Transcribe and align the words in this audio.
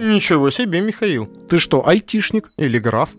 Ничего 0.00 0.50
себе, 0.50 0.80
Михаил. 0.80 1.26
Ты 1.48 1.58
что, 1.58 1.86
айтишник? 1.86 2.50
Или 2.56 2.78
граф. 2.78 3.10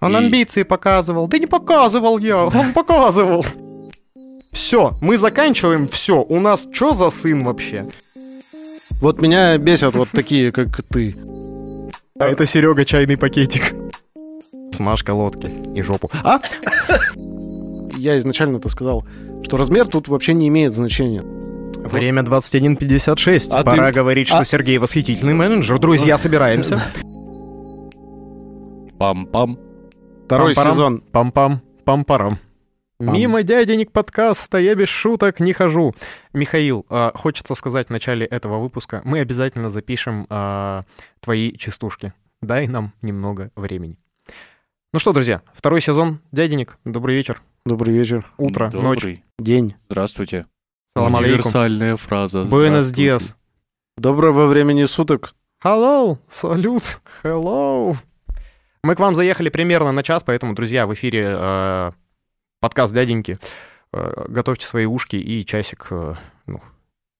Он 0.00 0.12
И- 0.12 0.16
амбиции 0.16 0.62
показывал. 0.62 1.26
Да 1.28 1.38
не 1.38 1.46
показывал 1.46 2.18
я, 2.18 2.44
он 2.46 2.72
показывал. 2.72 3.44
Все, 4.52 4.92
мы 5.00 5.16
заканчиваем, 5.16 5.88
все. 5.88 6.22
У 6.22 6.40
нас 6.40 6.66
что 6.72 6.92
за 6.94 7.10
сын 7.10 7.42
вообще? 7.44 7.88
Вот 9.00 9.20
меня 9.20 9.56
бесят 9.58 9.94
вот 9.94 10.08
такие, 10.10 10.50
как 10.52 10.82
ты. 10.82 11.16
А 12.18 12.26
это 12.26 12.46
Серега 12.46 12.84
чайный 12.84 13.16
пакетик. 13.16 13.74
Смажь 14.74 15.02
колодки 15.04 15.50
и 15.74 15.82
жопу. 15.82 16.10
А? 16.24 16.40
Я 17.96 18.18
изначально-то 18.18 18.68
сказал, 18.68 19.04
что 19.44 19.56
размер 19.56 19.86
тут 19.86 20.08
вообще 20.08 20.34
не 20.34 20.48
имеет 20.48 20.72
значения. 20.72 21.22
Время 21.88 22.22
21.56. 22.22 23.48
А 23.52 23.62
Пора 23.64 23.88
ты- 23.90 23.94
говорить, 23.96 24.28
что 24.28 24.38
а- 24.38 24.44
Сергей 24.44 24.78
восхитительный 24.78 25.34
менеджер. 25.34 25.78
Друзья, 25.78 26.18
собираемся. 26.18 26.82
Пам-пам. 28.98 29.58
Второй 30.26 30.54
Пам-парам. 30.54 30.72
сезон. 30.72 31.02
Пам-пам, 31.12 31.58
пам-парам. 31.84 32.38
Пам. 32.98 33.14
Мимо 33.14 33.42
дяденек 33.44 33.92
подкаста 33.92 34.58
я 34.58 34.74
без 34.74 34.88
шуток 34.88 35.38
не 35.40 35.52
хожу. 35.52 35.94
Михаил, 36.32 36.84
а, 36.90 37.12
хочется 37.14 37.54
сказать 37.54 37.86
в 37.86 37.90
начале 37.90 38.26
этого 38.26 38.58
выпуска, 38.58 39.00
мы 39.04 39.20
обязательно 39.20 39.68
запишем 39.68 40.26
а, 40.28 40.82
твои 41.20 41.52
частушки. 41.56 42.12
Дай 42.42 42.66
нам 42.66 42.92
немного 43.02 43.50
времени. 43.54 43.98
Ну 44.92 44.98
что, 44.98 45.12
друзья, 45.12 45.42
второй 45.54 45.80
сезон 45.80 46.18
дяденек. 46.32 46.76
Добрый 46.84 47.14
вечер, 47.14 47.40
Добрый 47.64 47.94
вечер. 47.94 48.26
утро, 48.36 48.70
ночь. 48.72 49.00
Добрый. 49.02 49.24
День. 49.38 49.74
Здравствуйте. 49.88 50.46
Салам 50.96 51.16
алейкум. 51.16 51.34
Универсальная 51.34 51.96
фраза. 51.96 52.44
Буэнос 52.44 52.90
диас. 52.90 53.36
Доброго 53.96 54.46
времени 54.46 54.84
суток. 54.84 55.34
Hello, 55.64 56.18
салют, 56.30 57.00
hello. 57.22 57.96
Мы 58.84 58.94
к 58.94 59.00
вам 59.00 59.14
заехали 59.16 59.48
примерно 59.48 59.90
на 59.92 60.02
час, 60.02 60.22
поэтому, 60.24 60.54
друзья, 60.54 60.86
в 60.86 60.94
эфире 60.94 61.30
э, 61.36 61.90
подкаст 62.60 62.94
дяденьки. 62.94 63.38
Э, 63.92 64.26
готовьте 64.28 64.66
свои 64.66 64.86
ушки 64.86 65.16
и 65.16 65.44
часик 65.44 65.88
э, 65.90 66.14
ну, 66.46 66.60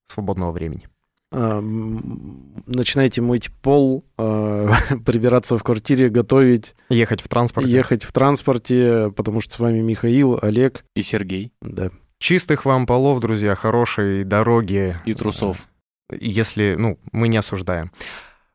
свободного 0.06 0.52
времени. 0.52 0.88
А, 1.32 1.60
Начинайте 1.60 3.20
мыть 3.22 3.50
пол, 3.60 4.04
а, 4.16 4.72
прибираться 5.04 5.58
в 5.58 5.62
квартире, 5.64 6.08
готовить, 6.08 6.74
Ехать 6.90 7.20
в 7.20 7.28
транспорте. 7.28 7.70
ехать 7.72 8.04
в 8.04 8.12
транспорте, 8.12 9.12
потому 9.16 9.40
что 9.40 9.54
с 9.54 9.58
вами 9.58 9.80
Михаил, 9.80 10.38
Олег. 10.40 10.84
И 10.94 11.02
Сергей. 11.02 11.52
Да. 11.60 11.90
Чистых 12.18 12.64
вам 12.64 12.86
полов, 12.86 13.20
друзья, 13.20 13.54
хорошей 13.54 14.24
дороги. 14.24 14.96
И 15.04 15.14
трусов. 15.14 15.68
Если, 16.10 16.74
ну, 16.76 16.98
мы 17.12 17.28
не 17.28 17.36
осуждаем. 17.36 17.92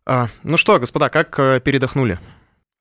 А, 0.05 0.27
ну 0.43 0.57
что, 0.57 0.79
господа, 0.79 1.09
как 1.09 1.39
э, 1.39 1.61
передохнули? 1.63 2.19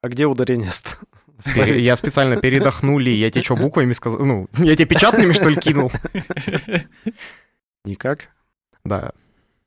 А 0.02 0.08
где 0.08 0.26
ударение 0.26 0.70
Пере-? 1.54 1.80
Я 1.80 1.94
специально 1.94 2.36
передохнули. 2.36 3.10
Я 3.10 3.30
тебе 3.30 3.44
что, 3.44 3.54
буквами 3.54 3.92
сказал? 3.92 4.24
Ну, 4.24 4.48
я 4.58 4.74
тебе 4.74 4.86
печатными, 4.86 5.32
что 5.32 5.48
ли, 5.48 5.56
кинул? 5.56 5.92
Никак. 7.84 8.28
Да. 8.84 9.12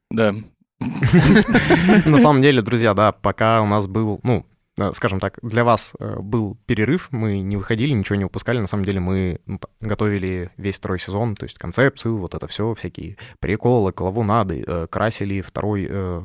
Да. 0.10 0.36
На 2.06 2.20
самом 2.20 2.42
деле, 2.42 2.62
друзья, 2.62 2.94
да, 2.94 3.14
пока 3.14 3.62
у 3.62 3.68
нас 3.68 3.88
был, 3.88 4.20
ну, 4.24 4.40
э, 4.40 4.55
скажем 4.94 5.20
так, 5.20 5.40
для 5.42 5.64
вас 5.64 5.94
э, 6.00 6.20
был 6.20 6.58
перерыв, 6.66 7.08
мы 7.12 7.40
не 7.40 7.56
выходили, 7.58 7.94
ничего 7.94 8.16
не 8.16 8.26
упускали. 8.26 8.60
На 8.60 8.68
самом 8.68 8.86
деле 8.86 9.00
мы 9.00 9.40
ну, 9.46 9.60
готовили 9.80 10.52
весь 10.58 10.76
второй 10.76 11.00
сезон, 11.00 11.36
то 11.36 11.46
есть 11.46 11.58
концепцию, 11.58 12.18
вот 12.18 12.36
это 12.36 12.48
все, 12.48 12.74
всякие 12.74 13.18
приколы, 13.40 13.94
клавунады, 13.94 14.64
э, 14.66 14.88
красили 14.90 15.42
второй, 15.42 15.88
э, 15.90 16.24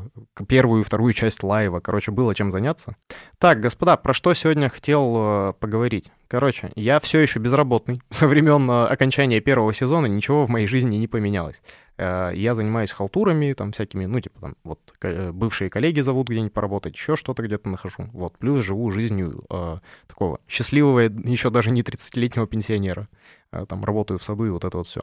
первую 0.48 0.82
и 0.82 0.84
вторую 0.84 1.12
часть 1.12 1.42
лайва. 1.42 1.80
Короче, 1.80 2.10
было 2.10 2.34
чем 2.34 2.50
заняться. 2.50 2.96
Так, 3.38 3.60
господа, 3.60 3.96
про 3.96 4.12
что 4.12 4.34
сегодня 4.34 4.68
хотел 4.68 5.14
э, 5.16 5.52
поговорить? 5.60 6.10
Короче, 6.30 6.70
я 6.76 7.00
все 7.00 7.18
еще 7.18 7.40
безработный. 7.40 8.02
Со 8.10 8.28
времен 8.28 8.70
э, 8.70 8.84
окончания 8.86 9.40
первого 9.40 9.72
сезона 9.72 10.06
ничего 10.06 10.46
в 10.46 10.48
моей 10.48 10.66
жизни 10.66 10.96
не 10.96 11.08
поменялось. 11.08 11.60
Э, 12.00 12.32
Я 12.34 12.54
занимаюсь 12.54 12.92
халтурами, 12.92 13.52
там 13.52 13.72
всякими, 13.72 14.06
ну, 14.06 14.20
типа, 14.20 14.40
там, 14.40 14.56
вот, 14.64 14.80
э, 15.02 15.32
бывшие 15.32 15.68
коллеги 15.68 16.00
зовут 16.00 16.28
где-нибудь 16.28 16.54
поработать, 16.54 16.94
еще 16.94 17.14
что-то 17.16 17.42
где-то 17.42 17.68
нахожу. 17.68 18.08
Вот, 18.12 18.38
плюс 18.38 18.64
живу 18.64 18.90
жизнью 18.90 19.44
э, 19.50 19.78
такого 20.06 20.40
счастливого, 20.48 21.00
еще 21.00 21.50
даже 21.50 21.70
не 21.70 21.82
30-летнего 21.82 22.46
пенсионера. 22.46 23.08
Э, 23.52 23.66
Там 23.68 23.84
работаю 23.84 24.18
в 24.18 24.22
саду 24.22 24.46
и 24.46 24.50
вот 24.50 24.64
это 24.64 24.78
вот 24.78 24.86
все. 24.86 25.02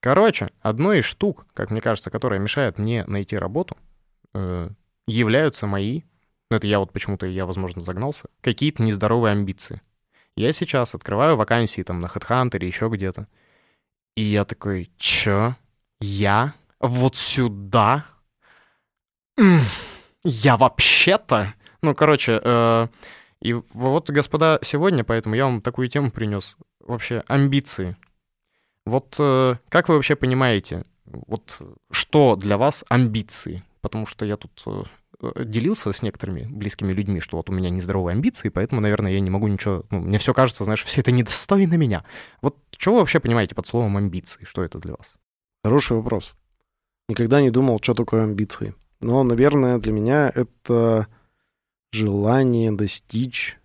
Короче, 0.00 0.50
одной 0.62 1.00
из 1.00 1.04
штук, 1.06 1.46
как 1.54 1.72
мне 1.72 1.80
кажется, 1.80 2.10
которая 2.10 2.38
мешает 2.38 2.78
мне 2.78 3.04
найти 3.06 3.36
работу, 3.36 3.76
э, 4.34 4.70
являются 5.08 5.66
мои, 5.66 6.02
ну, 6.50 6.56
это 6.56 6.68
я 6.68 6.78
вот 6.78 6.92
почему-то, 6.92 7.26
я, 7.26 7.46
возможно, 7.46 7.82
загнался, 7.82 8.28
какие-то 8.40 8.82
нездоровые 8.84 9.32
амбиции. 9.32 9.82
Я 10.36 10.52
сейчас 10.52 10.94
открываю 10.94 11.36
вакансии 11.36 11.82
там 11.82 12.00
на 12.00 12.06
HeadHunter, 12.06 12.64
еще 12.64 12.88
где-то, 12.88 13.26
и 14.16 14.22
я 14.22 14.44
такой, 14.44 14.90
чё? 14.98 15.56
Я? 16.00 16.54
Вот 16.80 17.16
сюда? 17.16 18.06
Я 20.24 20.56
вообще-то? 20.56 21.54
Ну, 21.82 21.94
короче, 21.94 22.40
э, 22.42 22.88
и 23.40 23.52
вот, 23.52 24.10
господа, 24.10 24.58
сегодня, 24.62 25.04
поэтому 25.04 25.34
я 25.34 25.44
вам 25.44 25.60
такую 25.60 25.88
тему 25.88 26.10
принес. 26.10 26.56
Вообще, 26.80 27.22
амбиции. 27.28 27.96
Вот 28.84 29.16
э, 29.18 29.56
как 29.68 29.88
вы 29.88 29.96
вообще 29.96 30.16
понимаете, 30.16 30.84
вот 31.04 31.58
что 31.90 32.36
для 32.36 32.58
вас 32.58 32.84
амбиции? 32.88 33.62
Потому 33.80 34.06
что 34.06 34.24
я 34.24 34.36
тут 34.36 34.62
э, 34.66 35.44
делился 35.44 35.92
с 35.92 36.02
некоторыми 36.02 36.42
близкими 36.44 36.92
людьми, 36.92 37.20
что 37.20 37.36
вот 37.36 37.50
у 37.50 37.52
меня 37.52 37.70
нездоровые 37.70 38.14
амбиции, 38.14 38.48
поэтому, 38.48 38.80
наверное, 38.80 39.12
я 39.12 39.20
не 39.20 39.30
могу 39.30 39.48
ничего... 39.48 39.84
Ну, 39.90 40.00
мне 40.00 40.18
все 40.18 40.34
кажется, 40.34 40.64
знаешь, 40.64 40.84
все 40.84 41.00
это 41.00 41.12
недостойно 41.12 41.74
меня. 41.74 42.04
Вот 42.42 42.56
что 42.76 42.92
вы 42.92 43.00
вообще 43.00 43.20
понимаете 43.20 43.54
под 43.54 43.66
словом 43.66 43.96
амбиции? 43.96 44.44
Что 44.44 44.62
это 44.62 44.78
для 44.78 44.92
вас? 44.92 45.14
Хороший 45.64 45.96
вопрос. 45.96 46.34
Никогда 47.08 47.40
не 47.40 47.50
думал, 47.50 47.78
что 47.82 47.94
такое 47.94 48.24
амбиции. 48.24 48.74
Но, 49.00 49.22
наверное, 49.22 49.78
для 49.78 49.92
меня 49.92 50.30
это 50.34 51.06
желание 51.92 52.72
достичь, 52.72 53.58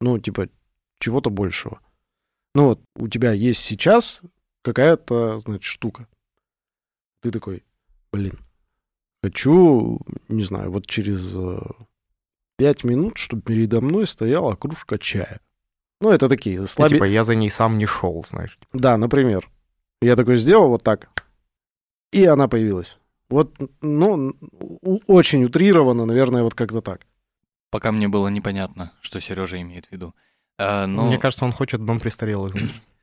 ну, 0.00 0.18
типа, 0.18 0.48
чего-то 0.98 1.30
большего. 1.30 1.80
Ну, 2.54 2.66
вот 2.66 2.80
у 2.96 3.08
тебя 3.08 3.32
есть 3.32 3.60
сейчас 3.60 4.20
какая-то, 4.62 5.38
значит, 5.38 5.64
штука. 5.64 6.06
Ты 7.22 7.30
такой, 7.30 7.64
блин, 8.12 8.38
хочу, 9.24 10.00
не 10.28 10.42
знаю, 10.42 10.70
вот 10.70 10.86
через 10.86 11.20
э, 11.34 11.58
пять 12.58 12.84
минут, 12.84 13.16
чтобы 13.16 13.40
передо 13.42 13.80
мной 13.80 14.06
стояла 14.06 14.54
кружка 14.54 14.98
чая. 14.98 15.40
Ну, 16.02 16.10
это 16.10 16.28
такие 16.28 16.62
И, 16.62 16.66
слабее. 16.66 16.96
типа, 16.98 17.04
я 17.04 17.24
за 17.24 17.34
ней 17.34 17.50
сам 17.50 17.78
не 17.78 17.86
шел, 17.86 18.22
знаешь. 18.28 18.58
Да, 18.74 18.98
например. 18.98 19.48
Я 20.02 20.16
такой 20.16 20.36
сделал 20.36 20.68
вот 20.68 20.82
так, 20.82 21.08
и 22.12 22.26
она 22.26 22.48
появилась. 22.48 22.98
Вот, 23.30 23.56
ну, 23.80 24.34
очень 25.06 25.44
утрированно, 25.44 26.04
наверное, 26.04 26.42
вот 26.42 26.54
как-то 26.54 26.82
так. 26.82 27.00
Пока 27.70 27.90
мне 27.92 28.08
было 28.08 28.28
непонятно, 28.28 28.92
что 29.00 29.20
Сережа 29.20 29.58
имеет 29.62 29.86
в 29.86 29.92
виду. 29.92 30.14
А, 30.58 30.86
но 30.86 31.06
Мне 31.06 31.16
кажется, 31.18 31.46
он 31.46 31.52
хочет 31.52 31.82
дом 31.84 31.98
престарелых. 31.98 32.54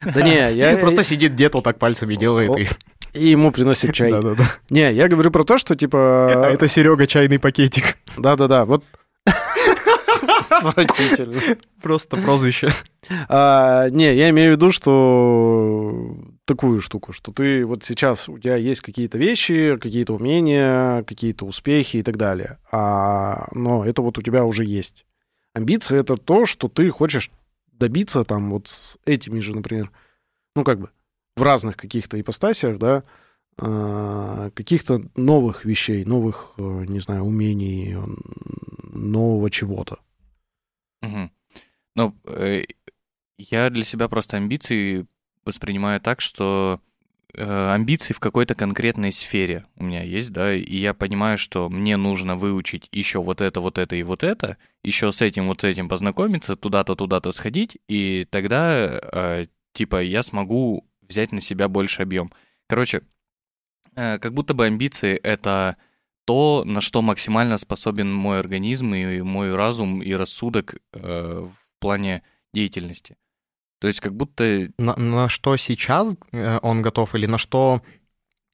Да 0.02 0.22
не, 0.22 0.36
я 0.56 0.78
Просто 0.78 1.04
сидит 1.04 1.36
дед 1.36 1.56
вот 1.56 1.64
так 1.64 1.80
пальцами 1.80 2.14
делает. 2.16 2.56
И- 2.56 2.68
и 3.14 3.28
ему 3.28 3.52
приносят 3.52 3.94
чай. 3.94 4.12
Да-да-да. 4.12 4.52
Не, 4.70 4.92
я 4.94 5.08
говорю 5.08 5.32
про 5.32 5.44
то, 5.44 5.58
что 5.58 5.74
А 5.74 5.78
типа... 5.78 6.50
это 6.52 6.68
Серега 6.68 7.08
чайный 7.08 7.40
пакетик. 7.40 7.98
Да-да-да, 8.18 8.66
вот... 8.66 8.84
Просто 11.82 12.18
прозвище. 12.18 12.72
А, 13.28 13.90
не, 13.90 14.14
я 14.14 14.30
имею 14.30 14.54
в 14.54 14.58
виду, 14.58 14.72
что 14.72 16.16
такую 16.46 16.82
штуку, 16.82 17.14
что 17.14 17.32
ты 17.32 17.66
вот 17.66 17.84
сейчас, 17.84 18.30
у 18.30 18.38
тебя 18.38 18.56
есть 18.56 18.82
какие-то 18.82 19.18
вещи, 19.18 19.78
какие-то 19.78 20.14
умения, 20.14 21.04
какие-то 21.04 21.46
успехи 21.46 21.98
и 21.98 22.04
так 22.04 22.18
далее. 22.18 22.58
А, 22.72 23.48
но 23.54 23.86
это 23.86 24.02
вот 24.02 24.18
у 24.18 24.22
тебя 24.22 24.44
уже 24.44 24.66
есть. 24.66 25.06
Амбиции— 25.54 25.98
это 26.00 26.16
то, 26.16 26.46
что 26.46 26.68
ты 26.68 26.90
хочешь 26.90 27.32
добиться 27.72 28.24
там 28.24 28.52
вот 28.52 28.68
с 28.68 28.98
этими 29.06 29.40
же, 29.40 29.56
например, 29.56 29.92
ну 30.56 30.64
как 30.64 30.80
бы 30.80 30.90
в 31.42 31.44
разных 31.44 31.76
каких-то 31.76 32.22
ипостасиях, 32.22 32.78
да, 32.78 33.04
а, 33.58 34.52
каких-то 34.52 35.02
новых 35.16 35.66
вещей, 35.66 36.06
новых, 36.06 36.54
э, 36.58 36.86
не 36.88 37.00
знаю, 37.00 37.24
умений, 37.24 37.98
нового 38.94 39.50
чего-то. 39.50 39.98
Мгм. 41.02 41.32
Ну, 41.96 42.16
э, 42.26 42.62
я 43.40 43.72
для 43.72 43.84
себя 43.84 44.08
просто 44.08 44.38
амбиции 44.38 45.08
воспринимаю 45.44 46.00
так, 46.00 46.22
что 46.22 46.80
э, 47.34 47.74
амбиции 47.74 48.14
в 48.14 48.20
какой-то 48.20 48.54
конкретной 48.54 49.12
сфере 49.12 49.66
у 49.78 49.84
меня 49.84 50.04
есть, 50.04 50.32
да, 50.32 50.54
и 50.54 50.76
я 50.76 50.94
понимаю, 50.94 51.40
что 51.40 51.70
мне 51.70 51.98
нужно 51.98 52.36
выучить 52.36 52.88
еще 52.92 53.20
вот 53.20 53.42
это, 53.42 53.62
вот 53.62 53.80
это 53.80 53.96
и 53.96 54.04
вот 54.04 54.22
это, 54.22 54.58
еще 54.84 55.12
с 55.12 55.24
этим 55.24 55.48
вот 55.48 55.62
с 55.62 55.64
этим 55.64 55.90
познакомиться, 55.90 56.56
туда-то, 56.56 56.96
туда-то 56.96 57.32
сходить, 57.32 57.80
и 57.88 58.28
тогда, 58.30 59.00
э, 59.02 59.46
типа, 59.74 60.04
я 60.04 60.22
смогу 60.22 60.86
взять 61.12 61.32
на 61.32 61.42
себя 61.42 61.68
больше 61.68 62.02
объем. 62.02 62.32
Короче, 62.68 63.02
э, 63.96 64.18
как 64.20 64.34
будто 64.34 64.54
бы 64.54 64.66
амбиции— 64.66 65.16
это 65.24 65.76
то, 66.26 66.64
на 66.66 66.82
что 66.82 67.02
максимально 67.02 67.58
способен 67.58 68.14
мой 68.14 68.40
организм 68.40 68.94
и 68.94 69.22
мой 69.22 69.56
разум 69.56 70.02
и 70.02 70.12
рассудок 70.14 70.76
э, 70.94 71.48
в 71.48 71.80
плане 71.80 72.24
деятельности. 72.54 73.18
То 73.80 73.88
есть 73.88 74.00
как 74.00 74.14
будто... 74.16 74.70
На, 74.78 74.96
на 74.96 75.30
что 75.30 75.58
сейчас 75.58 76.16
э, 76.32 76.60
он 76.62 76.82
готов 76.82 77.16
или 77.16 77.26
на 77.26 77.38
что 77.38 77.82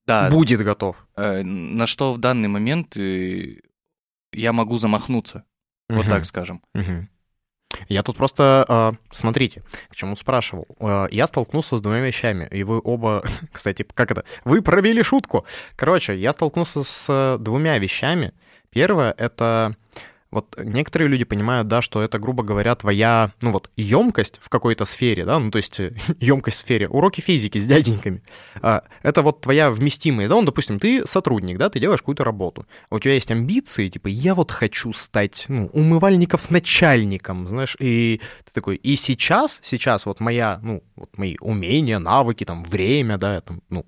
Да, 0.05 0.29
будет 0.29 0.61
готов? 0.63 0.95
на 1.15 1.85
что 1.87 2.13
в 2.13 2.17
данный 2.19 2.47
момент 2.47 2.95
я 2.95 4.53
могу 4.53 4.77
замахнуться, 4.77 5.43
вот 5.89 6.01
Мгм. 6.05 6.09
так 6.09 6.25
скажем. 6.25 6.61
Мгм. 6.73 7.09
Я 7.89 8.03
тут 8.03 8.17
просто, 8.17 8.65
а, 8.67 8.93
смотрите, 9.11 9.63
к 9.89 9.95
чему 9.95 10.15
спрашивал. 10.15 10.67
А, 10.79 11.07
Я 11.11 11.27
столкнулся 11.27 11.77
с 11.77 11.81
двумя 11.81 12.01
вещами, 12.01 12.47
и 12.51 12.63
вы 12.63 12.81
оба, 12.83 13.23
кстати, 13.51 13.85
как 13.93 14.11
это? 14.11 14.23
Вы 14.45 14.61
пробили 14.61 15.01
шутку. 15.01 15.45
Короче, 15.75 16.17
я 16.17 16.33
столкнулся 16.33 16.83
с 16.83 17.37
двумя 17.39 17.77
вещами. 17.77 18.33
Первое— 18.69 19.13
это 19.17 19.75
вот 20.29 20.55
некоторые 20.61 21.07
люди 21.07 21.23
понимают, 21.23 21.67
да, 21.67 21.81
что 21.81 22.01
это, 22.01 22.19
грубо 22.19 22.43
говоря, 22.43 22.75
твоя, 22.75 23.31
ну 23.41 23.51
вот, 23.51 23.69
емкость 23.77 24.39
в 24.41 24.49
какой-то 24.49 24.83
сфере, 24.85 25.25
да, 25.25 25.39
ну 25.39 25.51
то 25.51 25.57
есть 25.57 25.79
емкость 26.19 26.57
в 26.57 26.59
сфере, 26.61 26.87
уроки 26.89 27.21
физики 27.21 27.57
с 27.59 27.65
дяденьками. 27.65 28.21
А, 28.61 28.83
Это 29.03 29.21
вот 29.21 29.41
твоя 29.41 29.71
вместимость, 29.71 30.29
да, 30.29 30.35
ну, 30.35 30.43
допустим, 30.43 30.79
ты 30.79 31.05
сотрудник, 31.07 31.57
да, 31.57 31.69
ты 31.69 31.79
делаешь 31.79 32.01
какую-то 32.01 32.23
работу, 32.23 32.65
а 32.89 32.95
у 32.95 32.99
тебя 32.99 33.13
есть 33.13 33.31
амбиции, 33.31 33.87
типа, 33.87 34.07
я 34.07 34.35
вот 34.35 34.51
хочу 34.51 34.91
стать, 34.93 35.45
ну, 35.47 35.67
умывальников 35.67 36.49
начальником, 36.49 37.47
знаешь, 37.47 37.77
и 37.79 38.19
ты 38.45 38.51
такой, 38.51 38.75
и 38.75 38.95
сейчас, 38.95 39.59
сейчас 39.63 40.05
вот 40.05 40.19
моя, 40.19 40.59
ну, 40.61 40.83
вот 40.95 41.17
мои 41.17 41.37
умения, 41.39 41.99
навыки, 41.99 42.43
там, 42.43 42.63
время, 42.63 43.17
да, 43.17 43.41
там, 43.41 43.61
ну, 43.69 43.85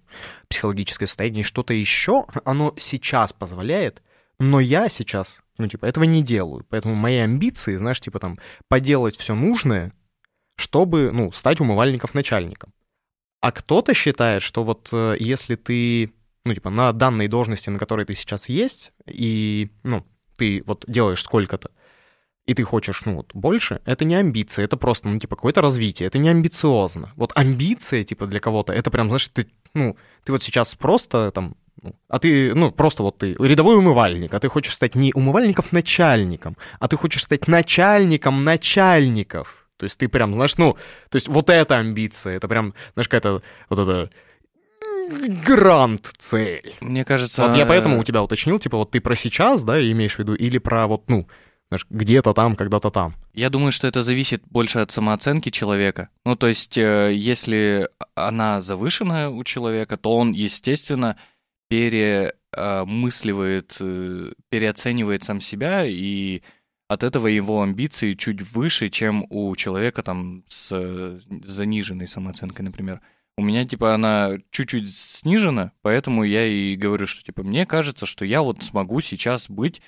психологическое 0.47 1.07
состояние, 1.07 1.43
что-то 1.43 1.73
еще, 1.73 2.25
оно 2.45 2.73
сейчас 2.77 3.33
позволяет, 3.33 4.01
но 4.39 4.59
я 4.59 4.89
сейчас, 4.89 5.41
ну, 5.57 5.67
типа, 5.67 5.85
этого 5.85 6.05
не 6.05 6.23
делаю. 6.23 6.65
Поэтому 6.69 6.95
мои 6.95 7.17
амбиции, 7.17 7.75
знаешь, 7.75 7.99
типа, 7.99 8.19
там, 8.19 8.39
поделать 8.67 9.17
все 9.17 9.35
нужное, 9.35 9.93
чтобы, 10.55 11.11
ну, 11.11 11.31
стать 11.31 11.59
умывальников 11.59 12.13
начальником. 12.13 12.73
А 13.41 13.51
кто-то 13.51 13.93
считает, 13.93 14.41
что 14.41 14.63
вот 14.63 14.89
э, 14.91 15.15
если 15.19 15.55
ты, 15.55 16.13
ну, 16.45 16.53
типа, 16.53 16.69
на 16.69 16.91
данной 16.93 17.27
должности, 17.27 17.69
на 17.69 17.79
которой 17.79 18.05
ты 18.05 18.13
сейчас 18.13 18.49
есть, 18.49 18.91
и, 19.05 19.69
ну, 19.83 20.05
ты 20.37 20.63
вот 20.65 20.85
делаешь 20.87 21.21
сколько-то, 21.21 21.71
и 22.45 22.53
ты 22.53 22.63
хочешь, 22.63 23.03
ну, 23.05 23.17
вот, 23.17 23.31
больше, 23.33 23.81
это 23.85 24.05
не 24.05 24.15
амбиция, 24.15 24.65
это 24.65 24.75
просто, 24.75 25.07
ну, 25.07 25.19
типа, 25.19 25.35
какое-то 25.35 25.61
развитие, 25.61 26.07
это 26.07 26.17
не 26.17 26.29
амбициозно. 26.29 27.13
Вот 27.15 27.31
амбиция, 27.35 28.03
типа, 28.03 28.25
для 28.25 28.39
кого-то, 28.39 28.73
это 28.73 28.89
прям, 28.89 29.09
знаешь, 29.09 29.27
ты, 29.27 29.47
ну, 29.73 29.97
ты 30.23 30.31
вот 30.31 30.43
сейчас 30.43 30.75
просто, 30.75 31.31
там, 31.31 31.55
а 32.07 32.19
ты, 32.19 32.53
ну, 32.53 32.71
просто 32.71 33.03
вот 33.03 33.17
ты 33.17 33.35
рядовой 33.39 33.77
умывальник, 33.77 34.33
а 34.33 34.39
ты 34.39 34.47
хочешь 34.47 34.73
стать 34.73 34.95
не 34.95 35.13
умывальников 35.13 35.71
начальником, 35.71 36.57
а 36.79 36.87
ты 36.87 36.97
хочешь 36.97 37.23
стать 37.23 37.47
начальником 37.47 38.43
начальников. 38.43 39.67
То 39.77 39.85
есть 39.85 39.97
ты 39.97 40.09
прям, 40.09 40.33
знаешь, 40.33 40.57
ну, 40.57 40.77
то 41.09 41.15
есть 41.15 41.27
вот 41.27 41.49
эта 41.49 41.77
амбиция, 41.77 42.35
это 42.35 42.47
прям, 42.47 42.73
знаешь, 42.93 43.07
какая-то 43.07 43.41
вот 43.69 43.79
это 43.79 44.09
грант 45.09 46.11
цель. 46.17 46.75
Мне 46.81 47.05
кажется... 47.05 47.47
Вот 47.47 47.57
я 47.57 47.65
поэтому 47.65 47.99
у 47.99 48.03
тебя 48.03 48.21
уточнил, 48.21 48.59
типа, 48.59 48.77
вот 48.77 48.91
ты 48.91 48.99
про 48.99 49.15
сейчас, 49.15 49.63
да, 49.63 49.81
имеешь 49.81 50.15
в 50.15 50.19
виду, 50.19 50.35
или 50.35 50.57
про 50.57 50.87
вот, 50.87 51.09
ну, 51.09 51.27
знаешь, 51.69 51.85
где-то 51.89 52.33
там, 52.33 52.55
когда-то 52.55 52.89
там. 52.89 53.15
Я 53.33 53.49
думаю, 53.49 53.71
что 53.71 53.87
это 53.87 54.03
зависит 54.03 54.43
больше 54.49 54.79
от 54.79 54.91
самооценки 54.91 55.49
человека. 55.49 56.09
Ну, 56.25 56.35
то 56.35 56.47
есть, 56.47 56.77
э, 56.77 57.13
если 57.13 57.89
она 58.15 58.61
завышена 58.61 59.29
у 59.29 59.43
человека, 59.43 59.97
то 59.97 60.17
он, 60.17 60.31
естественно, 60.31 61.15
перемысливает, 61.69 63.77
э, 63.79 64.33
переоценивает 64.49 65.23
сам 65.23 65.39
себя, 65.39 65.85
и 65.85 66.41
от 66.87 67.03
этого 67.03 67.27
его 67.27 67.61
амбиции 67.61 68.15
чуть 68.15 68.41
выше, 68.51 68.89
чем 68.89 69.25
у 69.29 69.55
человека 69.55 70.03
там 70.03 70.43
с 70.49 70.69
э, 70.71 71.19
заниженной 71.45 72.07
самооценкой, 72.07 72.65
например. 72.65 73.01
У 73.37 73.43
меня, 73.43 73.65
типа, 73.65 73.93
она 73.93 74.31
чуть-чуть 74.49 74.93
снижена, 74.93 75.71
поэтому 75.81 76.23
я 76.23 76.45
и 76.45 76.75
говорю, 76.75 77.07
что, 77.07 77.23
типа, 77.23 77.43
мне 77.43 77.65
кажется, 77.65 78.05
что 78.05 78.25
я 78.25 78.41
вот 78.41 78.61
смогу 78.63 78.99
сейчас 78.99 79.49
быть, 79.49 79.81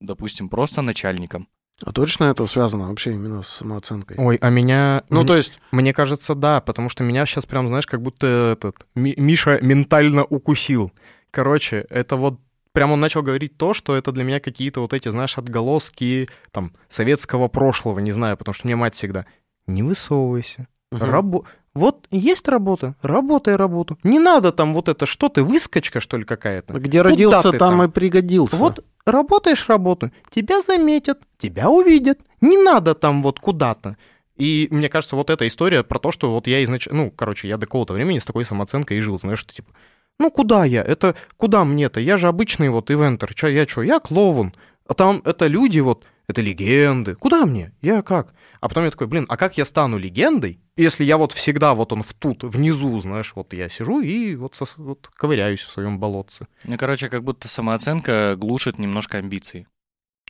допустим, 0.00 0.50
просто 0.50 0.82
начальником. 0.82 1.48
А 1.82 1.92
точно 1.92 2.24
это 2.24 2.46
связано 2.46 2.88
вообще 2.88 3.12
именно 3.12 3.42
с 3.42 3.48
самооценкой? 3.48 4.16
Ой, 4.18 4.36
а 4.40 4.48
меня... 4.50 5.02
Ну, 5.10 5.22
м- 5.22 5.26
то 5.26 5.36
есть, 5.36 5.58
Мне 5.72 5.92
кажется, 5.92 6.34
да, 6.34 6.60
потому 6.60 6.88
что 6.88 7.02
меня 7.02 7.26
сейчас 7.26 7.46
прям, 7.46 7.66
знаешь, 7.68 7.86
как 7.86 8.00
будто 8.00 8.52
этот 8.56 8.86
Ми- 8.94 9.14
Миша 9.16 9.58
ментально 9.60 10.24
укусил. 10.24 10.92
Короче, 11.30 11.84
это 11.90 12.16
вот 12.16 12.38
прям 12.72 12.92
он 12.92 13.00
начал 13.00 13.22
говорить 13.22 13.56
то, 13.56 13.74
что 13.74 13.96
это 13.96 14.12
для 14.12 14.22
меня 14.24 14.38
какие-то 14.38 14.80
вот 14.80 14.92
эти, 14.92 15.08
знаешь, 15.08 15.36
отголоски 15.36 16.28
там 16.52 16.72
советского 16.88 17.48
прошлого, 17.48 17.98
не 17.98 18.12
знаю, 18.12 18.36
потому 18.36 18.54
что 18.54 18.66
мне 18.66 18.76
мать 18.76 18.94
всегда 18.94 19.26
не 19.66 19.82
высовывайся. 19.82 20.68
мгм. 20.92 21.02
Рабо... 21.04 21.44
Вот 21.74 22.06
есть 22.12 22.46
работа, 22.46 22.94
работай 23.02 23.56
работу. 23.56 23.98
Не 24.04 24.20
надо 24.20 24.52
там 24.52 24.74
вот 24.74 24.88
это, 24.88 25.06
что 25.06 25.28
ты, 25.28 25.42
выскочка, 25.42 26.00
что 26.00 26.16
ли, 26.16 26.24
какая-то? 26.24 26.74
где 26.74 27.02
Куда 27.02 27.10
родился, 27.10 27.50
там 27.50 27.58
там? 27.58 27.82
и 27.82 27.88
пригодился. 27.88 28.54
Вот 28.56 28.84
работаешь 29.04 29.68
работу, 29.68 30.12
тебя 30.30 30.62
заметят, 30.62 31.20
тебя 31.36 31.68
увидят. 31.68 32.20
Не 32.40 32.58
надо 32.58 32.94
там 32.94 33.22
вот 33.22 33.40
куда-то. 33.40 33.96
И 34.36 34.68
мне 34.70 34.88
кажется, 34.88 35.16
вот 35.16 35.30
эта 35.30 35.46
история 35.46 35.82
про 35.82 35.98
то, 35.98 36.12
что 36.12 36.32
вот 36.32 36.46
я 36.46 36.62
изначально... 36.64 37.04
Ну, 37.04 37.10
короче, 37.10 37.48
я 37.48 37.56
до 37.56 37.66
какого-то 37.66 37.92
времени 37.92 38.18
с 38.18 38.24
такой 38.24 38.44
самооценкой 38.44 38.98
и 38.98 39.00
жил, 39.00 39.18
знаешь, 39.18 39.38
что 39.38 39.54
типа... 39.54 39.72
Ну, 40.18 40.30
куда 40.30 40.64
я? 40.64 40.82
Это 40.82 41.16
куда 41.36 41.64
мне-то? 41.64 41.98
Я 41.98 42.18
же 42.18 42.28
обычный 42.28 42.68
вот 42.68 42.90
ивентер. 42.90 43.34
Чё, 43.34 43.48
я 43.48 43.66
что? 43.66 43.82
Я 43.82 43.98
клоун. 43.98 44.54
А 44.86 44.94
там 44.94 45.22
это 45.24 45.48
люди 45.48 45.80
вот, 45.80 46.04
это 46.28 46.40
легенды. 46.40 47.14
Куда 47.16 47.46
мне? 47.46 47.72
Я 47.80 48.02
как? 48.02 48.32
А 48.64 48.68
потом 48.68 48.84
я 48.84 48.90
такой, 48.90 49.08
блин, 49.08 49.26
а 49.28 49.36
как 49.36 49.58
я 49.58 49.66
стану 49.66 49.98
легендой, 49.98 50.58
если 50.78 51.04
я 51.04 51.18
вот 51.18 51.32
всегда 51.32 51.74
вот 51.74 51.92
он 51.92 52.02
в 52.02 52.14
тут, 52.14 52.44
внизу, 52.44 52.98
знаешь, 52.98 53.32
вот 53.36 53.52
я 53.52 53.68
сижу 53.68 54.00
и 54.00 54.34
вот, 54.36 54.54
сос- 54.54 54.72
вот 54.78 55.06
ковыряюсь 55.14 55.60
в 55.60 55.70
своем 55.70 55.98
болотце. 55.98 56.46
Ну, 56.64 56.78
короче, 56.78 57.10
как 57.10 57.24
будто 57.24 57.46
самооценка 57.46 58.36
глушит 58.38 58.78
немножко 58.78 59.18
амбиции. 59.18 59.66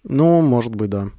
Ну, 0.03 0.41
может 0.41 0.75
быть, 0.75 0.91
да. 0.91 1.11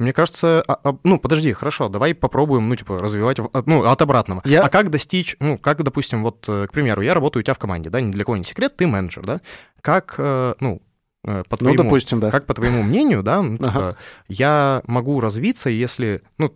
Мне 0.00 0.12
кажется, 0.12 0.60
а- 0.66 0.80
а- 0.82 0.98
ну, 1.04 1.20
подожди, 1.20 1.52
хорошо, 1.52 1.88
давай 1.88 2.16
попробуем, 2.16 2.68
ну, 2.68 2.74
типа, 2.74 2.98
развивать, 2.98 3.38
в- 3.38 3.48
ну, 3.66 3.84
от 3.84 4.02
обратного. 4.02 4.42
Я- 4.44 4.62
А 4.62 4.68
как 4.68 4.90
достичь, 4.90 5.36
ну, 5.38 5.58
как, 5.58 5.84
допустим, 5.84 6.24
вот, 6.24 6.46
э, 6.48 6.66
к 6.66 6.72
примеру, 6.72 7.00
я 7.00 7.14
работаю 7.14 7.42
у 7.42 7.44
тебя 7.44 7.54
в 7.54 7.58
команде, 7.58 7.90
да, 7.90 8.00
ни 8.00 8.10
для 8.10 8.24
кого 8.24 8.36
не 8.38 8.42
секрет, 8.44 8.76
ты 8.76 8.88
менеджер, 8.88 9.24
да? 9.24 9.40
Как, 9.82 10.16
э, 10.18 10.54
ну, 10.58 10.82
э, 11.28 11.42
по 11.48 11.54
Ну, 11.54 11.56
твоему, 11.58 11.82
допустим, 11.84 12.18
да. 12.20 12.30
как 12.32 12.46
по 12.46 12.54
твоему 12.54 12.82
мнению, 12.82 13.22
да, 13.22 13.42
ну, 13.42 13.56
типа, 13.58 13.68
Ага. 13.68 13.96
я 14.28 14.82
могу 14.86 15.20
развиться, 15.20 15.70
если, 15.70 16.22
ну, 16.38 16.52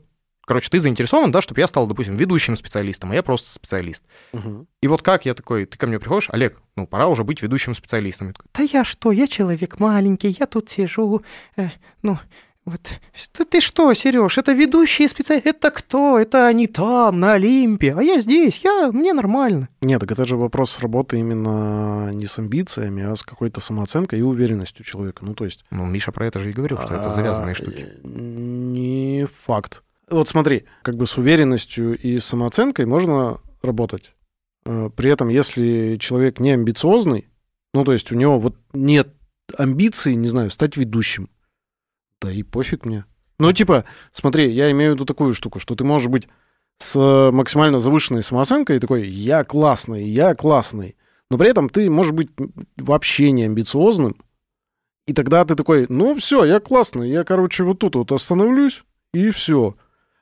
короче, 0.50 0.68
ты 0.68 0.80
заинтересован, 0.80 1.30
да, 1.30 1.40
чтобы 1.42 1.60
я 1.60 1.68
стал, 1.68 1.86
допустим, 1.86 2.16
ведущим 2.16 2.56
специалистом, 2.56 3.12
а 3.12 3.14
я 3.14 3.22
просто 3.22 3.52
специалист. 3.52 4.02
Мгм. 4.32 4.66
И 4.82 4.88
вот 4.88 5.00
как 5.00 5.24
я 5.24 5.34
такой, 5.34 5.64
ты 5.64 5.78
ко 5.78 5.86
мне 5.86 6.00
приходишь, 6.00 6.28
Олег, 6.28 6.60
ну, 6.74 6.88
пора 6.88 7.06
уже 7.06 7.22
быть 7.22 7.40
ведущим 7.40 7.72
специалистом. 7.72 8.26
Я 8.26 8.32
такой, 8.32 8.48
да 8.52 8.64
я 8.64 8.84
что, 8.84 9.12
я 9.12 9.28
человек 9.28 9.78
маленький, 9.78 10.36
я 10.40 10.46
тут 10.46 10.68
сижу, 10.68 11.22
э, 11.54 11.68
ну, 12.02 12.18
вот, 12.64 12.80
ты, 13.30 13.44
ты 13.44 13.60
что, 13.60 13.94
Сереж, 13.94 14.38
это 14.38 14.50
ведущие 14.50 15.08
специалисты, 15.08 15.50
это 15.50 15.70
кто? 15.70 16.18
Это 16.18 16.48
они 16.48 16.66
там, 16.66 17.20
на 17.20 17.34
Олимпе, 17.34 17.94
а 17.96 18.02
я 18.02 18.18
здесь, 18.18 18.58
я, 18.64 18.90
мне 18.90 19.12
нормально. 19.12 19.68
Нет, 19.82 20.00
так 20.00 20.10
это 20.10 20.24
же 20.24 20.36
вопрос 20.36 20.80
работы 20.80 21.20
именно 21.20 22.10
не 22.12 22.26
с 22.26 22.40
амбициями, 22.40 23.04
а 23.04 23.14
с 23.14 23.22
какой-то 23.22 23.60
самооценкой 23.60 24.18
и 24.18 24.22
уверенностью 24.22 24.84
человека. 24.84 25.24
Ну, 25.24 25.34
то 25.34 25.44
есть... 25.44 25.64
Ну, 25.70 25.86
Миша 25.86 26.10
про 26.10 26.26
это 26.26 26.40
же 26.40 26.50
и 26.50 26.52
говорил, 26.52 26.78
что 26.78 26.92
это 26.92 27.12
завязанные 27.12 27.52
а, 27.52 27.54
штуки. 27.54 27.86
э, 27.86 27.98
Не 28.04 29.28
факт. 29.46 29.84
Вот 30.10 30.28
смотри, 30.28 30.64
как 30.82 30.96
бы 30.96 31.06
с 31.06 31.16
уверенностью 31.16 31.96
и 31.96 32.18
самооценкой 32.18 32.86
можно 32.86 33.40
работать. 33.62 34.12
Э, 34.64 34.90
При 34.94 35.10
этом, 35.10 35.28
если 35.28 35.96
человек 35.96 36.40
не 36.40 36.50
амбициозный, 36.50 37.28
ну, 37.72 37.84
то 37.84 37.92
есть 37.92 38.10
у 38.10 38.16
него 38.16 38.38
вот 38.38 38.56
нет 38.72 39.14
амбиций, 39.56 40.16
не 40.16 40.28
знаю, 40.28 40.50
стать 40.50 40.76
ведущим, 40.76 41.30
да 42.20 42.30
и 42.32 42.42
пофиг 42.42 42.84
мне. 42.84 43.04
Ну, 43.38 43.52
типа, 43.52 43.84
смотри, 44.12 44.50
я 44.50 44.70
имею 44.70 44.92
в 44.92 44.94
виду 44.94 45.06
такую 45.06 45.32
штуку, 45.32 45.60
что 45.60 45.74
ты 45.74 45.84
можешь 45.84 46.08
быть 46.08 46.28
с 46.78 47.30
максимально 47.32 47.78
завышенной 47.78 48.22
самооценкой 48.22 48.80
такой, 48.80 49.08
я 49.08 49.44
классный, 49.44 50.04
я 50.08 50.34
классный. 50.34 50.96
Но 51.30 51.38
при 51.38 51.48
этом 51.48 51.68
ты 51.68 51.88
можешь 51.88 52.12
быть 52.12 52.30
вообще 52.76 53.30
не 53.30 53.44
амбициозным, 53.44 54.16
и 55.06 55.12
тогда 55.12 55.44
ты 55.44 55.54
такой, 55.54 55.86
ну 55.88 56.16
все, 56.16 56.44
я 56.44 56.60
классный, 56.60 57.10
я, 57.10 57.24
короче, 57.24 57.64
вот 57.64 57.78
тут 57.78 57.96
вот 57.96 58.12
остановлюсь, 58.12 58.82
и 59.12 59.30
все. 59.30 59.76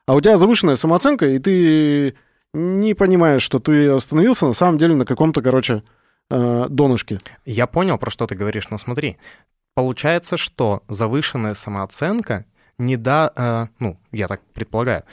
А 0.09 0.15
у 0.15 0.21
тебя 0.21 0.37
завышенная 0.37 0.75
самооценка, 0.75 1.27
и 1.27 1.37
ты 1.37 2.15
не 2.55 2.95
понимаешь, 2.95 3.43
что 3.43 3.59
ты 3.59 3.89
остановился 3.89 4.47
на 4.47 4.53
самом 4.53 4.79
деле 4.79 4.95
на 4.95 5.05
каком-то, 5.05 5.43
короче, 5.43 5.83
э, 6.31 6.65
донышке. 6.67 7.21
Я 7.45 7.67
понял, 7.67 7.99
про 7.99 8.09
что 8.09 8.25
ты 8.25 8.33
говоришь, 8.33 8.71
но 8.71 8.79
смотри, 8.79 9.17
получается, 9.75 10.35
что 10.35 10.81
завышенная 10.89 11.53
самооценка 11.53 12.45
не 12.79 12.97
да, 12.97 13.31
э, 13.35 13.67
ну, 13.77 13.99
я 14.11 14.27
так 14.27 14.41
предполагаю, 14.51 15.03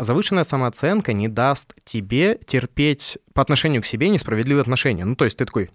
завышенная 0.00 0.44
самооценка 0.44 1.12
не 1.12 1.28
даст 1.28 1.74
тебе 1.84 2.38
терпеть 2.46 3.18
по 3.34 3.42
отношению 3.42 3.82
к 3.82 3.86
себе 3.86 4.08
несправедливые 4.08 4.62
отношения. 4.62 5.04
Ну, 5.04 5.16
то 5.16 5.26
есть 5.26 5.36
ты 5.36 5.44
такой, 5.44 5.70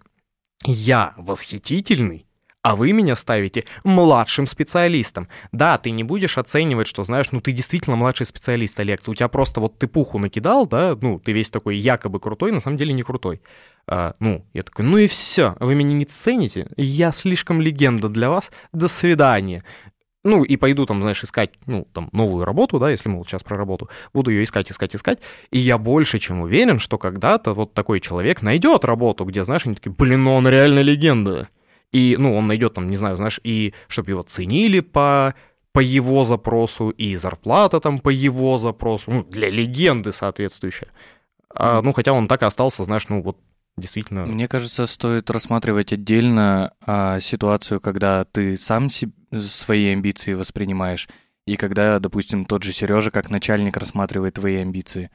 я 0.66 1.14
восхитительный, 1.18 2.26
а 2.64 2.76
вы 2.76 2.92
меня 2.92 3.16
ставите 3.16 3.66
младшим 3.84 4.48
специалистом. 4.48 5.28
Да, 5.52 5.78
ты 5.78 5.92
не 5.92 6.04
будешь 6.04 6.38
оценивать, 6.38 6.88
что, 6.88 7.04
знаешь, 7.04 7.32
ну 7.32 7.42
ты 7.42 7.52
действительно 7.52 7.96
младший 7.96 8.26
специалист, 8.26 8.80
Олег, 8.80 9.02
у 9.08 9.16
тебя 9.16 9.28
просто 9.28 9.60
вот 9.60 9.80
ты 9.80 9.88
пуху 9.88 10.20
накидал, 10.20 10.68
да, 10.68 10.98
ну 11.00 11.20
ты 11.20 11.32
весь 11.32 11.50
такой 11.50 11.78
якобы 11.78 12.20
крутой, 12.20 12.52
на 12.52 12.62
самом 12.62 12.78
деле 12.78 12.94
не 12.94 13.04
крутой. 13.04 13.42
А, 13.88 14.16
ну, 14.20 14.46
я 14.54 14.64
такой, 14.64 14.86
ну 14.86 14.98
и 14.98 15.08
все, 15.08 15.56
вы 15.60 15.74
меня 15.74 15.94
не 15.94 16.06
цените, 16.06 16.68
я 16.78 17.12
слишком 17.12 17.62
легенда 17.62 18.10
для 18.10 18.30
вас, 18.30 18.52
до 18.72 18.88
свидания. 18.88 19.64
Ну, 20.24 20.44
и 20.44 20.56
пойду 20.56 20.86
там, 20.86 21.02
знаешь, 21.02 21.24
искать, 21.24 21.50
ну, 21.66 21.88
там, 21.94 22.10
новую 22.12 22.46
работу, 22.46 22.78
да, 22.78 22.92
если 22.92 23.10
мы 23.10 23.18
вот 23.18 23.28
сейчас 23.28 23.42
про 23.42 23.58
работу, 23.58 23.90
буду 24.14 24.30
ее 24.30 24.44
искать, 24.44 24.72
искать, 24.72 24.96
искать, 24.96 25.18
и 25.50 25.58
я 25.58 25.80
больше 25.80 26.20
чем 26.20 26.42
уверен, 26.42 26.78
что 26.78 27.00
когда-то 27.00 27.56
вот 27.56 27.74
такой 27.74 28.00
человек 28.02 28.44
найдет 28.44 28.86
работу, 28.86 29.26
где, 29.26 29.44
знаешь, 29.44 29.66
они 29.66 29.74
такие, 29.74 29.92
блин, 29.92 30.26
ну 30.26 30.36
он 30.36 30.48
реально 30.48 30.82
легенда. 30.82 31.50
И, 31.92 32.16
ну, 32.18 32.36
он 32.36 32.48
найдет 32.48 32.74
там, 32.74 32.90
не 32.90 32.96
знаю, 32.96 33.18
знаешь, 33.18 33.40
и 33.44 33.74
чтобы 33.88 34.12
его 34.12 34.24
ценили 34.24 34.80
по 34.80 35.36
по 35.74 35.80
его 35.80 36.26
запросу, 36.26 36.90
и 36.90 37.16
зарплата 37.16 37.80
там 37.80 38.00
по 38.00 38.10
его 38.10 38.58
запросу, 38.58 39.12
ну, 39.12 39.24
для 39.24 39.50
легенды 39.50 40.12
соответствующая. 40.12 40.90
А, 41.54 41.82
ну, 41.82 41.94
хотя 41.94 42.12
он 42.12 42.28
так 42.28 42.42
и 42.42 42.46
остался, 42.46 42.84
знаешь, 42.84 43.08
ну, 43.08 43.22
вот 43.22 43.38
действительно... 43.78 44.26
Мне 44.26 44.48
кажется, 44.48 44.88
стоит 44.88 45.30
рассматривать 45.30 45.94
отдельно 45.94 46.74
а, 46.86 47.20
ситуацию, 47.20 47.80
когда 47.80 48.26
ты 48.26 48.58
сам 48.58 48.90
себе, 48.90 49.14
свои 49.32 49.94
амбиции 49.94 50.34
воспринимаешь, 50.34 51.08
и 51.46 51.56
когда, 51.56 52.00
допустим, 52.00 52.46
тот 52.46 52.64
же 52.64 52.72
Сережа 52.72 53.12
как 53.12 53.30
начальник 53.30 53.78
рассматривает 53.78 54.36
твои 54.36 54.58
амбиции. 54.58 55.10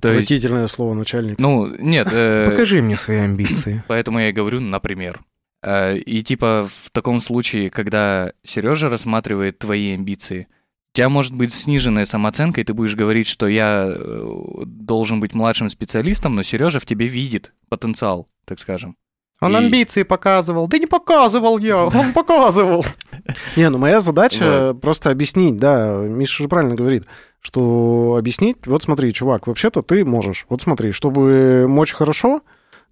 То 0.00 0.08
Отвратительное 0.08 0.62
есть... 0.62 0.74
слово 0.74 0.94
начальник. 0.94 1.38
Ну, 1.38 1.66
нет. 1.78 2.08
Э... 2.10 2.50
Покажи 2.50 2.82
мне 2.82 2.96
свои 2.96 3.18
амбиции. 3.18 3.84
Поэтому 3.88 4.20
я 4.20 4.28
и 4.28 4.32
говорю, 4.32 4.60
например. 4.60 5.20
Э, 5.62 5.96
и 5.96 6.22
типа 6.22 6.68
в 6.68 6.90
таком 6.90 7.20
случае, 7.20 7.70
когда 7.70 8.32
Сережа 8.44 8.88
рассматривает 8.88 9.58
твои 9.58 9.94
амбиции, 9.94 10.48
у 10.92 10.96
тебя 10.96 11.08
может 11.08 11.34
быть 11.34 11.52
сниженная 11.52 12.06
самооценка, 12.06 12.60
и 12.60 12.64
ты 12.64 12.74
будешь 12.74 12.96
говорить, 12.96 13.26
что 13.26 13.46
я 13.46 13.88
э, 13.88 14.62
должен 14.64 15.20
быть 15.20 15.34
младшим 15.34 15.70
специалистом, 15.70 16.34
но 16.34 16.42
Сережа 16.42 16.80
в 16.80 16.86
тебе 16.86 17.06
видит 17.06 17.52
потенциал, 17.68 18.28
так 18.44 18.58
скажем. 18.58 18.96
Он 19.40 19.52
и... 19.52 19.56
амбиции 19.56 20.02
показывал. 20.02 20.66
Да 20.66 20.78
не 20.78 20.86
показывал 20.86 21.58
я, 21.58 21.84
он 21.86 22.12
показывал. 22.12 22.84
Не, 23.56 23.68
ну 23.68 23.78
моя 23.78 24.00
задача 24.00 24.74
просто 24.80 25.10
объяснить, 25.10 25.56
да, 25.58 25.92
Миша 25.92 26.42
же 26.42 26.48
правильно 26.48 26.74
говорит, 26.74 27.04
что 27.40 28.16
объяснить, 28.18 28.66
вот 28.66 28.82
смотри, 28.82 29.12
чувак, 29.12 29.46
вообще-то 29.46 29.82
ты 29.82 30.04
можешь, 30.04 30.46
вот 30.48 30.62
смотри, 30.62 30.92
чтобы 30.92 31.66
мочь 31.68 31.92
хорошо, 31.92 32.40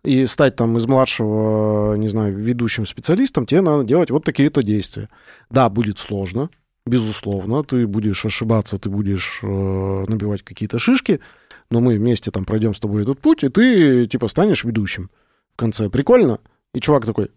и 0.07 0.27
стать 0.27 0.57
там 0.57 0.77
из 0.79 0.87
младшего, 0.87 1.95
не 1.97 2.09
знаю, 2.09 2.37
ведущим 2.37 2.87
специалистом, 2.87 3.47
тебе 3.47 3.61
надо 3.61 3.85
делать 3.85 4.11
вот 4.11 4.25
такие-то 4.25 4.63
действия. 4.63 5.09
Да, 5.51 5.69
будет 5.69 5.99
сложно, 5.99 6.49
безусловно, 6.87 7.65
ты 7.65 7.87
будешь 7.87 8.25
ошибаться, 8.25 8.79
ты 8.79 8.89
будешь 8.89 9.41
э, 9.43 9.47
набивать 9.47 10.43
какие-то 10.43 10.79
шишки, 10.79 11.21
но 11.71 11.81
мы 11.81 11.97
вместе 11.97 12.31
там 12.31 12.45
пройдем 12.45 12.75
с 12.75 12.81
тобой 12.81 13.03
этот 13.03 13.19
путь, 13.19 13.43
и 13.43 13.49
ты, 13.49 14.07
типа, 14.07 14.29
станешь 14.29 14.65
ведущим 14.65 15.11
в 15.53 15.57
конце. 15.57 15.91
Прикольно? 15.91 16.39
И 16.73 16.81
чувак 16.81 17.05
такой, 17.05 17.31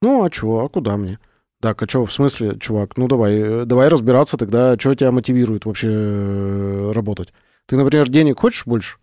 ну, 0.00 0.24
а 0.24 0.30
чё, 0.30 0.64
а 0.64 0.68
куда 0.68 0.96
мне? 0.96 1.18
Так, 1.60 1.82
а 1.82 1.88
что, 1.88 2.04
в 2.04 2.12
смысле, 2.12 2.58
чувак, 2.60 2.96
ну 2.96 3.08
давай, 3.08 3.34
э, 3.36 3.64
давай 3.64 3.88
разбираться 3.88 4.36
тогда, 4.36 4.76
что 4.78 4.94
тебя 4.94 5.10
мотивирует 5.10 5.64
вообще 5.64 5.88
э, 5.90 6.92
работать. 6.92 7.32
Ты, 7.66 7.76
например, 7.76 8.08
денег 8.08 8.38
хочешь 8.40 8.66
больше? 8.66 8.98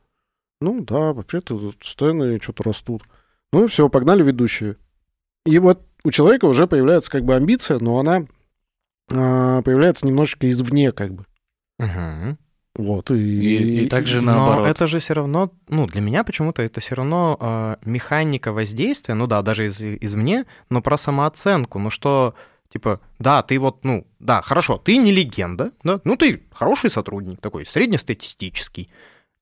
Ну 0.62 0.82
да, 0.82 1.14
вообще-то 1.14 1.74
цены 1.82 2.40
что-то 2.42 2.64
растут. 2.64 3.04
Ну 3.52 3.66
и 3.66 3.68
все, 3.68 3.90
погнали 3.90 4.24
ведущие. 4.24 4.78
И 5.46 5.60
вот 5.60 5.86
у 6.04 6.12
человека 6.12 6.46
уже 6.46 6.68
появляется 6.68 7.12
как 7.12 7.26
бы 7.26 7.36
амбиция, 7.36 7.80
но 7.80 8.00
она 8.00 8.26
а, 9.12 9.62
появляется 9.64 10.08
немножечко 10.08 10.50
извне 10.50 10.92
как 10.92 11.14
бы. 11.14 11.26
Угу. 11.80 12.38
Вот, 12.76 13.12
и, 13.12 13.16
и, 13.16 13.86
и 13.86 13.90
также 13.90 14.22
наоборот. 14.22 14.64
Но 14.64 14.68
это 14.68 14.88
же 14.88 15.00
все 15.00 15.14
равно, 15.14 15.52
ну, 15.68 15.88
для 15.88 16.00
меня 16.00 16.24
почему-то 16.24 16.62
это 16.62 16.80
все 16.80 16.96
равно 16.96 17.38
э, 17.40 17.76
механика 17.84 18.54
воздействия, 18.54 19.14
ну 19.14 19.28
да, 19.28 19.42
даже 19.42 19.66
из, 19.66 19.82
извне, 19.82 20.46
но 20.70 20.82
про 20.82 20.98
самооценку. 20.98 21.80
Ну 21.80 21.90
что, 21.90 22.34
типа, 22.70 23.02
да, 23.20 23.44
ты 23.44 23.60
вот, 23.60 23.84
ну, 23.84 24.08
да, 24.20 24.42
хорошо, 24.42 24.78
ты 24.78 24.96
не 24.96 25.12
легенда, 25.12 25.74
да, 25.84 26.00
ну 26.06 26.16
ты 26.16 26.44
хороший 26.54 26.90
сотрудник, 26.90 27.42
такой 27.42 27.66
среднестатистический, 27.66 28.90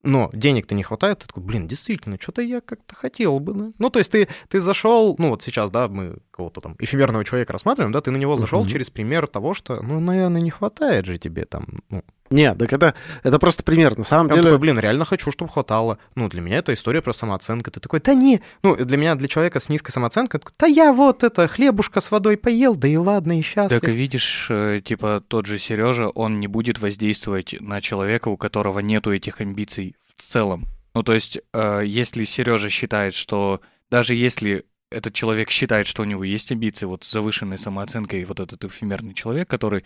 но 0.03 0.29
денег-то 0.33 0.75
не 0.75 0.83
хватает, 0.83 1.19
ты 1.19 1.27
такой, 1.27 1.43
блин, 1.43 1.67
действительно, 1.67 2.17
что-то 2.19 2.41
я 2.41 2.61
как-то 2.61 2.95
хотел 2.95 3.39
бы, 3.39 3.53
да? 3.53 3.71
Ну, 3.77 3.89
то 3.89 3.99
есть 3.99 4.11
ты, 4.11 4.27
ты 4.47 4.61
зашел, 4.61 5.15
ну, 5.17 5.29
вот 5.29 5.43
сейчас, 5.43 5.71
да, 5.71 5.87
мы 5.87 6.17
кого-то 6.31 6.61
там 6.61 6.75
эфемерного 6.79 7.25
человека 7.25 7.53
рассматриваем, 7.53 7.91
да, 7.91 8.01
ты 8.01 8.11
на 8.11 8.17
него 8.17 8.37
зашел 8.37 8.61
угу. 8.61 8.69
через 8.69 8.89
пример 8.89 9.27
того, 9.27 9.53
что, 9.53 9.81
ну, 9.81 9.99
наверное, 9.99 10.41
не 10.41 10.51
хватает 10.51 11.05
же 11.05 11.17
тебе 11.17 11.45
там, 11.45 11.83
ну, 11.89 12.03
нет, 12.29 12.57
так 12.57 12.73
это, 12.73 12.93
это 13.23 13.39
просто 13.39 13.63
пример. 13.63 13.97
На 13.97 14.03
самом 14.03 14.27
я 14.27 14.35
деле... 14.35 14.43
такой, 14.45 14.59
блин, 14.59 14.79
реально 14.79 15.05
хочу, 15.05 15.31
чтобы 15.31 15.51
хватало. 15.51 15.97
Ну, 16.15 16.29
для 16.29 16.41
меня 16.41 16.57
это 16.57 16.73
история 16.73 17.01
про 17.01 17.13
самооценку. 17.13 17.71
Ты 17.71 17.79
такой, 17.79 17.99
да 17.99 18.13
не... 18.13 18.41
Ну, 18.63 18.75
для 18.75 18.97
меня, 18.97 19.15
для 19.15 19.27
человека 19.27 19.59
с 19.59 19.69
низкой 19.69 19.91
самооценкой, 19.91 20.39
такой, 20.39 20.53
да 20.59 20.67
я 20.67 20.93
вот 20.93 21.23
это, 21.23 21.47
хлебушка 21.47 22.01
с 22.01 22.11
водой 22.11 22.37
поел, 22.37 22.75
да 22.75 22.87
и 22.87 22.97
ладно, 22.97 23.37
и 23.37 23.41
счастлив. 23.41 23.79
Так 23.79 23.89
и 23.89 23.93
видишь, 23.93 24.47
э, 24.49 24.81
типа, 24.83 25.23
тот 25.27 25.45
же 25.45 25.57
Сережа, 25.57 26.09
он 26.09 26.39
не 26.39 26.47
будет 26.47 26.79
воздействовать 26.79 27.55
на 27.59 27.81
человека, 27.81 28.29
у 28.29 28.37
которого 28.37 28.79
нету 28.79 29.13
этих 29.13 29.41
амбиций 29.41 29.95
в 30.15 30.21
целом. 30.21 30.67
Ну, 30.93 31.03
то 31.03 31.13
есть, 31.13 31.39
э, 31.53 31.83
если 31.85 32.23
Сережа 32.23 32.69
считает, 32.69 33.13
что 33.13 33.61
даже 33.89 34.15
если 34.15 34.65
этот 34.91 35.13
человек 35.13 35.49
считает, 35.49 35.87
что 35.87 36.01
у 36.01 36.05
него 36.05 36.23
есть 36.23 36.51
амбиции, 36.51 36.85
вот 36.85 37.03
с 37.03 37.11
завышенной 37.11 37.57
самооценкой, 37.57 38.25
вот 38.25 38.39
этот 38.39 38.65
эфемерный 38.65 39.13
человек, 39.13 39.49
который 39.49 39.83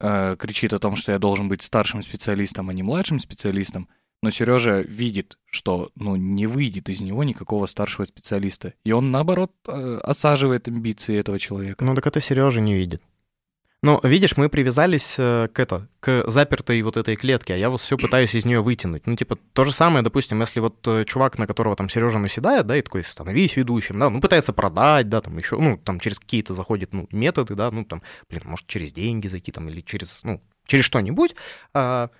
э, 0.00 0.36
кричит 0.38 0.72
о 0.72 0.78
том, 0.78 0.96
что 0.96 1.12
я 1.12 1.18
должен 1.18 1.48
быть 1.48 1.62
старшим 1.62 2.02
специалистом, 2.02 2.68
а 2.68 2.72
не 2.72 2.82
младшим 2.82 3.20
специалистом, 3.20 3.88
но 4.22 4.30
Сережа 4.30 4.80
видит, 4.80 5.38
что 5.46 5.90
ну, 5.94 6.16
не 6.16 6.46
выйдет 6.46 6.88
из 6.88 7.00
него 7.00 7.24
никакого 7.24 7.66
старшего 7.66 8.04
специалиста. 8.04 8.74
И 8.84 8.92
он, 8.92 9.10
наоборот, 9.10 9.52
э, 9.66 10.00
осаживает 10.02 10.68
амбиции 10.68 11.16
этого 11.16 11.38
человека. 11.38 11.84
Ну 11.84 11.94
так 11.94 12.06
это 12.06 12.20
Сережа 12.20 12.60
не 12.60 12.74
видит. 12.74 13.02
Ну, 13.82 13.98
видишь, 14.02 14.36
мы 14.36 14.50
привязались 14.50 15.14
э, 15.16 15.48
к 15.50 15.58
это, 15.58 15.88
к 16.00 16.24
запертой 16.28 16.82
вот 16.82 16.98
этой 16.98 17.16
клетке, 17.16 17.54
а 17.54 17.56
я 17.56 17.70
вот 17.70 17.80
все 17.80 17.96
пытаюсь 17.98 18.34
из 18.34 18.44
нее 18.44 18.60
вытянуть. 18.60 19.06
Ну, 19.06 19.16
типа, 19.16 19.38
то 19.54 19.64
же 19.64 19.72
самое, 19.72 20.04
допустим, 20.04 20.40
если 20.40 20.60
вот 20.60 20.86
э, 20.86 21.06
чувак, 21.06 21.38
на 21.38 21.46
которого 21.46 21.76
там 21.76 21.88
Сережа 21.88 22.18
наседает, 22.18 22.66
да, 22.66 22.76
и 22.76 22.82
такой, 22.82 23.04
становись 23.04 23.56
ведущим, 23.56 23.98
да, 23.98 24.10
ну, 24.10 24.20
пытается 24.20 24.52
продать, 24.52 25.08
да, 25.08 25.22
там 25.22 25.38
еще, 25.38 25.56
ну, 25.56 25.78
там 25.78 25.98
через 25.98 26.18
какие-то 26.18 26.52
заходит, 26.52 26.92
ну, 26.92 27.08
методы, 27.10 27.54
да, 27.54 27.70
ну, 27.70 27.86
там, 27.86 28.02
блин, 28.28 28.42
может, 28.44 28.66
через 28.66 28.92
деньги 28.92 29.28
зайти, 29.28 29.50
там, 29.50 29.70
или 29.70 29.80
через, 29.80 30.20
ну, 30.24 30.42
через 30.66 30.84
что-нибудь, 30.84 31.34
а, 31.72 32.10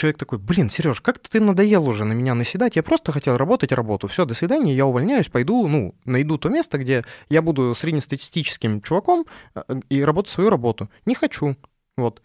человек 0.00 0.16
такой, 0.16 0.38
блин, 0.38 0.70
Сереж, 0.70 1.00
как-то 1.02 1.30
ты 1.30 1.40
надоел 1.40 1.86
уже 1.86 2.04
на 2.04 2.14
меня 2.14 2.34
наседать, 2.34 2.76
я 2.76 2.82
просто 2.82 3.12
хотел 3.12 3.36
работать 3.36 3.70
работу, 3.72 4.08
все, 4.08 4.24
до 4.24 4.34
свидания, 4.34 4.74
я 4.74 4.86
увольняюсь, 4.86 5.28
пойду, 5.28 5.68
ну, 5.68 5.94
найду 6.06 6.38
то 6.38 6.48
место, 6.48 6.78
где 6.78 7.04
я 7.28 7.42
буду 7.42 7.74
среднестатистическим 7.74 8.80
чуваком 8.80 9.26
э, 9.54 9.62
и 9.90 10.02
работать 10.02 10.32
свою 10.32 10.48
работу. 10.48 10.88
Не 11.04 11.14
хочу, 11.14 11.56
вот. 11.98 12.22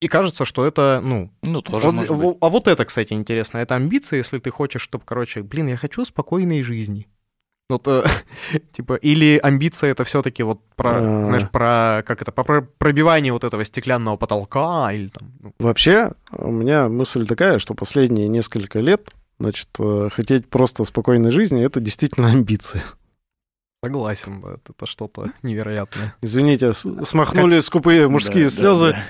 И 0.00 0.08
кажется, 0.08 0.44
что 0.44 0.66
это, 0.66 1.00
ну... 1.00 1.30
Ну, 1.42 1.62
тоже 1.62 1.86
вот, 1.86 1.94
может 1.94 2.16
быть. 2.16 2.36
А 2.40 2.48
вот 2.48 2.66
это, 2.66 2.84
кстати, 2.84 3.12
интересно. 3.12 3.58
Это 3.58 3.76
амбиция, 3.76 4.16
если 4.16 4.40
ты 4.40 4.50
хочешь, 4.50 4.82
чтобы, 4.82 5.04
короче, 5.04 5.42
блин, 5.42 5.68
я 5.68 5.76
хочу 5.76 6.04
спокойной 6.04 6.64
жизни. 6.64 7.06
Вот, 7.68 7.86
э, 7.86 8.04
типа, 8.72 8.94
или 8.94 9.38
амбиция 9.42 9.90
это 9.90 10.04
все-таки 10.04 10.42
вот 10.42 10.60
про, 10.76 10.98
а... 10.98 11.24
знаешь, 11.24 11.48
про, 11.48 12.02
как 12.06 12.22
это, 12.22 12.32
про 12.32 12.62
пробивание 12.62 13.32
вот 13.32 13.44
этого 13.44 13.64
стеклянного 13.64 14.16
потолка 14.16 14.92
или 14.92 15.08
там... 15.08 15.32
Ну. 15.40 15.54
Вообще, 15.58 16.12
у 16.32 16.50
меня 16.50 16.88
мысль 16.88 17.26
такая, 17.26 17.58
что 17.58 17.74
последние 17.74 18.28
несколько 18.28 18.80
лет, 18.80 19.10
значит, 19.38 19.68
э, 19.78 20.08
хотеть 20.12 20.48
просто 20.48 20.84
спокойной 20.84 21.30
жизни— 21.30 21.64
это 21.64 21.80
действительно 21.80 22.30
амбиция. 22.30 22.82
Согласен, 23.84 24.40
да, 24.40 24.58
это 24.64 24.86
что-то 24.86 25.32
невероятное. 25.42 26.14
Извините, 26.22 26.72
смахнули 26.72 27.56
как... 27.56 27.64
скупые 27.64 28.08
мужские 28.08 28.44
да, 28.44 28.50
слезы. 28.50 28.92
Да, 28.92 28.96
да. 28.96 29.02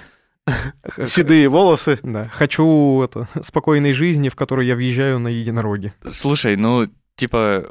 Седые 1.07 1.49
волосы. 1.49 1.99
Да. 2.03 2.25
Хочу 2.25 3.03
это, 3.03 3.29
спокойной 3.43 3.93
жизни, 3.93 4.31
в 4.31 4.37
которой 4.37 4.67
я 4.67 4.75
въезжаю 4.75 5.19
на 5.19 5.29
единороге. 5.29 5.93
Слушай, 6.11 6.57
ну, 6.57 6.89
типа, 7.17 7.67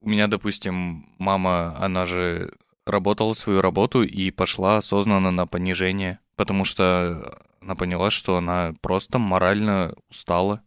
у 0.00 0.08
меня, 0.08 0.26
допустим, 0.26 1.06
мама, 1.18 1.76
она 1.78 2.06
же 2.06 2.52
работала 2.86 3.34
свою 3.34 3.60
работу 3.60 4.02
и 4.02 4.30
пошла 4.30 4.78
осознанно 4.78 5.30
на 5.30 5.46
понижение, 5.46 6.18
потому 6.36 6.64
что 6.64 7.22
она 7.60 7.74
поняла, 7.74 8.10
что 8.10 8.36
она 8.36 8.74
просто 8.80 9.18
морально 9.18 9.94
устала. 10.10 10.62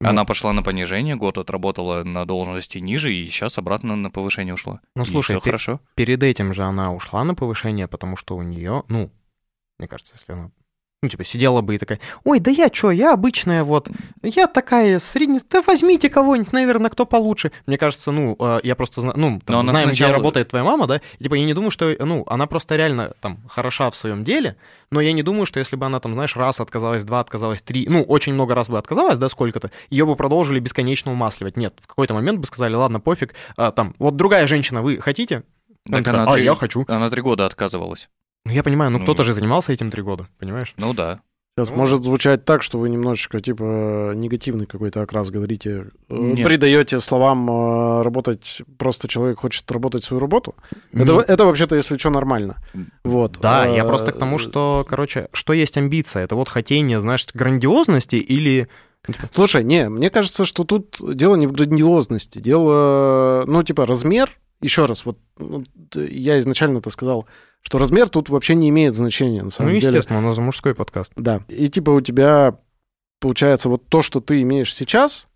Ну, 0.00 0.10
она 0.10 0.24
пошла 0.24 0.52
на 0.52 0.62
понижение, 0.62 1.14
год 1.16 1.38
отработала 1.38 2.02
на 2.04 2.26
должности 2.26 2.78
ниже 2.78 3.14
и 3.14 3.26
сейчас 3.26 3.58
обратно 3.58 3.96
на 3.96 4.10
повышение 4.10 4.54
ушла. 4.54 4.80
Ну, 4.96 5.04
слушай, 5.04 5.36
пер- 5.36 5.40
хорошо. 5.40 5.80
Перед 5.94 6.22
этим 6.22 6.52
же 6.52 6.64
она 6.64 6.90
ушла 6.90 7.24
на 7.24 7.34
повышение, 7.34 7.86
потому 7.88 8.16
что 8.16 8.36
у 8.36 8.42
нее, 8.42 8.82
ну, 8.88 9.10
мне 9.78 9.88
кажется, 9.88 10.14
если 10.18 10.32
она 10.32 10.50
ну, 11.04 11.08
типа, 11.10 11.24
сидела 11.24 11.60
бы 11.60 11.74
и 11.74 11.78
такая, 11.78 12.00
ой, 12.24 12.40
да 12.40 12.50
я 12.50 12.68
чё, 12.70 12.90
я 12.90 13.12
обычная 13.12 13.62
вот, 13.64 13.88
я 14.22 14.46
такая 14.46 14.98
средняя, 14.98 15.40
да 15.50 15.62
возьмите 15.62 16.08
кого-нибудь, 16.10 16.52
наверное, 16.52 16.90
кто 16.90 17.06
получше. 17.06 17.52
Мне 17.66 17.78
кажется, 17.78 18.10
ну, 18.10 18.36
э, 18.38 18.60
я 18.64 18.74
просто 18.74 19.00
знаю, 19.02 19.14
ну, 19.18 19.40
там, 19.44 19.56
она 19.60 19.72
знаем, 19.72 19.88
сначала- 19.88 20.10
где 20.10 20.16
работает 20.18 20.48
твоя 20.48 20.64
мама, 20.64 20.86
да, 20.86 21.00
и, 21.18 21.22
типа, 21.22 21.34
я 21.34 21.44
не 21.44 21.54
думаю, 21.54 21.70
что, 21.70 21.94
ну, 21.98 22.24
она 22.26 22.46
просто 22.46 22.76
реально, 22.76 23.12
там, 23.20 23.38
хороша 23.48 23.90
в 23.90 23.96
своем 23.96 24.24
деле, 24.24 24.56
но 24.90 25.00
я 25.00 25.12
не 25.12 25.22
думаю, 25.22 25.46
что 25.46 25.58
если 25.58 25.76
бы 25.76 25.86
она, 25.86 26.00
там, 26.00 26.14
знаешь, 26.14 26.36
раз 26.36 26.60
отказалась, 26.60 27.04
два 27.04 27.20
отказалась, 27.20 27.62
три, 27.62 27.86
ну, 27.88 28.02
очень 28.02 28.32
много 28.34 28.54
раз 28.54 28.68
бы 28.68 28.78
отказалась, 28.78 29.18
да, 29.18 29.28
сколько-то, 29.28 29.70
ее 29.90 30.06
бы 30.06 30.16
продолжили 30.16 30.58
бесконечно 30.60 31.12
умасливать. 31.12 31.56
Нет, 31.56 31.74
в 31.82 31.86
какой-то 31.86 32.14
момент 32.14 32.38
бы 32.40 32.46
сказали, 32.46 32.74
ладно, 32.74 33.00
пофиг, 33.00 33.34
а, 33.56 33.70
там, 33.72 33.94
вот 33.98 34.16
другая 34.16 34.46
женщина, 34.46 34.82
вы 34.82 34.98
хотите? 35.00 35.42
Она 35.86 35.98
Так 35.98 36.04
такая, 36.06 36.22
она 36.22 36.32
а, 36.32 36.34
три- 36.36 36.44
я 36.44 36.54
хочу. 36.54 36.84
Она 36.88 37.10
три 37.10 37.20
года 37.20 37.44
отказывалась. 37.44 38.08
Ну, 38.46 38.52
я 38.52 38.62
понимаю, 38.62 38.90
ну, 38.90 38.98
Ну. 38.98 39.04
кто-то 39.04 39.24
же 39.24 39.32
занимался 39.32 39.72
этим 39.72 39.90
три 39.90 40.02
года, 40.02 40.26
понимаешь? 40.38 40.74
Ну 40.76 40.92
да. 40.94 41.20
Сейчас 41.56 41.70
Ну. 41.70 41.76
может 41.76 42.02
звучать 42.04 42.44
так, 42.44 42.62
что 42.64 42.78
вы 42.80 42.88
немножечко, 42.90 43.38
типа, 43.40 44.12
негативный 44.16 44.66
какой-то 44.66 45.02
окрас 45.02 45.30
говорите. 45.30 45.86
э, 46.08 46.14
Нет. 46.14 46.44
Придаете 46.46 46.98
словам 47.00 47.48
э, 47.48 48.02
работать, 48.02 48.60
просто 48.76 49.06
человек 49.06 49.38
хочет 49.38 49.70
работать 49.70 50.02
свою 50.04 50.20
работу. 50.20 50.56
Это, 50.92 51.20
это 51.20 51.44
вообще-то, 51.46 51.76
если 51.76 51.96
что, 51.96 52.10
нормально. 52.10 52.56
Вот. 53.04 53.38
Да, 53.40 53.68
Э, 53.68 53.76
я 53.76 53.84
просто 53.84 54.10
к 54.12 54.18
тому, 54.18 54.38
что, 54.38 54.84
короче, 54.88 55.28
что 55.32 55.52
есть 55.52 55.76
амбиция? 55.78 56.24
Это 56.24 56.34
вот 56.34 56.48
хотение, 56.48 57.00
знаешь, 57.00 57.24
грандиозности 57.32 58.16
или... 58.16 58.68
Слушай, 59.32 59.62
не, 59.64 59.88
мне 59.88 60.10
кажется, 60.10 60.44
что 60.44 60.64
тут 60.64 60.96
дело 61.00 61.36
не 61.36 61.46
в 61.46 61.52
грандиозности. 61.52 62.40
Дело, 62.40 63.44
ну, 63.46 63.62
типа, 63.62 63.86
размер. 63.86 64.30
Еще 64.60 64.86
раз, 64.86 65.04
вот 65.04 65.18
ну, 65.38 65.64
я 65.94 66.38
изначально 66.38 66.78
это 66.78 66.90
сказал, 66.90 67.26
что 67.60 67.78
размер 67.78 68.08
тут 68.08 68.28
вообще 68.28 68.54
не 68.54 68.68
имеет 68.70 68.94
значения, 68.94 69.38
на 69.40 69.44
Ну, 69.44 69.50
самом 69.50 69.72
деле. 69.72 69.86
естественно, 69.88 70.18
у 70.20 70.22
нас 70.22 70.38
мужской 70.38 70.74
подкаст. 70.74 71.12
Да. 71.16 71.42
И 71.48 71.68
типа 71.68 71.90
у 71.90 72.00
тебя 72.00 72.58
получается 73.20 73.68
вот 73.68 73.86
то, 73.88 74.02
что 74.02 74.20
ты 74.20 74.42
имеешь 74.42 74.74
сейчас, 74.74 75.26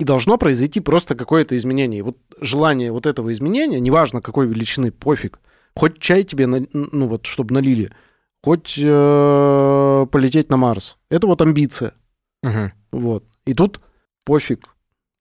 и 0.00 0.04
должно 0.04 0.38
произойти 0.38 0.80
просто 0.80 1.14
какое-то 1.14 1.56
изменение. 1.56 1.98
И 2.00 2.02
вот 2.02 2.16
желание 2.40 2.92
вот 2.92 3.06
этого 3.06 3.32
изменения, 3.32 3.80
неважно 3.80 4.20
какой 4.22 4.46
величины, 4.46 4.92
пофиг. 4.92 5.40
Хоть 5.74 5.98
чай 5.98 6.24
тебе, 6.24 6.46
ну 6.46 7.06
вот, 7.06 7.26
чтобы 7.26 7.54
налили, 7.54 7.92
хоть 8.42 8.74
э, 8.78 10.06
полететь 10.10 10.50
на 10.50 10.56
Марс. 10.56 10.96
Это 11.10 11.26
вот 11.26 11.40
амбиция. 11.42 11.94
Мгм. 12.42 12.72
Вот. 12.92 13.24
И 13.46 13.54
тут 13.54 13.80
пофиг. 14.24 14.68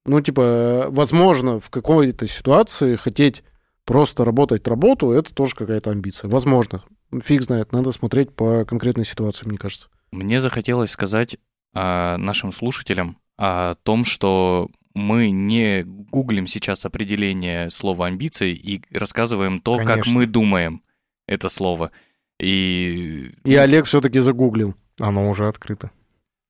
Ну, 0.07 0.21
типа, 0.21 0.87
возможно, 0.89 1.59
в 1.59 1.69
какой-то 1.69 2.27
ситуации 2.27 2.95
хотеть 2.95 3.43
просто 3.85 4.25
работать 4.25 4.67
работу, 4.67 5.11
это 5.11 5.33
тоже 5.33 5.53
какая-то 5.53 5.91
амбиция. 5.91 6.29
Возможно. 6.29 6.83
Фиг 7.23 7.43
знает, 7.43 7.71
надо 7.73 7.91
смотреть 7.91 8.33
по 8.33 8.65
конкретной 8.65 9.05
ситуации, 9.05 9.47
мне 9.47 9.57
кажется. 9.57 9.87
Мне 10.11 10.41
захотелось 10.41 10.91
сказать 10.91 11.37
а, 11.73 12.17
нашим 12.17 12.51
слушателям 12.53 13.17
о 13.37 13.75
том, 13.83 14.05
что 14.05 14.69
мы 14.93 15.29
не 15.29 15.83
гуглим 15.83 16.47
сейчас 16.47 16.85
определение 16.85 17.69
слова 17.69 18.07
амбиции 18.07 18.53
и 18.53 18.81
рассказываем 18.91 19.59
то, 19.59 19.77
как 19.77 19.87
Конечно. 19.87 20.11
мы 20.13 20.25
думаем 20.25 20.81
это 21.27 21.49
слово. 21.49 21.91
И... 22.39 23.31
И 23.43 23.55
Олег 23.55 23.85
все-таки 23.85 24.19
загуглил. 24.19 24.75
Оно 24.99 25.29
уже 25.29 25.47
открыто. 25.47 25.91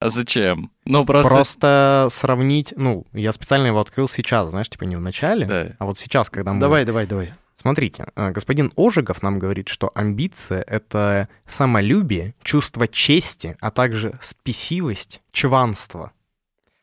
А 0.00 0.10
зачем? 0.10 0.70
Ну, 0.84 1.04
просто... 1.04 1.34
Просто 1.34 2.08
сравнить, 2.12 2.72
ну, 2.76 3.04
я 3.12 3.32
специально 3.32 3.66
его 3.66 3.80
открыл 3.80 4.08
сейчас, 4.08 4.50
знаешь, 4.50 4.68
типа 4.68 4.84
не 4.84 4.96
в 4.96 5.00
начале, 5.00 5.46
Да. 5.46 5.76
а 5.78 5.86
вот 5.86 5.98
сейчас, 5.98 6.30
когда 6.30 6.52
мы... 6.52 6.60
Давай, 6.60 6.84
давай, 6.84 7.06
давай. 7.06 7.32
Смотрите, 7.60 8.06
э, 8.14 8.30
господин 8.30 8.72
Ожегов 8.76 9.22
нам 9.22 9.40
говорит, 9.40 9.68
что 9.68 9.90
амбиция— 9.94 10.62
это 10.66 11.28
самолюбие, 11.48 12.34
чувство 12.44 12.86
чести, 12.86 13.56
а 13.60 13.72
также 13.72 14.18
спесивость, 14.22 15.20
чванство. 15.32 16.12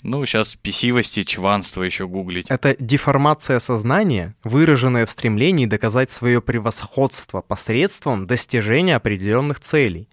Ну, 0.04 0.24
сейчас 0.26 0.50
спесивости, 0.50 1.24
чванство 1.24 1.82
еще 1.82 2.08
гуглить. 2.08 2.46
Это 2.50 2.76
деформация 2.78 3.60
сознания, 3.60 4.36
выраженная 4.44 5.06
в 5.06 5.12
стремлении 5.12 5.66
доказать 5.66 6.12
свое 6.12 6.42
превосходство 6.42 7.42
посредством 7.42 8.28
достижения 8.28 8.98
определенных 8.98 9.62
целей. 9.62 10.10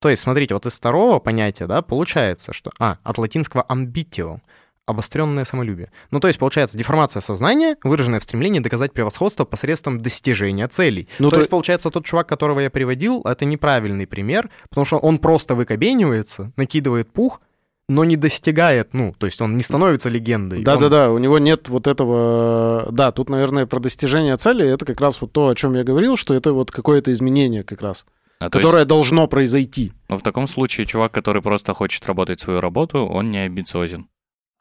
То 0.00 0.08
есть, 0.08 0.22
смотрите, 0.22 0.54
вот 0.54 0.66
из 0.66 0.72
второго 0.72 1.18
понятия, 1.18 1.66
да, 1.66 1.82
получается, 1.82 2.52
что... 2.52 2.70
А, 2.78 2.96
от 3.02 3.18
латинского 3.18 3.64
ambitio, 3.68 4.40
обостренное 4.86 5.44
самолюбие. 5.44 5.90
Ну, 6.10 6.20
то 6.20 6.28
есть, 6.28 6.38
получается, 6.38 6.76
деформация 6.76 7.20
сознания, 7.20 7.76
выраженная 7.84 8.18
в 8.18 8.24
стремлении 8.24 8.60
доказать 8.60 8.92
превосходство 8.92 9.44
посредством 9.44 10.00
достижения 10.00 10.66
целей. 10.68 11.08
Ну, 11.18 11.28
то 11.28 11.36
то- 11.36 11.40
есть, 11.40 11.50
получается, 11.50 11.90
тот 11.90 12.04
чувак, 12.06 12.26
которого 12.28 12.60
я 12.60 12.70
приводил, 12.70 13.20
это 13.24 13.44
неправильный 13.44 14.06
пример, 14.06 14.50
потому 14.68 14.84
что 14.84 14.96
он 14.96 15.18
просто 15.18 15.54
выкобенивается, 15.54 16.50
накидывает 16.56 17.12
пух, 17.12 17.40
но 17.88 18.04
не 18.04 18.16
достигает, 18.16 18.94
ну, 18.94 19.14
то 19.18 19.26
есть 19.26 19.40
он 19.40 19.56
не 19.56 19.62
становится 19.64 20.08
легендой. 20.08 20.58
Он- 20.58 20.64
Да-да-да, 20.64 21.10
у 21.10 21.18
него 21.18 21.38
нет 21.38 21.68
вот 21.68 21.86
этого... 21.86 22.88
Да, 22.90 23.10
тут, 23.12 23.28
наверное, 23.28 23.66
про 23.66 23.80
достижение 23.80 24.36
цели, 24.36 24.66
это 24.66 24.84
как 24.86 25.00
раз 25.00 25.20
вот 25.20 25.32
то, 25.32 25.48
о 25.48 25.54
чем 25.54 25.74
я 25.74 25.84
говорил, 25.84 26.16
что 26.16 26.32
это 26.34 26.52
вот 26.52 26.70
какое-то 26.70 27.12
изменение 27.12 27.64
как 27.64 27.82
раз, 27.82 28.04
А 28.40 28.48
то 28.48 28.58
которое 28.58 28.80
есть, 28.80 28.88
должно 28.88 29.26
произойти. 29.28 29.92
ну, 30.08 30.16
в 30.16 30.22
таком 30.22 30.46
случае 30.46 30.86
чувак, 30.86 31.12
который 31.12 31.42
просто 31.42 31.74
хочет 31.74 32.06
работать 32.06 32.40
свою 32.40 32.60
работу, 32.60 33.06
он 33.06 33.30
не 33.30 33.38
амбициозен. 33.38 34.08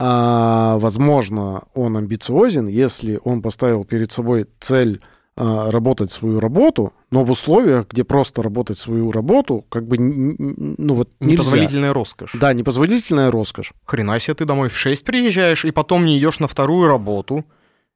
А, 0.01 0.77
возможно, 0.77 1.63
он 1.73 1.97
амбициозен, 1.97 2.67
если 2.67 3.19
он 3.23 3.41
поставил 3.41 3.85
перед 3.85 4.11
собой 4.11 4.47
цель 4.59 5.01
а, 5.35 5.71
работать 5.71 6.11
свою 6.11 6.41
работу, 6.41 6.91
но 7.11 7.23
в 7.23 7.31
условиях, 7.31 7.87
где 7.89 8.03
просто 8.03 8.41
работать 8.41 8.77
свою 8.77 9.13
работу, 9.13 9.65
как 9.69 9.87
бы, 9.87 9.97
ну 9.97 10.95
вот 10.95 11.09
нельзя. 11.21 11.33
Непозволительная 11.33 11.93
роскошь. 11.93 12.31
Да, 12.33 12.51
непозволительная 12.51 13.31
роскошь. 13.31 13.71
Хрена 13.85 14.19
себе, 14.19 14.35
ты 14.35 14.45
домой 14.45 14.67
в 14.67 14.77
6 14.77 15.05
приезжаешь, 15.05 15.63
и 15.63 15.71
потом 15.71 16.05
не 16.05 16.19
идешь 16.19 16.39
на 16.39 16.49
вторую 16.49 16.87
работу. 16.87 17.45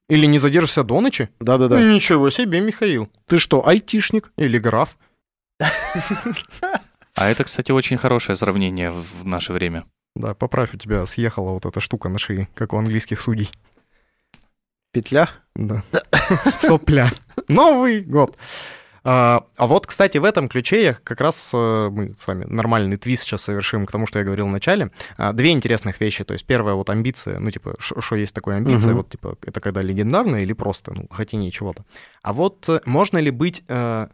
Или 0.10 0.26
не 0.26 0.40
задержишься 0.40 0.84
до 0.84 1.02
ночи? 1.02 1.30
Да-да-да. 1.40 1.82
Ничего 1.82 2.30
себе, 2.30 2.62
Михаил. 2.62 3.10
Ты 3.28 3.38
что, 3.38 3.66
айтишник? 3.68 4.32
Или 4.38 4.58
граф. 4.58 4.98
А 7.16 7.30
это, 7.30 7.44
кстати, 7.44 7.72
очень 7.72 7.98
хорошее 7.98 8.36
сравнение 8.36 8.92
в 8.92 9.26
наше 9.26 9.54
время. 9.54 9.86
Да, 10.16 10.34
поправь, 10.34 10.74
у 10.74 10.78
тебя 10.78 11.06
съехала 11.06 11.52
вот 11.52 11.66
эта 11.66 11.80
штука 11.80 12.10
на 12.10 12.18
шее, 12.20 12.48
как 12.56 12.74
у 12.74 12.78
английских 12.78 13.20
судей. 13.22 13.50
Петля? 14.92 15.30
Да. 15.56 15.84
Сопля. 16.60 17.12
Новый 17.48 18.02
год. 18.02 18.38
А, 19.06 19.46
а 19.58 19.68
вот, 19.68 19.86
кстати, 19.86 20.18
в 20.18 20.24
этом 20.24 20.48
ключе 20.48 20.82
я 20.84 20.94
как 20.94 21.20
раз 21.20 21.52
э, 21.54 21.90
мы 21.92 22.16
с 22.18 22.26
вами 22.26 22.46
нормальный 22.46 22.96
твист 22.96 23.24
сейчас 23.24 23.42
совершим 23.42 23.86
к 23.86 23.92
тому, 23.92 24.08
что 24.08 24.20
я 24.20 24.26
говорил 24.26 24.46
в 24.48 24.52
начале. 24.52 24.92
А, 25.18 25.34
Две 25.34 25.52
интересных 25.52 26.00
вещи. 26.00 26.24
То 26.24 26.34
есть 26.34 26.46
первая 26.46 26.76
вот 26.76 26.90
амбиция, 26.90 27.40
ну 27.40 27.52
типа, 27.52 27.76
что 27.80 28.16
есть 28.16 28.34
такое 28.34 28.58
амбиция, 28.58 28.90
Мгм. 28.90 28.98
вот 28.98 29.10
типа 29.10 29.38
это 29.46 29.60
когда 29.60 29.82
легендарно 29.82 30.38
или 30.38 30.54
просто, 30.54 30.94
ну, 30.94 31.08
хотение 31.10 31.52
чего-то. 31.52 31.84
А 32.22 32.32
вот 32.32 32.70
э, 32.70 32.80
можно 32.86 33.18
ли 33.18 33.30
быть 33.32 33.64
э, 33.68 34.08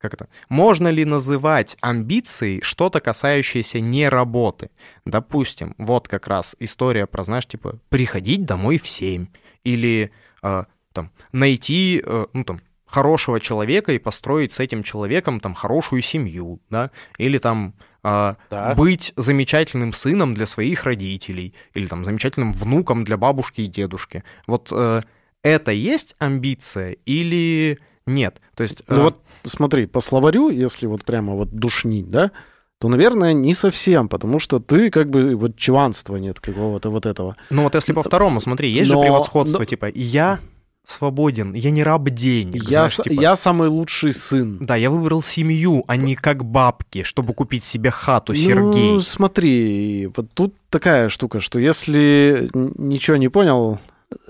как 0.00 0.14
это? 0.14 0.28
Можно 0.48 0.88
ли 0.88 1.04
называть 1.04 1.76
амбицией 1.80 2.62
что-то, 2.62 3.00
касающееся 3.00 3.80
не 3.80 4.08
работы? 4.08 4.70
Допустим, 5.04 5.74
вот 5.78 6.08
как 6.08 6.26
раз 6.26 6.56
история 6.58 7.06
про, 7.06 7.24
знаешь, 7.24 7.46
типа, 7.46 7.78
приходить 7.90 8.44
домой 8.46 8.78
в 8.78 8.88
7 8.88 9.26
или 9.62 10.10
э, 10.42 10.64
там 10.92 11.10
найти, 11.32 12.02
э, 12.04 12.26
ну 12.32 12.44
там, 12.44 12.60
хорошего 12.86 13.40
человека 13.40 13.92
и 13.92 13.98
построить 13.98 14.52
с 14.52 14.58
этим 14.60 14.82
человеком 14.82 15.38
там 15.38 15.54
хорошую 15.54 16.02
семью, 16.02 16.60
да, 16.70 16.90
или 17.18 17.38
там 17.38 17.74
э, 18.02 18.34
Да. 18.50 18.74
быть 18.74 19.12
замечательным 19.16 19.92
сыном 19.92 20.34
для 20.34 20.46
своих 20.46 20.84
родителей, 20.84 21.54
или 21.74 21.86
там 21.86 22.04
замечательным 22.04 22.52
внуком 22.52 23.04
для 23.04 23.16
бабушки 23.16 23.60
и 23.60 23.66
дедушки. 23.66 24.24
Вот 24.46 24.68
э, 24.72 25.02
это 25.42 25.72
есть 25.72 26.16
амбиция 26.18 26.96
или 27.04 27.78
нет? 28.06 28.40
То 28.54 28.62
есть, 28.62 28.82
Ну 28.88 28.96
э, 28.96 29.02
вот 29.04 29.20
смотри, 29.44 29.86
по 29.86 30.00
словарю, 30.00 30.50
если 30.50 30.86
вот 30.86 31.04
прямо 31.04 31.34
вот 31.34 31.50
душнить, 31.50 32.10
да, 32.10 32.30
то, 32.78 32.88
наверное, 32.88 33.32
не 33.34 33.52
совсем, 33.54 34.08
потому 34.08 34.38
что 34.38 34.58
ты 34.58 34.90
как 34.90 35.10
бы 35.10 35.34
вот 35.36 35.56
чванства 35.56 36.16
нет 36.16 36.40
какого-то 36.40 36.90
вот 36.90 37.04
этого. 37.06 37.36
Ну 37.50 37.62
вот 37.64 37.74
если 37.74 37.92
по 37.92 38.02
второму, 38.02 38.40
смотри, 38.40 38.70
есть 38.70 38.90
Но- 38.90 38.96
же 39.02 39.02
превосходство, 39.02 39.58
но- 39.58 39.64
типа, 39.66 39.86
я 39.94 40.38
свободен, 40.86 41.52
я 41.52 41.70
не 41.70 41.84
раб 41.84 42.08
денег, 42.08 42.62
Я, 42.64 42.88
знаешь, 42.88 42.96
типа, 42.96 43.12
я 43.22 43.36
самый 43.36 43.68
лучший 43.68 44.12
сын. 44.12 44.58
да, 44.60 44.74
я 44.76 44.90
выбрал 44.90 45.22
семью, 45.22 45.84
а 45.86 45.96
не 45.96 46.16
как 46.16 46.44
бабки, 46.44 47.02
чтобы 47.04 47.32
купить 47.34 47.64
себе 47.64 47.90
хату, 47.90 48.34
Сергей. 48.34 48.92
Ну, 48.94 49.00
смотри, 49.00 50.08
вот 50.16 50.32
тут 50.32 50.54
такая 50.70 51.08
штука, 51.10 51.38
что 51.40 51.60
если 51.60 52.48
ничего 52.54 53.18
не 53.18 53.28
понял, 53.28 53.78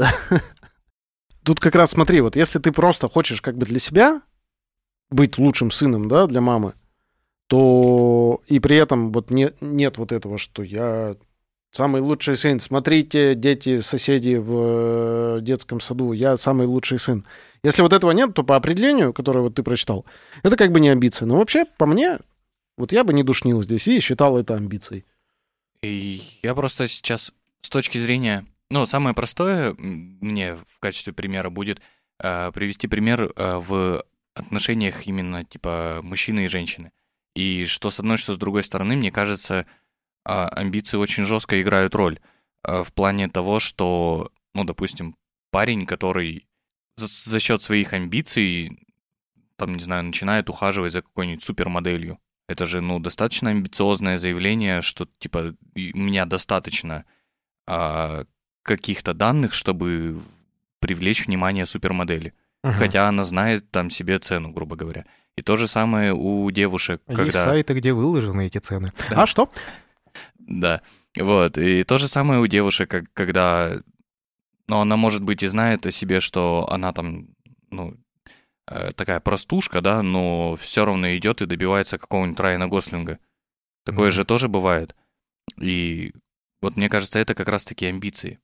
тут 1.50 1.58
как 1.58 1.74
раз 1.74 1.90
смотри, 1.90 2.20
вот 2.20 2.36
если 2.36 2.60
ты 2.60 2.70
просто 2.70 3.08
хочешь 3.08 3.42
как 3.42 3.56
бы 3.56 3.66
для 3.66 3.80
себя 3.80 4.22
быть 5.10 5.36
лучшим 5.36 5.72
сыном, 5.72 6.06
да, 6.06 6.28
для 6.28 6.40
мамы, 6.40 6.74
то 7.48 8.40
и 8.46 8.60
при 8.60 8.76
этом 8.76 9.10
вот 9.10 9.30
не, 9.30 9.52
нет 9.60 9.98
вот 9.98 10.12
этого, 10.12 10.38
что 10.38 10.62
я 10.62 11.16
самый 11.72 12.02
лучший 12.02 12.36
сын. 12.36 12.60
Смотрите, 12.60 13.34
дети, 13.34 13.80
соседи 13.80 14.36
в 14.36 15.38
э, 15.38 15.40
детском 15.42 15.80
саду, 15.80 16.12
я 16.12 16.36
самый 16.36 16.68
лучший 16.68 17.00
сын. 17.00 17.26
Если 17.64 17.82
вот 17.82 17.92
этого 17.92 18.12
нет, 18.12 18.32
то 18.32 18.44
по 18.44 18.54
определению, 18.54 19.12
которое 19.12 19.40
вот 19.40 19.56
ты 19.56 19.64
прочитал, 19.64 20.06
это 20.44 20.56
как 20.56 20.70
бы 20.70 20.78
не 20.78 20.90
амбиция. 20.90 21.26
Но 21.26 21.38
вообще, 21.38 21.64
по 21.64 21.84
мне, 21.84 22.20
Вот 22.76 22.92
я 22.92 23.02
бы 23.02 23.12
не 23.12 23.24
душнил 23.24 23.60
здесь 23.60 23.88
и 23.88 23.98
считал 23.98 24.38
это 24.38 24.54
амбицией. 24.54 25.04
И 25.82 26.22
я 26.44 26.54
просто 26.54 26.86
сейчас 26.86 27.34
с 27.62 27.70
точки 27.70 27.98
зрения... 27.98 28.44
Ну, 28.70 28.86
самое 28.86 29.14
простое 29.14 29.74
мне 29.78 30.54
в 30.54 30.78
качестве 30.78 31.12
примера 31.12 31.50
будет 31.50 31.82
э, 32.22 32.52
привести 32.52 32.86
пример 32.86 33.32
э, 33.34 33.56
в 33.56 34.04
отношениях 34.34 35.06
именно 35.06 35.44
типа 35.44 36.00
мужчины 36.02 36.44
и 36.44 36.48
женщины. 36.48 36.92
И 37.34 37.66
что 37.66 37.90
с 37.90 37.98
одной, 37.98 38.16
что 38.16 38.34
с 38.34 38.38
другой 38.38 38.62
стороны, 38.62 38.96
мне 38.96 39.10
кажется, 39.10 39.66
э, 40.24 40.30
амбиции 40.30 40.96
очень 40.96 41.24
жестко 41.24 41.60
играют 41.60 41.96
роль 41.96 42.20
э, 42.64 42.84
в 42.84 42.92
плане 42.92 43.28
того, 43.28 43.58
что, 43.58 44.30
ну, 44.54 44.64
допустим, 44.64 45.16
парень, 45.50 45.84
который 45.84 46.46
за, 46.96 47.06
за 47.08 47.40
счет 47.40 47.62
своих 47.62 47.92
амбиций, 47.92 48.86
там, 49.56 49.74
не 49.74 49.82
знаю, 49.82 50.04
начинает 50.04 50.48
ухаживать 50.48 50.92
за 50.92 51.02
какой-нибудь 51.02 51.42
супермоделью. 51.42 52.18
Это 52.48 52.66
же, 52.66 52.80
ну, 52.80 52.98
достаточно 53.00 53.50
амбициозное 53.50 54.18
заявление, 54.18 54.82
что, 54.82 55.08
типа, 55.18 55.54
меня 55.74 56.24
достаточно 56.24 57.04
а, 57.66 58.24
каких-то 58.62 59.14
данных, 59.14 59.52
чтобы 59.52 60.20
привлечь 60.80 61.26
внимание 61.26 61.66
супермодели. 61.66 62.32
Ага. 62.62 62.78
Хотя 62.78 63.08
она 63.08 63.24
знает 63.24 63.70
там 63.70 63.90
себе 63.90 64.18
цену, 64.18 64.50
грубо 64.52 64.76
говоря. 64.76 65.04
И 65.36 65.42
то 65.42 65.56
же 65.56 65.66
самое 65.66 66.12
у 66.12 66.50
девушек, 66.50 67.00
Есть 67.06 67.16
когда... 67.18 67.44
сайты, 67.44 67.72
где 67.74 67.92
выложены 67.92 68.46
эти 68.46 68.58
цены. 68.58 68.92
Да. 69.10 69.22
А 69.22 69.26
что? 69.26 69.50
Да, 70.38 70.82
вот. 71.16 71.56
И 71.58 71.82
то 71.84 71.98
же 71.98 72.08
самое 72.08 72.40
у 72.40 72.46
девушек, 72.46 72.90
как, 72.90 73.04
когда... 73.14 73.80
Ну, 74.66 74.80
она, 74.80 74.96
может 74.96 75.22
быть, 75.22 75.42
и 75.42 75.46
знает 75.48 75.86
о 75.86 75.92
себе, 75.92 76.20
что 76.20 76.68
она 76.70 76.92
там, 76.92 77.28
ну, 77.70 77.96
э, 78.68 78.92
такая 78.92 79.20
простушка, 79.20 79.80
да, 79.80 80.02
но 80.02 80.54
все 80.56 80.84
равно 80.84 81.16
идет 81.16 81.42
и 81.42 81.46
добивается 81.46 81.98
какого-нибудь 81.98 82.38
Райана 82.40 82.68
Гослинга. 82.68 83.18
Такое 83.84 84.08
Мгм. 84.08 84.12
же 84.12 84.24
тоже 84.24 84.48
бывает. 84.48 84.94
И 85.58 86.12
вот 86.60 86.76
мне 86.76 86.88
кажется, 86.88 87.18
это 87.18 87.34
как 87.34 87.48
раз-таки 87.48 87.86
амбиции. 87.86 88.38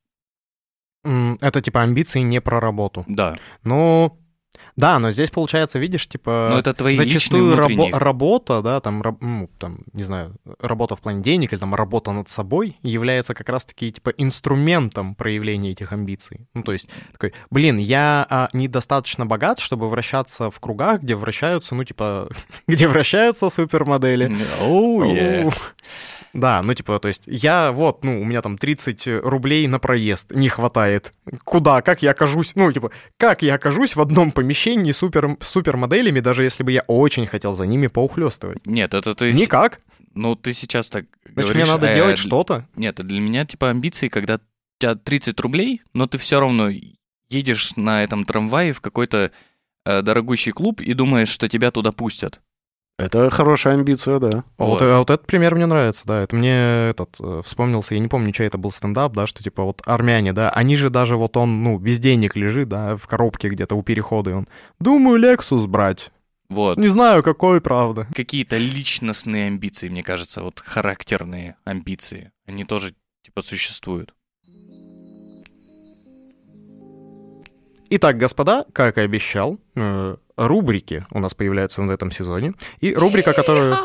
Это 1.41 1.61
типа 1.61 1.81
амбиции 1.81 2.21
не 2.21 2.41
про 2.41 2.59
работу. 2.59 3.05
Да. 3.07 3.37
Ну, 3.63 4.17
да, 4.75 4.99
но 4.99 5.09
здесь 5.09 5.31
получается, 5.31 5.79
видишь, 5.79 6.07
типа... 6.07 6.49
Но 6.51 6.59
это 6.59 6.73
твои 6.73 6.95
Зачастую 6.95 7.55
рабо- 7.55 7.97
работа, 7.97 8.61
да, 8.61 8.79
там, 8.79 9.01
раб- 9.01 9.21
ну, 9.21 9.49
там, 9.57 9.79
не 9.93 10.03
знаю, 10.03 10.35
работа 10.59 10.95
в 10.95 11.01
плане 11.01 11.23
денег 11.23 11.51
или 11.51 11.59
там 11.59 11.73
работа 11.73 12.11
над 12.11 12.29
собой 12.29 12.77
является 12.83 13.33
как 13.33 13.49
раз-таки 13.49 13.91
типа 13.91 14.11
инструментом 14.17 15.15
проявления 15.15 15.71
этих 15.71 15.91
амбиций. 15.91 16.47
Ну, 16.53 16.61
то 16.61 16.73
есть 16.73 16.89
такой, 17.11 17.33
блин, 17.49 17.77
я 17.77 18.25
а, 18.29 18.49
недостаточно 18.53 19.25
богат, 19.25 19.59
чтобы 19.59 19.89
вращаться 19.89 20.51
в 20.51 20.59
кругах, 20.59 21.01
где 21.01 21.15
вращаются, 21.15 21.73
ну, 21.73 21.83
типа, 21.83 22.29
где 22.67 22.87
вращаются 22.87 23.49
супермодели. 23.49 24.29
Yeah. 24.61 25.53
Да, 26.33 26.61
ну 26.61 26.73
типа, 26.75 26.99
то 26.99 27.07
есть 27.07 27.23
я 27.25 27.71
вот, 27.71 28.03
ну, 28.03 28.21
у 28.21 28.23
меня 28.23 28.43
там 28.43 28.59
30 28.59 29.07
рублей 29.23 29.65
на 29.65 29.79
проезд 29.79 30.31
не 30.31 30.49
хватает. 30.49 31.13
Куда, 31.43 31.81
как 31.81 32.03
я 32.03 32.11
окажусь, 32.11 32.51
ну, 32.53 32.71
типа, 32.71 32.91
как 33.17 33.41
я 33.41 33.55
окажусь 33.55 33.95
в 33.95 34.01
одном 34.01 34.31
помещении 34.37 34.91
с 34.91 34.97
супер, 34.97 35.35
супермоделями, 35.41 36.19
даже 36.19 36.43
если 36.43 36.61
бы 36.61 36.71
я 36.71 36.81
очень 36.81 37.25
хотел 37.25 37.55
за 37.55 37.65
ними 37.65 37.87
поухлёстывать? 37.87 38.63
Нет, 38.67 38.93
это 38.93 39.15
ты... 39.15 39.33
Никак. 39.33 39.81
Ну, 40.13 40.35
ты 40.35 40.53
сейчас 40.53 40.91
так 40.91 41.05
Значит, 41.25 41.35
говоришь... 41.35 41.55
мне 41.55 41.65
надо 41.65 41.87
э, 41.87 41.95
делать 41.95 42.15
для- 42.17 42.23
что-то. 42.23 42.67
Нет, 42.75 42.95
для 42.97 43.19
меня 43.19 43.45
типа 43.45 43.71
амбиции, 43.71 44.09
когда 44.09 44.35
у 44.35 44.39
тебя 44.79 44.93
30 44.93 45.39
рублей, 45.39 45.81
но 45.93 46.05
ты 46.05 46.19
все 46.19 46.39
равно 46.39 46.69
едешь 47.29 47.75
на 47.77 48.03
этом 48.03 48.25
трамвае 48.25 48.73
в 48.73 48.81
какой-то 48.81 49.31
э, 49.85 50.01
дорогущий 50.03 50.51
клуб 50.51 50.81
и 50.81 50.93
думаешь, 50.93 51.29
что 51.29 51.49
тебя 51.49 51.71
туда 51.71 51.91
пустят. 51.91 52.41
Это 52.97 53.29
хорошая 53.29 53.75
амбиция, 53.75 54.19
да. 54.19 54.43
Вот, 54.57 54.67
Вот. 54.67 54.81
э, 54.81 54.97
вот 54.97 55.09
этот 55.11 55.27
пример 55.27 55.53
мне 55.53 55.67
нравится, 55.67 56.03
да. 56.05 56.23
Это 56.23 56.35
мне 56.35 56.89
этот 56.89 57.15
э, 57.19 57.41
вспомнился, 57.45 57.93
я 57.93 57.99
не 57.99 58.07
помню, 58.07 58.31
чей 58.31 58.47
это 58.47 58.57
был 58.57 58.71
стендап, 58.71 59.13
да, 59.13 59.27
что 59.27 59.43
типа 59.43 59.63
вот 59.63 59.81
армяне, 59.85 60.33
да, 60.33 60.49
они 60.49 60.75
же 60.77 60.89
даже 60.89 61.15
вот 61.15 61.37
он, 61.37 61.63
ну, 61.63 61.77
без 61.77 61.99
денег 61.99 62.35
лежит, 62.35 62.69
да, 62.69 62.95
в 62.95 63.05
коробке 63.05 63.49
где-то 63.49 63.75
у 63.75 63.83
перехода, 63.83 64.31
и 64.31 64.33
он, 64.33 64.47
думаю, 64.79 65.17
Лексус 65.17 65.67
брать. 65.67 66.11
Вот. 66.49 66.77
Не 66.77 66.87
знаю, 66.87 67.23
какой, 67.23 67.61
правда. 67.61 68.07
Какие-то 68.15 68.57
личностные 68.57 69.47
амбиции, 69.47 69.89
мне 69.89 70.01
кажется, 70.01 70.41
вот 70.41 70.61
характерные 70.65 71.55
амбиции, 71.65 72.31
они 72.47 72.63
тоже 72.63 72.95
типа 73.23 73.41
существуют. 73.41 74.13
Итак, 77.89 78.17
господа, 78.17 78.65
как 78.73 78.97
и 78.97 79.01
обещал, 79.01 79.59
э, 79.75 80.15
рубрики 80.35 81.05
у 81.11 81.19
нас 81.19 81.33
появляются 81.33 81.81
в 81.81 81.89
этом 81.89 82.11
сезоне. 82.11 82.53
И 82.79 82.93
рубрика, 82.93 83.33
которую... 83.33 83.75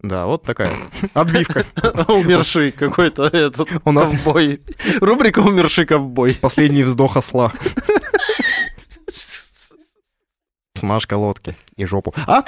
Да, 0.00 0.26
вот 0.26 0.42
такая 0.42 0.72
отбивка. 1.14 1.64
Умерший 2.08 2.72
какой-то 2.72 3.24
этот 3.26 3.68
У 3.84 3.92
нас- 3.92 4.10
ковбой. 4.10 4.60
Рубрика 5.00 5.38
«Умерший 5.38 5.86
ковбой». 5.86 6.34
Последний 6.34 6.82
вздох 6.82 7.16
осла. 7.16 7.52
Смажка 10.74 11.14
лодки 11.16 11.54
и 11.76 11.84
жопу. 11.84 12.12
А? 12.26 12.44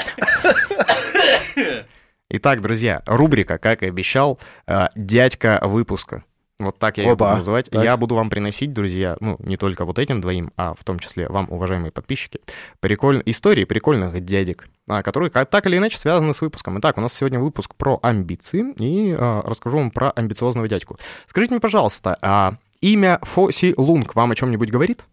Итак, 2.30 2.60
друзья, 2.60 3.02
рубрика, 3.06 3.58
как 3.58 3.82
и 3.84 3.86
обещал, 3.86 4.40
э, 4.66 4.88
дядька 4.96 5.60
выпуска. 5.62 6.24
Вот 6.60 6.78
так 6.78 6.98
я 6.98 7.04
ее 7.04 7.12
Опа, 7.12 7.26
буду 7.26 7.36
называть. 7.38 7.70
так. 7.70 7.82
Я 7.82 7.96
буду 7.96 8.14
вам 8.14 8.30
приносить, 8.30 8.72
друзья, 8.72 9.16
ну, 9.20 9.36
не 9.40 9.56
только 9.56 9.84
вот 9.84 9.98
этим 9.98 10.20
двоим, 10.20 10.52
а 10.56 10.74
в 10.74 10.84
том 10.84 11.00
числе 11.00 11.28
вам, 11.28 11.48
уважаемые 11.50 11.90
подписчики, 11.90 12.40
приколь... 12.78 13.22
истории 13.26 13.64
прикольных 13.64 14.24
дядек, 14.24 14.68
а, 14.88 15.02
которые 15.02 15.30
так 15.30 15.66
или 15.66 15.78
иначе 15.78 15.98
связаны 15.98 16.32
с 16.32 16.40
выпуском. 16.40 16.78
Итак, 16.78 16.96
у 16.96 17.00
нас 17.00 17.12
сегодня 17.12 17.40
выпуск 17.40 17.74
про 17.74 17.98
амбиции, 18.02 18.72
и 18.78 19.16
а, 19.18 19.42
расскажу 19.44 19.78
вам 19.78 19.90
про 19.90 20.10
амбициозного 20.10 20.68
дядьку. 20.68 20.96
Скажите 21.26 21.54
мне, 21.54 21.60
пожалуйста, 21.60 22.18
а 22.22 22.54
имя 22.80 23.18
Фоси 23.22 23.74
Лунг 23.76 24.14
вам 24.14 24.30
о 24.30 24.36
чем-нибудь 24.36 24.70
говорит? 24.70 25.04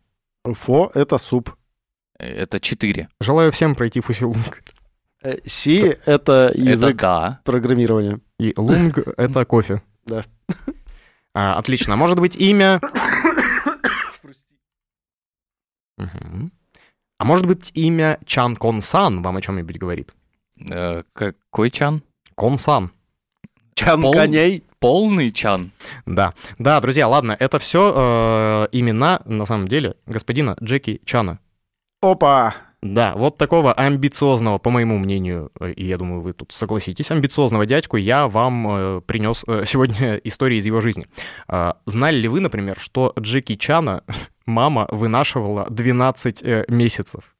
Фо— 0.46 0.92
это 0.94 1.18
суп. 1.18 1.56
Это 2.20 2.60
4. 2.60 3.08
Желаю 3.20 3.52
всем 3.52 3.74
пройти 3.74 4.00
Фоси 4.00 4.26
Лунг. 4.26 4.62
Э, 5.24 5.38
Си— 5.46 5.78
это 6.06 6.52
Это 6.54 6.54
язык 6.56 6.98
да. 6.98 7.40
программирования. 7.46 8.20
И 8.40 8.54
Лунг— 8.58 9.00
это 9.18 9.44
кофе. 9.46 9.82
Да. 10.06 10.24
А, 11.34 11.56
отлично. 11.58 11.94
А 11.94 11.98
Может 11.98 12.20
быть, 12.20 12.36
имя... 12.36 12.80
Мгм. 15.98 16.52
А 17.20 17.26
может 17.26 17.46
быть, 17.46 17.72
имя 17.76 18.18
Чан 18.26 18.56
Кон 18.56 18.82
Сан 18.82 19.22
вам 19.22 19.38
о 19.38 19.42
чем-нибудь 19.42 19.78
говорит? 19.78 20.12
Э, 20.72 21.04
какой 21.14 21.70
чан? 21.70 22.02
Кон 22.36 22.58
Сан. 22.58 22.92
Чан 23.76 24.02
Пол- 24.02 24.14
коней. 24.14 24.64
Полный 24.80 25.32
чан. 25.32 25.72
Да. 26.08 26.34
Да, 26.58 26.82
друзья, 26.82 27.08
ладно, 27.08 27.38
это 27.40 27.60
все 27.60 28.68
имена, 28.72 29.22
на 29.26 29.46
самом 29.46 29.68
деле, 29.68 29.96
господина 30.08 30.58
Джеки 30.62 31.02
Чана. 31.06 31.38
Опа! 32.02 32.56
Да, 32.82 33.14
вот 33.16 33.38
такого 33.38 33.74
амбициозного, 33.74 34.58
по 34.58 34.72
моему 34.72 34.98
мнению, 34.98 35.52
э, 35.60 35.72
и 35.74 35.86
я 35.86 35.98
думаю, 35.98 36.22
вы 36.22 36.34
тут 36.34 36.52
согласитесь, 36.52 37.12
амбициозного 37.12 37.66
дядьку 37.68 37.98
я 37.98 38.28
вам 38.28 39.04
принес 39.06 39.44
сегодня 39.70 40.16
истории 40.16 40.58
из 40.58 40.66
его 40.66 40.82
жизни. 40.82 41.06
А, 41.48 41.78
Знали 41.86 42.18
ли 42.18 42.28
вы, 42.28 42.40
например, 42.40 42.80
что 42.80 43.14
Джеки 43.20 43.56
Чана 43.56 44.04
мама 44.46 44.88
вынашивала 44.90 45.68
12 45.70 46.42
э, 46.42 46.66
месяцев? 46.70 47.36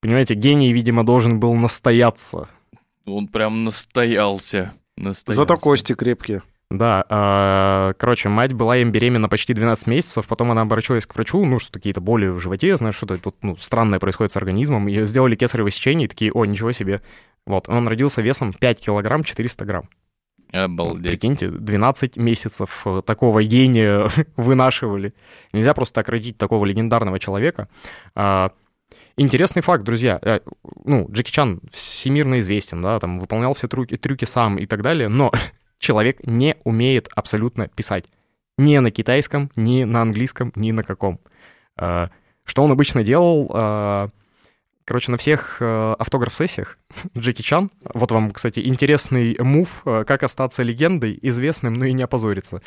Понимаете, 0.00 0.34
гений, 0.34 0.72
видимо, 0.72 1.04
должен 1.04 1.40
был 1.40 1.54
настояться. 1.54 2.48
Он 3.06 3.28
прям 3.28 3.64
настоялся. 3.64 4.74
настоялся. 4.96 5.42
Зато 5.42 5.56
кости 5.56 5.94
крепкие. 5.94 6.42
Да, 6.78 7.04
а, 7.08 7.92
короче, 7.94 8.28
мать 8.28 8.52
была 8.52 8.78
им 8.78 8.90
беременна 8.90 9.28
почти 9.28 9.54
12 9.54 9.86
месяцев, 9.86 10.26
потом 10.26 10.50
она 10.50 10.62
обратилась 10.62 11.06
к 11.06 11.14
врачу, 11.14 11.44
ну, 11.44 11.58
что 11.58 11.72
какие-то 11.72 12.00
боли 12.00 12.26
в 12.26 12.40
животе, 12.40 12.76
знаешь, 12.76 12.96
что-то 12.96 13.18
тут 13.18 13.36
ну, 13.42 13.56
странное 13.58 13.98
происходит 13.98 14.32
с 14.32 14.36
организмом, 14.36 14.88
и 14.88 15.04
сделали 15.04 15.36
кесарево 15.36 15.70
сечение, 15.70 16.06
и 16.06 16.08
такие, 16.08 16.32
о, 16.32 16.44
ничего 16.44 16.72
себе. 16.72 17.02
Вот, 17.46 17.68
он 17.68 17.86
родился 17.86 18.22
весом 18.22 18.52
5 18.52 18.80
килограмм 18.80 19.24
400 19.24 19.64
грамм. 19.64 19.88
Обалдеть. 20.52 21.12
Прикиньте, 21.12 21.48
12 21.48 22.16
месяцев 22.16 22.82
э, 22.84 23.02
такого 23.04 23.42
гения 23.42 24.08
вынашивали. 24.36 25.12
Нельзя 25.52 25.74
просто 25.74 25.94
так 25.94 26.08
родить 26.08 26.38
такого 26.38 26.64
легендарного 26.64 27.18
человека. 27.18 27.68
А, 28.14 28.52
Интересный 29.16 29.62
факт, 29.62 29.84
друзья. 29.84 30.18
Э, 30.22 30.40
Ну, 30.84 31.06
Джеки 31.10 31.30
Чан 31.30 31.60
всемирно 31.72 32.40
известен, 32.40 32.82
да, 32.82 32.98
там 32.98 33.18
выполнял 33.18 33.54
все 33.54 33.68
трюки, 33.68 33.96
трюки 33.96 34.24
сам 34.24 34.58
и 34.58 34.66
так 34.66 34.82
далее, 34.82 35.08
но 35.08 35.30
человек 35.78 36.26
не 36.26 36.56
умеет 36.64 37.08
абсолютно 37.14 37.68
писать. 37.68 38.04
Ни 38.58 38.78
на 38.78 38.90
китайском, 38.90 39.50
ни 39.56 39.84
на 39.84 40.02
английском, 40.02 40.52
ни 40.54 40.70
на 40.70 40.84
каком. 40.84 41.18
А, 41.76 42.10
Что 42.44 42.62
он 42.62 42.72
обычно 42.72 43.02
делал? 43.02 43.50
а, 43.52 44.08
Короче, 44.86 45.10
на 45.10 45.16
всех 45.16 45.56
э, 45.60 45.94
автограф-сессиях 45.98 46.78
Джеки 47.16 47.40
Чан, 47.40 47.70
вот 47.94 48.12
вам, 48.12 48.32
кстати, 48.32 48.60
интересный 48.60 49.34
мув, 49.40 49.80
как 49.82 50.22
остаться 50.22 50.62
легендой, 50.62 51.18
известным, 51.22 51.72
но 51.72 51.86
и 51.86 51.94
не 51.94 52.02
опозориться. 52.02 52.60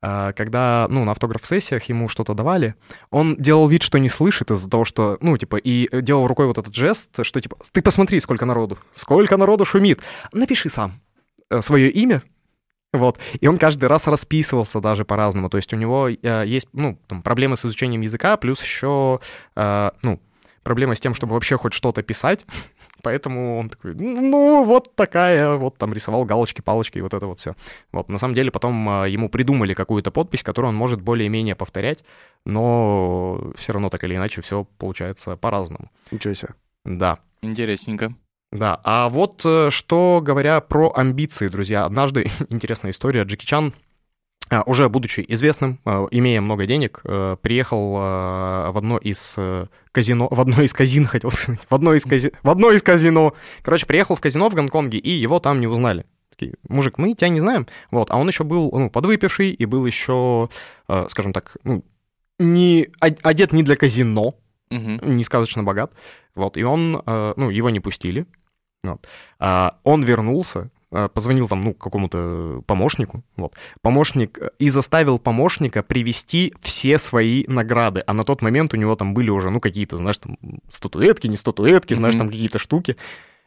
когда, 0.00 0.88
ну, 0.90 1.04
на 1.04 1.12
автограф-сессиях 1.12 1.84
ему 1.84 2.08
что-то 2.08 2.34
давали, 2.34 2.74
он 3.12 3.36
делал 3.36 3.68
вид, 3.68 3.84
что 3.84 3.98
не 3.98 4.08
слышит 4.08 4.50
из-за 4.50 4.68
того, 4.68 4.84
что, 4.84 5.16
ну, 5.20 5.38
типа, 5.38 5.54
и 5.54 5.88
делал 6.02 6.26
рукой 6.26 6.46
вот 6.48 6.58
этот 6.58 6.74
жест, 6.74 7.24
что, 7.24 7.40
типа, 7.40 7.56
ты 7.70 7.80
посмотри, 7.80 8.18
сколько 8.18 8.44
народу, 8.44 8.78
сколько 8.94 9.36
народу 9.36 9.64
шумит, 9.64 10.00
напиши 10.32 10.68
сам 10.68 11.00
э, 11.48 11.62
свое 11.62 11.88
имя, 11.88 12.24
вот. 12.92 13.18
И 13.40 13.48
он 13.48 13.58
каждый 13.58 13.86
раз 13.86 14.06
расписывался 14.06 14.80
даже 14.80 15.04
по-разному. 15.04 15.48
То 15.48 15.56
есть 15.56 15.72
у 15.72 15.76
него 15.76 16.08
э, 16.08 16.44
есть, 16.46 16.68
ну, 16.72 16.98
там, 17.06 17.22
проблемы 17.22 17.56
с 17.56 17.64
изучением 17.64 18.02
языка, 18.02 18.36
плюс 18.36 18.62
еще, 18.62 19.20
э, 19.56 19.90
ну, 20.02 20.20
проблема 20.62 20.94
с 20.94 21.00
тем, 21.00 21.14
чтобы 21.14 21.34
вообще 21.34 21.56
хоть 21.56 21.72
что-то 21.72 22.02
писать. 22.02 22.44
Поэтому 23.02 23.58
он 23.58 23.68
такой, 23.68 23.94
ну, 23.94 24.62
вот 24.64 24.94
такая, 24.94 25.56
вот 25.56 25.76
там 25.76 25.92
рисовал 25.92 26.24
галочки, 26.24 26.60
палочки 26.60 26.98
и 26.98 27.00
вот 27.00 27.14
это 27.14 27.26
вот 27.26 27.40
все. 27.40 27.56
Вот, 27.90 28.08
на 28.08 28.18
самом 28.18 28.34
деле 28.34 28.50
потом 28.50 29.04
э, 29.04 29.10
ему 29.10 29.28
придумали 29.28 29.74
какую-то 29.74 30.10
подпись, 30.10 30.42
которую 30.42 30.68
он 30.68 30.76
может 30.76 31.00
более-менее 31.00 31.56
повторять, 31.56 32.04
но 32.44 33.52
все 33.56 33.72
равно 33.72 33.88
так 33.88 34.04
или 34.04 34.14
иначе 34.14 34.40
все 34.42 34.64
получается 34.78 35.36
по-разному. 35.36 35.90
Ничего 36.10 36.34
себе. 36.34 36.50
Да. 36.84 37.18
Интересненько. 37.40 38.14
Да, 38.52 38.78
а 38.84 39.08
вот 39.08 39.40
э, 39.46 39.70
что 39.70 40.20
говоря 40.22 40.60
про 40.60 40.92
амбиции, 40.94 41.48
друзья, 41.48 41.86
однажды 41.86 42.30
интересная 42.50 42.90
история. 42.90 43.22
Джеки 43.22 43.46
Чан, 43.46 43.72
а, 44.50 44.62
уже 44.66 44.90
будучи 44.90 45.24
известным, 45.26 45.80
э, 45.86 46.06
имея 46.10 46.42
много 46.42 46.66
денег, 46.66 47.00
э, 47.04 47.36
приехал 47.40 47.92
в 47.92 48.76
одно 48.76 48.98
из 48.98 49.36
казино, 49.90 50.28
в 50.30 50.38
одно 50.38 50.60
из 50.62 50.74
казин, 50.74 51.06
хотел 51.06 51.30
сказать, 51.30 51.60
в 51.68 51.74
одно 51.74 51.94
из, 51.94 52.04
кази, 52.04 52.32
в 52.42 52.50
одно 52.50 52.70
из 52.72 52.82
казино. 52.82 53.32
Короче, 53.62 53.86
приехал 53.86 54.16
в 54.16 54.20
казино 54.20 54.50
в 54.50 54.54
Гонконге, 54.54 54.98
и 54.98 55.10
его 55.10 55.40
там 55.40 55.58
не 55.58 55.66
узнали. 55.66 56.04
Такие, 56.28 56.54
мужик, 56.68 56.98
мы 56.98 57.14
тебя 57.14 57.30
не 57.30 57.40
знаем. 57.40 57.66
Вот, 57.90 58.10
а 58.10 58.18
он 58.18 58.28
еще 58.28 58.44
был 58.44 58.70
ну, 58.70 58.90
подвыпивший 58.90 59.50
и 59.50 59.64
был 59.64 59.86
еще, 59.86 60.50
скажем 61.08 61.32
так, 61.32 61.56
ну, 61.64 61.84
не, 62.38 62.88
одет 63.00 63.52
не 63.52 63.62
для 63.62 63.76
казино, 63.76 64.34
угу. 64.70 65.06
не 65.06 65.24
сказочно 65.24 65.62
богат. 65.62 65.92
Вот, 66.34 66.56
и 66.56 66.62
он, 66.64 67.02
ну, 67.06 67.50
его 67.50 67.70
не 67.70 67.80
пустили, 67.80 68.26
вот. 68.82 69.06
А, 69.38 69.78
он 69.84 70.02
вернулся, 70.02 70.70
а, 70.90 71.08
позвонил 71.08 71.48
там, 71.48 71.64
ну, 71.64 71.74
какому-то 71.74 72.62
помощнику, 72.66 73.22
вот, 73.36 73.54
помощник, 73.80 74.38
и 74.58 74.70
заставил 74.70 75.18
помощника 75.18 75.82
привести 75.82 76.52
все 76.60 76.98
свои 76.98 77.44
награды, 77.46 78.02
а 78.06 78.12
на 78.12 78.24
тот 78.24 78.42
момент 78.42 78.74
у 78.74 78.76
него 78.76 78.94
там 78.96 79.14
были 79.14 79.30
уже, 79.30 79.50
ну, 79.50 79.60
какие-то, 79.60 79.96
знаешь, 79.96 80.18
там, 80.18 80.36
статуэтки, 80.70 81.26
не 81.28 81.36
статуэтки, 81.36 81.92
mm-hmm. 81.92 81.96
знаешь, 81.96 82.16
там 82.16 82.28
какие-то 82.28 82.58
штуки, 82.58 82.96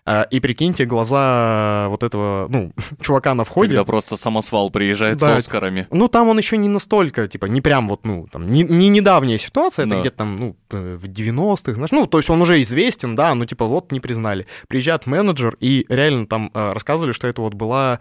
и 0.07 0.39
прикиньте, 0.39 0.85
глаза 0.85 1.87
вот 1.89 2.03
этого, 2.03 2.47
ну, 2.47 2.73
чувака 3.01 3.33
на 3.33 3.43
входе. 3.43 3.69
Когда 3.69 3.85
просто 3.85 4.17
самосвал 4.17 4.69
приезжает 4.69 5.17
да, 5.17 5.39
с 5.39 5.45
Оскарами. 5.45 5.87
Ну, 5.89 6.07
там 6.07 6.29
он 6.29 6.37
еще 6.37 6.57
не 6.57 6.69
настолько, 6.69 7.27
типа, 7.27 7.45
не 7.47 7.61
прям 7.61 7.87
вот, 7.87 8.05
ну, 8.05 8.27
там, 8.31 8.47
не, 8.47 8.63
не 8.63 8.89
недавняя 8.89 9.39
ситуация, 9.39 9.85
это 9.85 9.95
да. 9.95 10.01
где-то 10.01 10.17
там, 10.17 10.35
ну, 10.35 10.55
э, 10.69 10.95
в 10.95 11.05
90-х, 11.05 11.73
знаешь, 11.73 11.91
ну, 11.91 12.05
то 12.05 12.19
есть 12.19 12.29
он 12.29 12.41
уже 12.41 12.61
известен, 12.61 13.15
да, 13.15 13.33
ну, 13.33 13.45
типа, 13.45 13.65
вот, 13.65 13.91
не 13.91 13.99
признали. 13.99 14.45
Приезжает 14.67 15.07
менеджер, 15.07 15.57
и 15.59 15.85
реально 15.89 16.27
там 16.27 16.51
э, 16.53 16.73
рассказывали, 16.73 17.11
что 17.11 17.27
это 17.27 17.41
вот 17.41 17.55
была, 17.55 17.99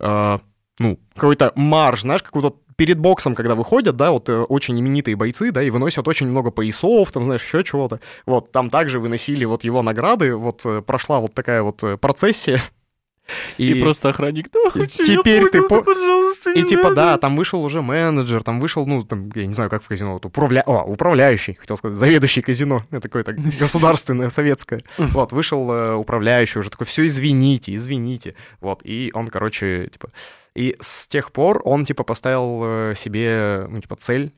э, 0.00 0.38
ну, 0.80 0.98
какой-то 1.14 1.52
марш, 1.54 2.02
знаешь, 2.02 2.22
какой-то 2.22 2.56
перед 2.76 2.98
боксом, 2.98 3.34
когда 3.34 3.54
выходят, 3.54 3.96
да, 3.96 4.10
вот 4.10 4.28
э, 4.28 4.42
очень 4.42 4.78
именитые 4.78 5.16
бойцы, 5.16 5.50
да, 5.50 5.62
и 5.62 5.70
выносят 5.70 6.08
очень 6.08 6.28
много 6.28 6.50
поясов, 6.50 7.12
там, 7.12 7.24
знаешь, 7.24 7.42
еще 7.42 7.64
чего-то. 7.64 8.00
Вот, 8.26 8.52
там 8.52 8.70
также 8.70 8.98
выносили 8.98 9.44
вот 9.44 9.64
его 9.64 9.82
награды, 9.82 10.34
вот 10.34 10.62
э, 10.64 10.82
прошла 10.82 11.20
вот 11.20 11.34
такая 11.34 11.62
вот 11.62 11.82
э, 11.82 11.96
процессия, 11.96 12.60
и, 13.58 13.72
и 13.72 13.80
просто 13.80 14.10
охранник, 14.10 14.50
да, 14.50 14.70
хочу, 14.70 15.04
теперь 15.04 15.48
ты 15.50 15.62
по... 15.62 15.82
пожалуйста, 15.82 16.52
И 16.52 16.62
типа, 16.62 16.84
надо. 16.84 16.94
да, 16.94 17.18
там 17.18 17.36
вышел 17.36 17.62
уже 17.64 17.80
менеджер, 17.82 18.42
там 18.42 18.60
вышел, 18.60 18.86
ну, 18.86 19.02
там, 19.02 19.30
я 19.34 19.46
не 19.46 19.54
знаю, 19.54 19.70
как 19.70 19.82
в 19.82 19.88
казино, 19.88 20.14
вот, 20.14 20.26
управля... 20.26 20.62
О, 20.66 20.82
управляющий, 20.84 21.54
хотел 21.54 21.76
сказать, 21.76 21.96
заведующий 21.96 22.42
казино, 22.42 22.84
это 22.90 23.08
какое-то 23.08 23.32
государственное, 23.60 24.30
советское. 24.30 24.84
Вот, 24.98 25.32
вышел 25.32 25.70
э, 25.70 25.94
управляющий 25.94 26.58
уже 26.58 26.70
такой, 26.70 26.86
все, 26.86 27.06
извините, 27.06 27.74
извините. 27.74 28.34
Вот, 28.60 28.80
и 28.84 29.10
он, 29.14 29.28
короче, 29.28 29.88
типа, 29.90 30.10
и 30.54 30.76
с 30.80 31.08
тех 31.08 31.32
пор 31.32 31.62
он, 31.64 31.84
типа, 31.84 32.04
поставил 32.04 32.62
э, 32.64 32.94
себе, 32.96 33.66
ну, 33.68 33.80
типа, 33.80 33.96
цель 33.96 34.32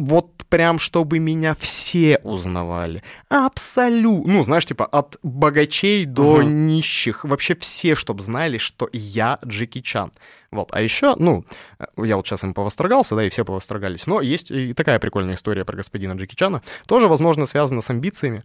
вот 0.00 0.44
прям, 0.48 0.78
чтобы 0.78 1.18
меня 1.18 1.54
все 1.58 2.18
узнавали. 2.22 3.02
Абсолютно. 3.28 4.32
Ну, 4.32 4.42
знаешь, 4.42 4.64
типа, 4.64 4.86
от 4.86 5.18
богачей 5.22 6.06
до 6.06 6.40
uh-huh. 6.40 6.46
нищих. 6.46 7.24
Вообще 7.24 7.54
все, 7.54 7.94
чтобы 7.94 8.22
знали, 8.22 8.58
что 8.58 8.88
я 8.92 9.38
Джеки 9.44 9.80
Чан. 9.80 10.12
Вот. 10.50 10.70
А 10.72 10.80
еще, 10.80 11.14
ну, 11.16 11.44
э, 11.78 11.84
я 11.98 12.16
вот 12.16 12.26
сейчас 12.26 12.42
им 12.42 12.54
повострогался, 12.54 13.14
да, 13.14 13.24
и 13.24 13.30
все 13.30 13.44
повострогались. 13.44 14.06
Но 14.06 14.20
есть 14.20 14.50
и 14.50 14.72
такая 14.72 14.98
прикольная 14.98 15.34
история 15.34 15.64
про 15.64 15.76
господина 15.76 16.14
Джеки 16.14 16.34
Чана. 16.34 16.62
Тоже, 16.86 17.06
возможно, 17.06 17.46
связана 17.46 17.82
с 17.82 17.90
амбициями. 17.90 18.44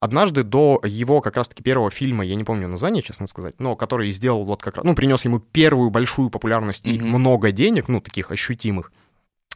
А, 0.00 0.06
Однажды 0.06 0.42
до 0.42 0.80
его 0.84 1.20
как 1.20 1.36
раз-таки 1.36 1.62
первого 1.62 1.90
фильма, 1.90 2.24
я 2.24 2.34
не 2.34 2.44
помню 2.44 2.68
название, 2.68 3.02
честно 3.02 3.26
сказать, 3.26 3.54
но 3.58 3.76
который 3.76 4.10
сделал 4.12 4.44
вот 4.44 4.62
как 4.62 4.76
раз, 4.76 4.84
ну, 4.84 4.94
принес 4.94 5.24
ему 5.24 5.38
первую 5.38 5.90
большую 5.90 6.30
популярность 6.30 6.86
mm-hmm. 6.86 6.96
и 6.96 7.02
много 7.02 7.52
денег, 7.52 7.88
ну, 7.88 8.00
таких 8.00 8.30
ощутимых, 8.30 8.92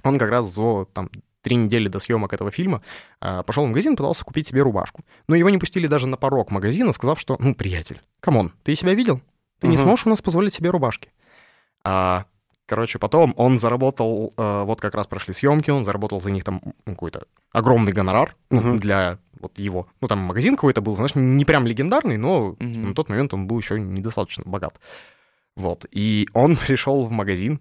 он 0.05 0.19
как 0.19 0.31
раз 0.31 0.53
за 0.53 0.87
там, 0.87 1.11
три 1.43 1.57
недели 1.57 1.89
до 1.89 1.99
съемок 1.99 2.33
этого 2.33 2.51
фильма 2.51 2.83
э, 3.21 3.43
пошел 3.47 3.65
в 3.65 3.69
магазин, 3.69 3.97
пытался 3.97 4.25
купить 4.25 4.49
себе 4.49 4.63
рубашку. 4.63 5.03
Но 5.29 5.37
его 5.37 5.51
не 5.51 5.59
пустили 5.59 5.87
даже 5.87 6.07
на 6.07 6.17
порог 6.17 6.51
магазина, 6.51 6.93
сказав, 6.93 7.21
что, 7.21 7.37
ну, 7.39 7.55
приятель, 7.55 8.01
come 8.21 8.39
on, 8.39 8.53
ты 8.65 8.75
себя 8.77 8.95
видел? 8.95 9.21
Ты 9.61 9.67
uh-huh. 9.67 9.71
не 9.71 9.77
сможешь 9.77 10.07
у 10.07 10.11
нас 10.11 10.23
позволить 10.23 10.55
себе 10.55 10.71
рубашки. 10.71 11.11
А, 11.85 12.27
короче, 12.67 12.99
потом 12.99 13.35
он 13.37 13.59
заработал, 13.59 14.33
э, 14.37 14.63
вот 14.65 14.81
как 14.81 14.95
раз 14.95 15.07
прошли 15.07 15.35
съемки, 15.35 15.71
он 15.71 15.85
заработал 15.85 16.21
за 16.21 16.31
них 16.31 16.45
там 16.45 16.61
какой-то 16.85 17.25
огромный 17.53 17.93
гонорар, 17.93 18.37
угу,. 18.51 18.79
для 18.79 19.19
вот 19.41 19.59
его. 19.59 19.89
Ну, 20.01 20.09
там 20.09 20.19
магазин 20.21 20.55
какой-то 20.55 20.81
был, 20.81 20.97
знаешь, 20.97 21.15
не 21.15 21.45
прям 21.45 21.67
легендарный, 21.67 22.17
но 22.17 22.57
uh-huh. 22.59 22.87
на 22.87 22.95
тот 22.95 23.09
момент 23.09 23.35
он 23.35 23.47
был 23.47 23.59
еще 23.59 23.79
недостаточно 23.81 24.45
богат. 24.47 24.81
Вот. 25.57 25.87
И 25.91 26.29
он 26.33 26.57
пришел 26.67 27.05
в 27.05 27.11
магазин, 27.11 27.61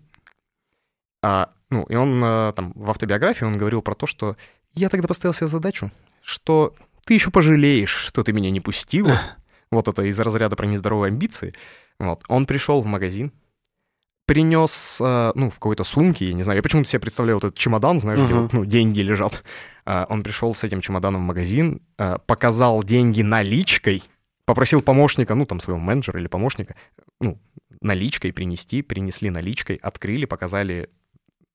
а, 1.24 1.52
ну, 1.70 1.84
и 1.84 1.96
он 1.96 2.24
э, 2.24 2.54
там 2.56 2.72
в 2.76 2.90
автобиографии 2.90 3.44
он 3.44 3.58
говорил 3.58 3.82
про 3.82 3.96
то, 3.96 4.06
что 4.08 4.38
я 4.74 4.90
тогда 4.90 5.08
поставил 5.08 5.34
себе 5.34 5.48
задачу, 5.48 5.92
что 6.22 6.74
ты 7.06 7.16
еще 7.16 7.32
пожалеешь, 7.32 7.90
что 7.90 8.24
ты 8.24 8.34
меня 8.34 8.52
не 8.52 8.62
пустил. 8.62 9.08
вот 9.72 9.88
это 9.88 10.04
из 10.04 10.20
разряда 10.20 10.56
про 10.56 10.66
нездоровые 10.66 11.10
амбиции. 11.10 11.54
Вот. 12.00 12.24
Он 12.28 12.46
пришел 12.46 12.82
в 12.82 12.86
магазин, 12.86 13.32
принес, 14.28 15.00
э, 15.02 15.32
ну, 15.36 15.50
в 15.50 15.56
какой-то 15.56 15.86
сумке, 15.86 16.28
я 16.28 16.34
не 16.34 16.44
знаю, 16.44 16.58
я 16.58 16.64
почему-то 16.64 16.88
себе 16.88 17.00
представляю 17.00 17.38
вот 17.38 17.46
этот 17.46 17.58
чемодан, 17.58 18.00
знаешь, 18.00 18.20
uh-huh. 18.20 18.26
где 18.26 18.34
вот, 18.36 18.54
ну, 18.54 18.66
деньги 18.66 19.00
лежат. 19.00 19.44
Uh, 19.86 20.06
он 20.10 20.22
пришел 20.22 20.54
с 20.54 20.66
этим 20.66 20.82
чемоданом 20.82 21.22
в 21.22 21.26
магазин, 21.26 21.82
uh, 21.98 22.22
показал 22.26 22.84
деньги 22.84 23.22
наличкой, 23.22 24.04
попросил 24.44 24.82
помощника, 24.82 25.34
ну, 25.34 25.46
там, 25.46 25.62
своего 25.62 25.80
менеджера 25.80 26.20
или 26.20 26.28
помощника, 26.28 26.76
ну, 27.22 27.40
наличкой 27.80 28.34
принести, 28.34 28.82
принесли 28.82 29.30
наличкой, 29.30 29.78
открыли, 29.78 30.26
показали 30.26 30.90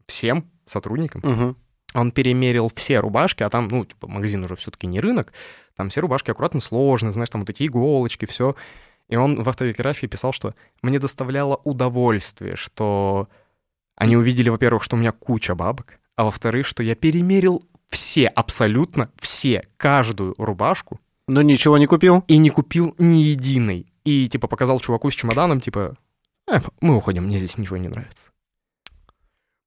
всем 0.07 0.51
сотрудникам. 0.67 1.21
Угу. 1.23 1.57
Он 1.95 2.11
перемерил 2.11 2.71
все 2.75 3.01
рубашки, 3.01 3.43
а 3.43 3.51
там, 3.51 3.69
ну, 3.69 3.85
типа, 3.85 4.09
магазин 4.09 4.43
уже 4.45 4.57
все-таки 4.57 4.87
не 4.87 4.99
рынок, 4.99 5.35
там 5.77 5.91
все 5.91 6.01
рубашки 6.01 6.31
аккуратно 6.31 6.61
сложные, 6.61 7.13
знаешь, 7.13 7.29
там 7.29 7.43
вот 7.43 7.51
эти 7.51 7.67
иголочки, 7.67 8.25
все. 8.25 8.57
И 9.13 9.17
он 9.17 9.43
в 9.43 9.49
автобиографии 9.51 10.07
писал, 10.07 10.33
что 10.33 10.55
мне 10.81 10.99
доставляло 10.99 11.61
удовольствие, 11.65 12.57
что 12.57 13.29
они 13.95 14.17
увидели, 14.17 14.49
во-первых, 14.49 14.83
что 14.83 14.97
у 14.97 14.99
меня 14.99 15.13
куча 15.13 15.55
бабок, 15.55 15.99
а 16.17 16.25
во-вторых, 16.25 16.67
что 16.67 16.83
я 16.83 16.95
перемерил 16.95 17.63
все, 17.91 18.27
абсолютно 18.27 19.11
все, 19.21 19.65
каждую 19.77 20.35
рубашку. 20.39 20.99
Но 21.29 21.43
ничего 21.43 21.77
не 21.77 21.85
купил? 21.87 22.25
И 22.27 22.39
не 22.39 22.49
купил 22.49 22.95
ни 22.97 23.17
единой. 23.19 23.93
И, 24.05 24.31
типа, 24.31 24.49
показал 24.49 24.81
чуваку 24.81 25.11
с 25.11 25.15
чемоданом, 25.15 25.61
типа, 25.61 25.95
э, 26.51 26.61
мы 26.81 26.97
уходим, 26.97 27.25
мне 27.25 27.37
здесь 27.37 27.59
ничего 27.59 27.77
не 27.77 27.89
нравится. 27.89 28.31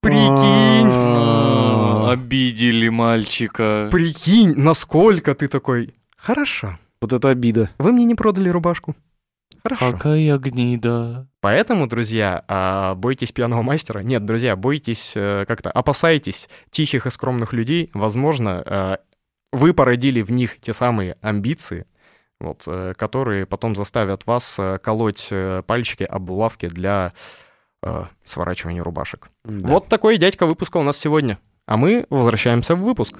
Прикинь. 0.01 0.89
А, 0.89 2.09
обидели 2.13 2.89
мальчика. 2.89 3.89
Прикинь, 3.91 4.55
насколько 4.55 5.35
ты 5.35 5.47
такой. 5.47 5.93
Хорошо. 6.17 6.79
Вот 6.99 7.13
это 7.13 7.29
обида. 7.29 7.69
Вы 7.77 7.91
мне 7.91 8.05
не 8.05 8.15
продали 8.15 8.49
рубашку. 8.49 8.95
Хорошо. 9.65 9.93
Какая 9.93 10.37
гнида. 10.37 11.27
Поэтому, 11.41 11.87
друзья, 11.87 12.45
а, 12.47 12.93
бойтесь 12.93 13.31
пьяного 13.31 13.63
мастера. 13.63 13.99
Нет, 14.01 14.23
друзья, 14.23 14.55
бойтесь 14.55 15.13
э, 15.15 15.45
как-то, 15.47 15.71
опасайтесь 15.71 16.47
тихих 16.69 17.07
и 17.07 17.09
скромных 17.09 17.51
людей. 17.51 17.89
Возможно, 17.95 18.61
э, 18.63 18.97
вы 19.51 19.73
породили 19.73 20.21
в 20.21 20.29
них 20.29 20.61
те 20.61 20.71
самые 20.71 21.17
амбиции, 21.21 21.87
вот, 22.39 22.65
э, 22.67 22.93
которые 22.95 23.47
потом 23.47 23.75
заставят 23.75 24.27
вас 24.27 24.59
колоть 24.83 25.33
пальчики 25.65 26.03
об 26.03 26.21
булавки 26.25 26.67
для 26.67 27.13
э, 27.81 28.03
сворачивания 28.23 28.83
рубашек. 28.83 29.29
Да. 29.45 29.67
Вот 29.67 29.87
такой 29.87 30.19
дядька 30.19 30.45
выпуска 30.45 30.77
у 30.77 30.83
нас 30.83 30.95
сегодня. 30.97 31.39
А 31.65 31.77
мы 31.77 32.05
возвращаемся 32.11 32.75
в 32.75 32.81
выпуск. 32.81 33.15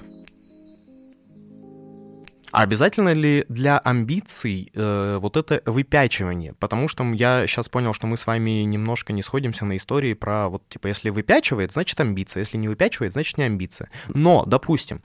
А 2.55 2.61
обязательно 2.61 3.11
ли 3.11 3.45
для 3.49 3.79
амбиций 3.79 4.71
э, 4.73 5.17
вот 5.19 5.35
это 5.35 5.61
выпячивание? 5.65 6.53
Потому 6.53 6.87
что 6.87 7.03
я 7.11 7.47
сейчас 7.47 7.67
понял, 7.67 7.91
что 7.91 8.07
мы 8.07 8.15
с 8.15 8.25
вами 8.25 8.63
немножко 8.63 9.11
не 9.11 9.23
сходимся 9.23 9.65
на 9.65 9.75
истории 9.75 10.13
про 10.13 10.47
вот, 10.47 10.65
типа, 10.69 10.87
если 10.87 11.09
выпячивает, 11.09 11.73
значит 11.73 11.99
амбиция, 11.99 12.39
если 12.39 12.55
не 12.55 12.69
выпячивает, 12.69 13.11
значит 13.11 13.37
не 13.37 13.43
амбиция. 13.43 13.89
Но, 14.07 14.45
допустим, 14.45 15.03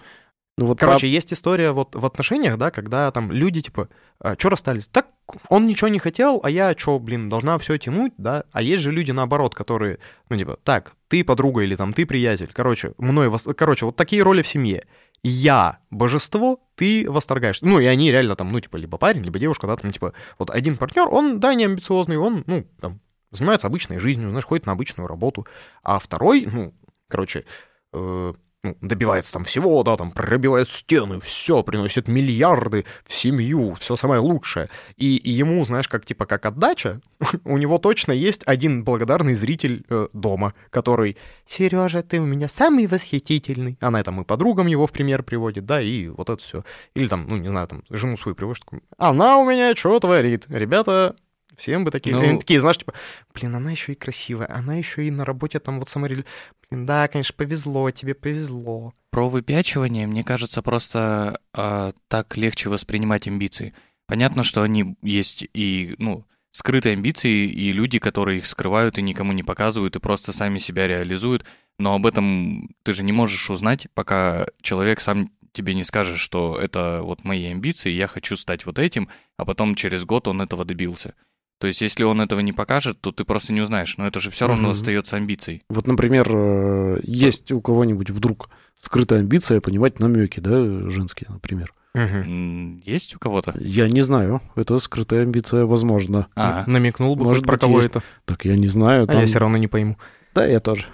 ну, 0.58 0.66
вот 0.66 0.78
Короче, 0.78 1.06
про... 1.06 1.06
есть 1.08 1.32
история 1.32 1.72
вот 1.72 1.96
в 1.96 2.06
отношениях, 2.06 2.56
да, 2.56 2.70
когда 2.70 3.10
там 3.10 3.32
люди, 3.32 3.62
типа, 3.62 3.88
а, 4.20 4.36
что 4.38 4.50
расстались? 4.50 4.86
Так 4.86 5.08
он 5.48 5.66
ничего 5.66 5.88
не 5.88 5.98
хотел, 5.98 6.40
а 6.44 6.50
я 6.50 6.74
что, 6.76 6.98
блин, 6.98 7.28
должна 7.28 7.58
все 7.58 7.78
тянуть, 7.78 8.12
да? 8.16 8.44
А 8.52 8.62
есть 8.62 8.82
же 8.82 8.92
люди 8.92 9.10
наоборот, 9.10 9.56
которые, 9.56 9.98
ну, 10.28 10.36
типа, 10.36 10.58
так, 10.62 10.92
ты 11.08 11.24
подруга 11.24 11.62
или 11.62 11.74
там 11.74 11.94
ты 11.94 12.06
приятель, 12.06 12.50
короче, 12.52 12.92
мной, 12.98 13.32
короче, 13.56 13.86
вот 13.86 13.96
такие 13.96 14.22
роли 14.22 14.42
в 14.42 14.48
семье. 14.48 14.86
Я 15.22 15.80
божество, 15.90 16.60
ты 16.76 17.10
восторгаешь. 17.10 17.60
Ну, 17.60 17.78
и 17.78 17.84
они 17.84 18.10
реально 18.10 18.36
там, 18.36 18.52
ну, 18.52 18.60
типа, 18.60 18.76
либо 18.76 18.96
парень, 18.96 19.22
либо 19.22 19.38
девушка, 19.38 19.66
да, 19.66 19.76
там, 19.76 19.90
типа, 19.90 20.14
вот 20.38 20.50
один 20.50 20.78
партнер, 20.78 21.08
он, 21.08 21.40
да, 21.40 21.54
не 21.54 21.64
амбициозный, 21.64 22.16
он, 22.16 22.44
ну, 22.46 22.66
там, 22.80 23.00
занимается 23.30 23.66
обычной 23.66 23.98
жизнью, 23.98 24.30
знаешь, 24.30 24.46
ходит 24.46 24.66
на 24.66 24.72
обычную 24.72 25.06
работу, 25.06 25.46
а 25.82 25.98
второй, 25.98 26.46
ну, 26.46 26.74
короче, 27.08 27.44
э, 27.92 28.34
ну, 28.62 28.76
добивается 28.82 29.32
там 29.32 29.44
всего, 29.44 29.82
да, 29.82 29.96
там 29.96 30.10
пробивает 30.10 30.68
стены, 30.68 31.20
все, 31.20 31.62
приносит 31.62 32.08
миллиарды 32.08 32.84
в 33.06 33.14
семью, 33.14 33.74
все 33.74 33.96
самое 33.96 34.20
лучшее. 34.20 34.68
И, 34.96 35.16
и 35.16 35.30
ему, 35.30 35.64
знаешь, 35.64 35.88
как 35.88 36.04
типа 36.04 36.26
как 36.26 36.44
отдача, 36.44 37.00
у 37.44 37.56
него 37.56 37.78
точно 37.78 38.12
есть 38.12 38.42
один 38.44 38.84
благодарный 38.84 39.34
зритель 39.34 39.84
э, 39.88 40.08
дома, 40.12 40.54
который 40.68 41.16
Сережа, 41.46 42.02
ты 42.02 42.20
у 42.20 42.26
меня 42.26 42.48
самый 42.48 42.86
восхитительный. 42.86 43.78
Она 43.80 44.02
там 44.02 44.20
и 44.20 44.24
подругам 44.24 44.66
его 44.66 44.86
в 44.86 44.92
пример 44.92 45.22
приводит, 45.22 45.64
да, 45.64 45.80
и 45.80 46.08
вот 46.08 46.28
это 46.28 46.42
все. 46.42 46.64
Или 46.94 47.08
там, 47.08 47.26
ну, 47.28 47.36
не 47.36 47.48
знаю, 47.48 47.66
там, 47.66 47.82
жену 47.88 48.16
свою 48.18 48.34
приводит, 48.34 48.64
она 48.98 49.38
у 49.38 49.48
меня 49.48 49.74
что 49.74 49.98
творит? 50.00 50.44
Ребята, 50.48 51.16
Всем 51.60 51.84
бы 51.84 51.90
такие, 51.90 52.16
ну... 52.16 52.38
такие, 52.38 52.58
знаешь, 52.58 52.78
типа, 52.78 52.94
блин, 53.34 53.54
она 53.54 53.70
еще 53.70 53.92
и 53.92 53.94
красивая, 53.94 54.50
она 54.50 54.76
еще 54.76 55.06
и 55.06 55.10
на 55.10 55.26
работе 55.26 55.60
там 55.60 55.78
вот 55.78 55.90
саморели... 55.90 56.24
Блин, 56.70 56.86
да, 56.86 57.06
конечно, 57.06 57.34
повезло, 57.36 57.90
тебе 57.90 58.14
повезло. 58.14 58.94
Про 59.10 59.28
выпячивание, 59.28 60.06
мне 60.06 60.24
кажется, 60.24 60.62
просто 60.62 61.38
э, 61.54 61.92
так 62.08 62.36
легче 62.38 62.70
воспринимать 62.70 63.28
амбиции. 63.28 63.74
Понятно, 64.06 64.42
что 64.42 64.62
они 64.62 64.96
есть 65.02 65.46
и, 65.52 65.96
ну, 65.98 66.24
скрытые 66.50 66.94
амбиции, 66.94 67.46
и 67.46 67.72
люди, 67.72 67.98
которые 67.98 68.38
их 68.38 68.46
скрывают 68.46 68.96
и 68.96 69.02
никому 69.02 69.32
не 69.32 69.42
показывают, 69.42 69.96
и 69.96 70.00
просто 70.00 70.32
сами 70.32 70.58
себя 70.58 70.86
реализуют. 70.86 71.44
Но 71.78 71.94
об 71.94 72.06
этом 72.06 72.70
ты 72.84 72.94
же 72.94 73.02
не 73.02 73.12
можешь 73.12 73.50
узнать, 73.50 73.86
пока 73.92 74.46
человек 74.62 75.00
сам 75.00 75.28
тебе 75.52 75.74
не 75.74 75.84
скажет, 75.84 76.18
что 76.18 76.58
это 76.58 77.00
вот 77.02 77.24
мои 77.24 77.46
амбиции, 77.46 77.90
я 77.90 78.06
хочу 78.06 78.36
стать 78.36 78.64
вот 78.64 78.78
этим, 78.78 79.08
а 79.36 79.44
потом 79.44 79.74
через 79.74 80.06
год 80.06 80.26
он 80.26 80.40
этого 80.40 80.64
добился. 80.64 81.14
То 81.60 81.66
есть, 81.66 81.82
если 81.82 82.04
он 82.04 82.22
этого 82.22 82.40
не 82.40 82.54
покажет, 82.54 83.02
то 83.02 83.12
ты 83.12 83.24
просто 83.24 83.52
не 83.52 83.60
узнаешь. 83.60 83.98
Но 83.98 84.06
это 84.06 84.18
же 84.18 84.30
все 84.30 84.48
равно 84.48 84.68
угу. 84.68 84.72
остается 84.72 85.16
амбицией. 85.16 85.62
Вот, 85.68 85.86
например, 85.86 86.26
э, 86.30 87.00
есть 87.02 87.52
у 87.52 87.60
кого-нибудь 87.60 88.08
вдруг 88.08 88.48
скрытая 88.78 89.20
амбиция 89.20 89.60
понимать 89.60 90.00
намеки, 90.00 90.40
да, 90.40 90.88
женские, 90.88 91.28
например. 91.28 91.74
Угу. 91.94 92.80
Есть 92.86 93.14
у 93.14 93.18
кого-то? 93.18 93.54
Я 93.60 93.90
не 93.90 94.00
знаю. 94.00 94.40
Это 94.56 94.78
скрытая 94.78 95.22
амбиция, 95.22 95.66
возможно. 95.66 96.28
А, 96.34 96.64
намекнул 96.66 97.14
бы, 97.14 97.24
может, 97.24 97.44
про 97.44 97.58
кого 97.58 97.76
есть. 97.76 97.90
это? 97.90 98.02
Так 98.24 98.46
я 98.46 98.56
не 98.56 98.68
знаю. 98.68 99.06
Там... 99.06 99.18
А 99.18 99.20
я 99.20 99.26
все 99.26 99.38
равно 99.38 99.58
не 99.58 99.68
пойму. 99.68 99.98
Да, 100.34 100.46
я 100.46 100.60
тоже. 100.60 100.86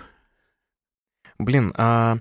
Блин, 1.38 1.72
а 1.76 2.18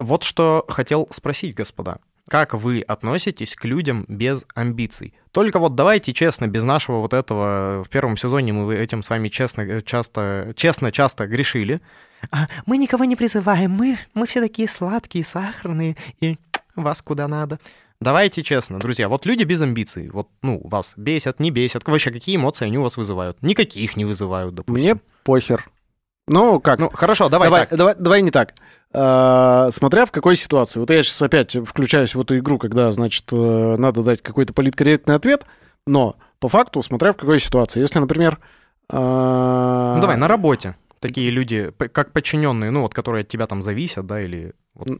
вот 0.00 0.24
что 0.24 0.64
хотел 0.68 1.06
спросить, 1.12 1.54
господа. 1.54 1.98
Как 2.28 2.54
вы 2.54 2.80
относитесь 2.80 3.54
к 3.54 3.64
людям 3.64 4.04
без 4.08 4.44
амбиций? 4.54 5.14
Только 5.32 5.58
вот 5.58 5.74
давайте 5.74 6.12
честно, 6.12 6.46
без 6.46 6.64
нашего 6.64 6.98
вот 6.98 7.12
этого... 7.12 7.84
В 7.84 7.88
первом 7.88 8.16
сезоне 8.16 8.52
мы 8.52 8.74
этим 8.74 9.02
с 9.02 9.10
вами 9.10 9.28
честно, 9.28 9.62
э, 9.62 9.82
часто, 9.82 10.52
честно, 10.56 10.92
часто 10.92 11.26
грешили. 11.26 11.80
А, 12.30 12.48
мы 12.66 12.76
никого 12.76 13.04
не 13.04 13.16
призываем, 13.16 13.70
мы, 13.70 13.98
мы 14.14 14.26
все 14.26 14.40
такие 14.40 14.68
сладкие, 14.68 15.24
сахарные, 15.24 15.96
и 16.20 16.38
вас 16.76 17.02
куда 17.02 17.28
надо. 17.28 17.58
Давайте 18.00 18.42
честно, 18.42 18.78
друзья, 18.78 19.08
вот 19.08 19.26
люди 19.26 19.44
без 19.44 19.60
амбиций, 19.60 20.08
вот, 20.10 20.28
ну, 20.42 20.60
вас 20.64 20.94
бесят, 20.96 21.38
не 21.38 21.50
бесят, 21.50 21.86
вообще 21.86 22.10
какие 22.10 22.36
эмоции 22.36 22.64
они 22.64 22.78
у 22.78 22.82
вас 22.82 22.96
вызывают? 22.96 23.42
Никаких 23.42 23.96
не 23.96 24.04
вызывают, 24.04 24.54
допустим. 24.54 24.82
Мне 24.82 25.00
похер. 25.22 25.66
Ну, 26.26 26.60
как? 26.60 26.78
Ну, 26.78 26.88
хорошо, 26.90 27.28
давай 27.28 27.48
давай, 27.48 27.66
так. 27.66 27.78
Давай, 27.78 27.94
давай 27.98 28.22
не 28.22 28.30
так. 28.30 28.54
А, 28.92 29.70
смотря 29.70 30.06
в 30.06 30.10
какой 30.10 30.36
ситуации. 30.36 30.80
Вот 30.80 30.90
я 30.90 31.02
сейчас 31.02 31.22
опять 31.22 31.54
включаюсь 31.54 32.14
в 32.14 32.20
эту 32.20 32.38
игру, 32.38 32.58
когда, 32.58 32.90
значит, 32.92 33.24
э, 33.32 33.76
надо 33.78 34.02
дать 34.02 34.20
какой-то 34.20 34.52
политкорректный 34.52 35.14
ответ, 35.14 35.46
но 35.86 36.16
по 36.40 36.48
факту, 36.48 36.82
смотря 36.82 37.12
в 37.12 37.16
какой 37.16 37.40
ситуации. 37.40 37.80
Если, 37.80 37.98
например... 37.98 38.38
А... 38.88 39.94
Ну 39.96 40.00
давай, 40.02 40.16
на 40.16 40.26
работе 40.26 40.74
такие 41.00 41.30
люди, 41.30 41.72
как 41.92 42.12
подчиненные, 42.12 42.70
ну 42.70 42.82
вот, 42.82 42.94
которые 42.94 43.22
от 43.22 43.28
тебя 43.28 43.46
там 43.46 43.62
зависят, 43.62 44.06
да, 44.06 44.20
или... 44.20 44.52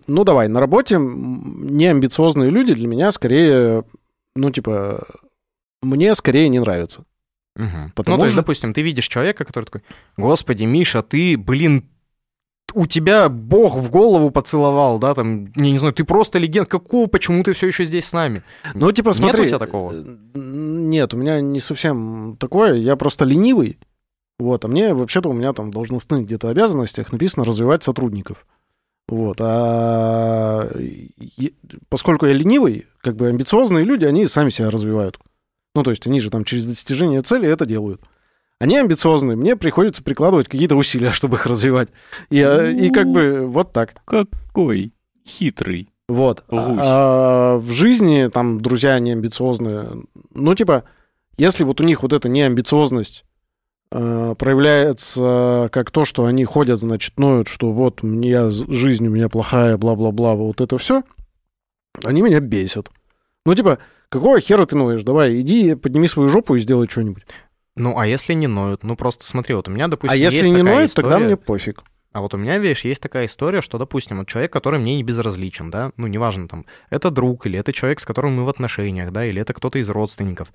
Ну 0.07 0.25
давай, 0.25 0.49
на 0.49 0.59
работе 0.59 0.97
неамбициозные 0.99 2.51
люди 2.51 2.75
для 2.75 2.89
меня 2.89 3.13
скорее, 3.13 3.85
ну 4.35 4.51
типа, 4.51 5.07
мне 5.83 6.15
скорее 6.15 6.49
не 6.49 6.59
нравятся. 6.59 7.05
Угу. 7.57 7.93
Потому 7.95 8.17
ну, 8.17 8.23
то 8.23 8.25
есть, 8.27 8.37
допустим, 8.37 8.73
ты 8.73 8.83
видишь 8.83 9.09
человека, 9.09 9.45
который 9.45 9.67
такой, 9.67 9.83
господи, 10.17 10.65
Миша, 10.65 11.03
ты, 11.03 11.37
блин, 11.37 11.89
у 12.75 12.87
тебя 12.87 13.29
Бог 13.29 13.77
в 13.77 13.91
голову 13.91 14.31
поцеловал, 14.31 14.99
да, 14.99 15.15
там, 15.15 15.53
я 15.57 15.71
не 15.71 15.79
знаю, 15.79 15.95
ты 15.95 16.05
просто 16.05 16.39
легенд, 16.39 16.69
какого, 16.69 17.07
почему 17.07 17.43
ты 17.43 17.53
все 17.53 17.69
еще 17.69 17.85
здесь 17.85 18.07
с 18.07 18.13
нами? 18.13 18.43
Ну, 18.75 18.91
типа, 18.93 19.13
смотри. 19.13 19.43
Нет 19.43 19.47
у 19.47 19.49
тебя 19.49 19.59
такого? 19.59 19.93
Э, 19.93 20.17
нет, 20.35 21.15
у 21.15 21.17
меня 21.17 21.41
не 21.41 21.61
совсем 21.61 22.37
такое, 22.39 22.75
я 22.75 22.97
просто 22.97 23.25
ленивый, 23.25 23.79
вот, 24.39 24.65
а 24.65 24.69
мне, 24.69 24.95
вообще-то, 24.95 25.29
у 25.29 25.35
меня 25.35 25.53
там 25.53 25.71
в 25.71 25.75
должностных 25.75 26.25
где-то 26.25 26.49
обязанностях 26.49 27.13
написано 27.13 27.45
развивать 27.45 27.83
сотрудников. 27.83 28.47
Вот, 29.07 29.39
а 29.41 30.71
поскольку 31.89 32.27
я 32.27 32.33
ленивый, 32.33 32.87
как 33.01 33.17
бы 33.17 33.29
амбициозные 33.29 33.85
люди, 33.85 34.05
они 34.05 34.27
сами 34.27 34.51
себя 34.51 34.71
развивают. 34.71 35.19
Ну, 35.75 35.83
то 35.83 35.91
есть 35.91 36.07
они 36.07 36.21
же 36.21 36.31
там 36.31 36.45
через 36.45 36.65
достижение 36.65 37.23
цели 37.23 37.49
это 37.49 37.67
делают. 37.67 38.01
Они 38.61 38.77
амбициозные, 38.77 39.37
мне 39.37 39.57
приходится 39.57 40.03
прикладывать 40.03 40.47
какие-то 40.47 40.77
усилия, 40.77 41.11
чтобы 41.13 41.37
их 41.37 41.47
развивать. 41.47 41.89
И, 42.29 42.37
и 42.39 42.91
как 42.91 43.09
бы 43.09 43.47
вот 43.47 43.73
так. 43.73 43.95
Какой 44.05 44.93
хитрый. 45.27 45.89
Вот. 46.09 46.45
А, 46.51 47.57
в 47.57 47.71
жизни 47.71 48.29
там 48.33 48.61
друзья 48.61 48.99
не 48.99 49.13
амбициозные. 49.13 49.87
Ну, 50.35 50.55
типа, 50.55 50.85
если 51.39 51.65
вот 51.65 51.81
у 51.81 51.85
них 51.85 52.03
вот 52.03 52.13
эта 52.13 52.29
неамбициозность 52.29 53.25
э, 53.93 54.35
проявляется 54.37 55.69
как 55.73 55.91
то, 55.91 56.05
что 56.05 56.27
они 56.27 56.45
ходят, 56.45 56.81
значит, 56.81 57.19
ноют, 57.19 57.49
что 57.49 57.73
вот 57.73 58.03
мне 58.03 58.51
жизнь 58.51 59.07
у 59.07 59.11
меня 59.11 59.29
плохая, 59.29 59.79
бла-бла-бла, 59.79 60.35
вот 60.35 60.61
это 60.61 60.77
все, 60.79 61.03
они 62.03 62.23
меня 62.23 62.41
бесят. 62.41 62.91
Ну, 63.47 63.55
типа, 63.55 63.79
какого 64.09 64.41
хера 64.41 64.67
ты 64.67 64.77
ноешь? 64.77 65.03
Давай, 65.03 65.41
иди, 65.41 65.77
подними 65.77 66.09
свою 66.09 66.29
жопу 66.29 66.57
и 66.57 66.61
сделай 66.61 66.89
что-нибудь. 66.89 67.23
Ну, 67.77 67.99
а 67.99 68.07
если 68.07 68.35
не 68.35 68.47
ноют? 68.47 68.83
Ну, 68.83 68.97
просто 68.97 69.27
смотри, 69.27 69.55
вот 69.55 69.69
у 69.69 69.71
меня, 69.71 69.89
допустим, 69.89 70.13
А 70.13 70.17
если 70.17 70.39
есть 70.39 70.49
не 70.49 70.57
такая 70.57 70.75
ноют, 70.75 70.91
история... 70.91 71.09
тогда 71.09 71.25
мне 71.25 71.37
пофиг. 71.37 71.83
А 72.13 72.21
вот 72.21 72.35
у 72.35 72.37
меня, 72.37 72.59
видишь, 72.59 72.85
есть 72.85 73.01
такая 73.01 73.27
история, 73.27 73.61
что, 73.61 73.79
допустим, 73.79 74.19
вот 74.19 74.29
человек, 74.29 74.53
который 74.53 74.81
мне 74.81 74.97
не 74.97 75.05
безразличен, 75.05 75.71
да, 75.71 75.93
ну, 75.97 76.09
неважно, 76.09 76.49
там, 76.49 76.67
это 76.91 77.11
друг, 77.11 77.47
или 77.47 77.59
это 77.59 77.73
человек, 77.73 78.01
с 78.01 78.05
которым 78.05 78.35
мы 78.35 78.45
в 78.45 78.49
отношениях, 78.49 79.13
да, 79.13 79.25
или 79.25 79.41
это 79.41 79.55
кто-то 79.55 79.79
из 79.79 79.89
родственников. 79.89 80.53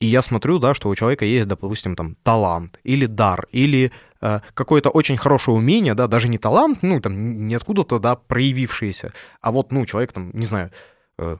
И 0.00 0.06
я 0.06 0.20
смотрю, 0.20 0.58
да, 0.58 0.74
что 0.74 0.90
у 0.90 0.94
человека 0.94 1.24
есть, 1.24 1.48
допустим, 1.48 1.96
там, 1.96 2.16
талант, 2.22 2.78
или 2.84 3.06
дар, 3.06 3.46
или 3.52 3.90
э, 4.20 4.40
какое-то 4.52 4.90
очень 4.90 5.16
хорошее 5.16 5.56
умение, 5.56 5.94
да, 5.94 6.08
даже 6.08 6.28
не 6.28 6.36
талант, 6.36 6.80
ну, 6.82 7.00
там, 7.00 7.46
не 7.46 7.54
откуда-то, 7.54 7.98
да, 7.98 8.16
проявившееся, 8.16 9.14
а 9.40 9.50
вот, 9.50 9.72
ну, 9.72 9.86
человек, 9.86 10.12
там, 10.12 10.30
не 10.34 10.44
знаю, 10.44 10.72
э, 11.18 11.38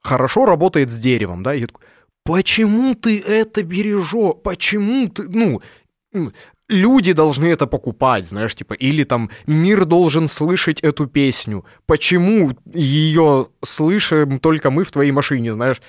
хорошо 0.00 0.46
работает 0.46 0.92
с 0.92 0.98
деревом, 0.98 1.42
да, 1.42 1.54
и 1.54 1.60
я 1.60 1.66
такой, 1.66 1.84
Почему 2.26 2.94
ты 2.94 3.20
это 3.20 3.62
бережешь? 3.62 4.34
Почему 4.42 5.08
ты, 5.08 5.28
ну, 5.28 5.62
люди 6.68 7.12
должны 7.12 7.46
это 7.46 7.66
покупать, 7.66 8.26
знаешь, 8.26 8.54
типа, 8.54 8.74
или 8.74 9.04
там 9.04 9.30
мир 9.46 9.84
должен 9.84 10.28
слышать 10.28 10.80
эту 10.80 11.06
песню. 11.06 11.64
Почему 11.86 12.56
ее 12.72 13.48
слышим 13.62 14.40
только 14.40 14.70
мы 14.70 14.84
в 14.84 14.92
твоей 14.92 15.12
машине, 15.12 15.52
знаешь? 15.54 15.80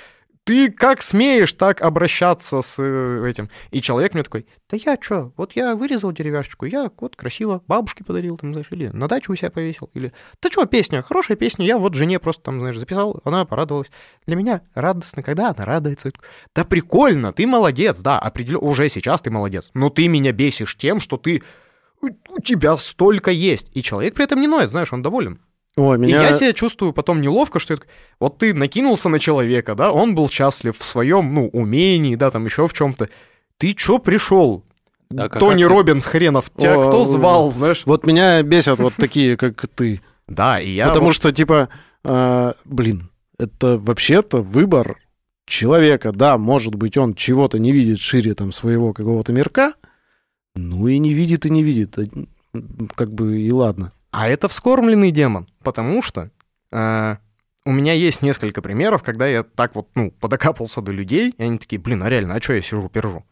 Ты 0.47 0.71
как 0.71 1.01
смеешь 1.01 1.51
так 1.51 1.81
обращаться 1.81 2.61
с 2.61 2.77
э, 2.79 3.29
этим? 3.29 3.49
И 3.71 3.81
человек 3.81 4.13
мне 4.13 4.23
такой, 4.23 4.47
да 4.69 4.77
я 4.77 4.97
что, 4.99 5.33
вот 5.35 5.51
я 5.57 5.75
вырезал 5.75 6.13
деревяшечку, 6.13 6.65
я 6.65 6.89
вот 7.01 7.17
красиво 7.17 7.61
бабушке 7.67 8.05
подарил, 8.05 8.37
там, 8.37 8.53
знаешь, 8.53 8.67
или 8.71 8.87
на 8.87 9.09
дачу 9.09 9.33
у 9.33 9.35
себя 9.35 9.51
повесил, 9.51 9.89
или, 9.93 10.13
да 10.41 10.49
что, 10.49 10.65
песня, 10.65 11.01
хорошая 11.01 11.35
песня, 11.35 11.65
я 11.65 11.77
вот 11.77 11.95
жене 11.95 12.17
просто 12.17 12.43
там, 12.43 12.61
знаешь, 12.61 12.77
записал, 12.77 13.19
она 13.25 13.43
порадовалась. 13.43 13.91
Для 14.25 14.37
меня 14.37 14.61
радостно, 14.73 15.21
когда 15.21 15.49
она 15.49 15.65
радуется. 15.65 16.13
Да 16.55 16.63
прикольно, 16.63 17.33
ты 17.33 17.45
молодец, 17.45 17.99
да, 17.99 18.17
определенно, 18.17 18.59
уже 18.59 18.87
сейчас 18.87 19.19
ты 19.19 19.29
молодец, 19.29 19.69
но 19.73 19.89
ты 19.89 20.07
меня 20.07 20.31
бесишь 20.31 20.77
тем, 20.77 21.01
что 21.01 21.17
ты, 21.17 21.43
у 22.01 22.39
тебя 22.41 22.77
столько 22.77 23.31
есть, 23.31 23.69
и 23.73 23.83
человек 23.83 24.13
при 24.13 24.23
этом 24.23 24.39
не 24.39 24.47
ноет, 24.47 24.69
знаешь, 24.69 24.93
он 24.93 25.01
доволен. 25.01 25.41
Ой, 25.77 25.97
меня... 25.99 26.21
И 26.21 26.25
я 26.25 26.33
себя 26.33 26.53
чувствую 26.53 26.91
потом 26.91 27.21
неловко, 27.21 27.59
что 27.59 27.77
такой, 27.77 27.87
вот 28.19 28.39
ты 28.39 28.53
накинулся 28.53 29.09
на 29.09 29.19
человека, 29.19 29.75
да, 29.75 29.91
он 29.91 30.15
был 30.15 30.27
счастлив 30.29 30.75
в 30.77 30.83
своем, 30.83 31.33
ну, 31.33 31.47
умении, 31.49 32.15
да, 32.15 32.31
там 32.31 32.45
еще 32.45 32.67
в 32.67 32.73
чем-то. 32.73 33.09
Ты 33.57 33.73
чё 33.73 33.99
пришел? 33.99 34.63
А 35.15 35.29
как- 35.29 35.39
Тони 35.39 35.61
как 35.63 35.71
ты- 35.71 35.75
Робинс 35.77 36.05
хренов, 36.05 36.51
тебя 36.57 36.79
О, 36.79 36.87
кто 36.87 37.01
о, 37.01 37.05
звал, 37.05 37.51
знаешь? 37.51 37.83
Вот 37.85 38.05
меня 38.05 38.41
бесят 38.43 38.79
вот 38.79 38.95
такие, 38.95 39.37
как 39.37 39.65
ты. 39.67 40.01
Да, 40.27 40.59
и 40.59 40.71
я 40.71 40.87
Потому 40.89 41.13
что, 41.13 41.31
типа, 41.31 41.69
а, 42.03 42.55
блин, 42.65 43.09
это 43.39 43.77
вообще-то 43.77 44.41
выбор 44.41 44.97
человека. 45.45 46.11
Да, 46.11 46.37
может 46.37 46.75
быть, 46.75 46.97
он 46.97 47.13
чего-то 47.13 47.59
не 47.59 47.71
видит 47.71 47.99
шире 47.99 48.33
там 48.33 48.51
своего 48.51 48.93
какого-то 48.93 49.31
мирка, 49.31 49.73
ну 50.55 50.87
и 50.87 50.97
не 50.97 51.13
видит, 51.13 51.45
и 51.45 51.49
не 51.51 51.63
видит. 51.63 51.97
М, 52.53 52.89
Как 52.95 53.13
бы 53.13 53.39
и 53.41 53.51
ладно. 53.51 53.91
А 54.11 54.27
это 54.27 54.47
вскормленный 54.49 55.11
демон, 55.11 55.47
потому 55.67 56.01
что 56.01 56.31
э, 56.71 57.15
у 57.65 57.71
меня 57.73 57.91
есть 57.91 58.21
несколько 58.21 58.61
примеров, 58.61 59.03
когда 59.03 59.27
я 59.27 59.43
так 59.43 59.75
вот, 59.75 59.89
ну, 59.95 60.11
подокапался 60.11 60.79
до 60.79 60.93
людей, 60.93 61.33
и 61.37 61.43
они 61.43 61.57
такие, 61.57 61.77
блин, 61.77 62.03
а 62.03 62.09
реально, 62.09 62.35
а 62.35 62.41
что 62.41 62.53
я 62.53 62.61
сижу, 62.61 62.87
пержу? 62.87 63.25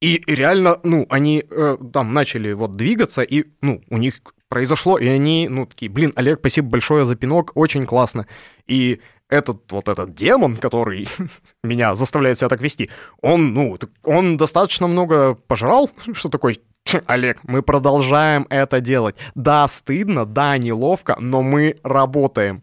И 0.00 0.22
реально, 0.28 0.78
ну, 0.84 1.04
они 1.10 1.44
э, 1.50 1.76
там 1.92 2.14
начали 2.14 2.52
вот 2.52 2.76
двигаться, 2.76 3.22
и, 3.22 3.46
ну, 3.60 3.82
у 3.90 3.98
них 3.98 4.20
произошло, 4.48 4.98
и 4.98 5.08
они, 5.08 5.48
ну, 5.48 5.66
такие, 5.66 5.90
блин, 5.90 6.12
Олег, 6.14 6.38
спасибо 6.38 6.68
большое 6.68 7.04
за 7.04 7.16
пинок, 7.16 7.50
очень 7.56 7.86
классно. 7.86 8.28
И 8.68 9.00
этот 9.28 9.72
вот 9.72 9.88
этот 9.88 10.14
демон, 10.14 10.58
который 10.58 11.08
меня 11.64 11.96
заставляет 11.96 12.38
себя 12.38 12.48
так 12.48 12.60
вести, 12.60 12.88
он, 13.20 13.52
ну, 13.52 13.76
он 14.04 14.36
достаточно 14.36 14.86
много 14.86 15.34
пожрал, 15.34 15.90
что 16.12 16.28
такой, 16.28 16.54
«Ть, 16.54 16.60
Олег, 17.06 17.38
мы 17.44 17.62
продолжаем 17.62 18.46
это 18.50 18.80
делать. 18.80 19.16
Да, 19.34 19.66
стыдно, 19.68 20.26
да, 20.26 20.58
неловко, 20.58 21.16
но 21.20 21.42
мы 21.42 21.76
работаем. 21.82 22.62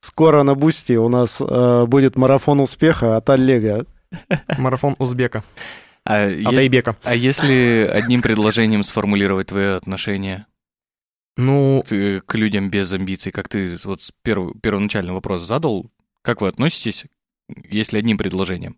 Скоро 0.00 0.42
на 0.44 0.54
Boosty 0.54 0.92
у 0.92 1.08
нас 1.08 1.40
э, 1.40 1.84
будет 1.86 2.16
марафон 2.16 2.60
успеха 2.60 3.16
от 3.16 3.28
Олега. 3.28 3.86
Марафон 4.58 4.94
узбека, 4.98 5.42
А, 6.04 6.26
от 6.26 6.30
ес- 6.52 6.58
Айбека. 6.58 6.96
а 7.02 7.14
если 7.14 7.90
одним 7.92 8.22
предложением 8.22 8.84
сформулировать 8.84 9.48
твое 9.48 9.74
отношение 9.74 10.46
Ну, 11.36 11.82
ты- 11.86 12.20
к 12.20 12.34
людям 12.36 12.70
без 12.70 12.92
амбиций, 12.92 13.32
как 13.32 13.48
ты 13.48 13.76
вот 13.84 14.00
перв- 14.24 14.58
первоначальный 14.60 15.12
вопрос 15.12 15.42
задал, 15.42 15.90
как 16.22 16.40
вы 16.40 16.48
относитесь, 16.48 17.06
если 17.68 17.98
одним 17.98 18.16
предложением? 18.16 18.76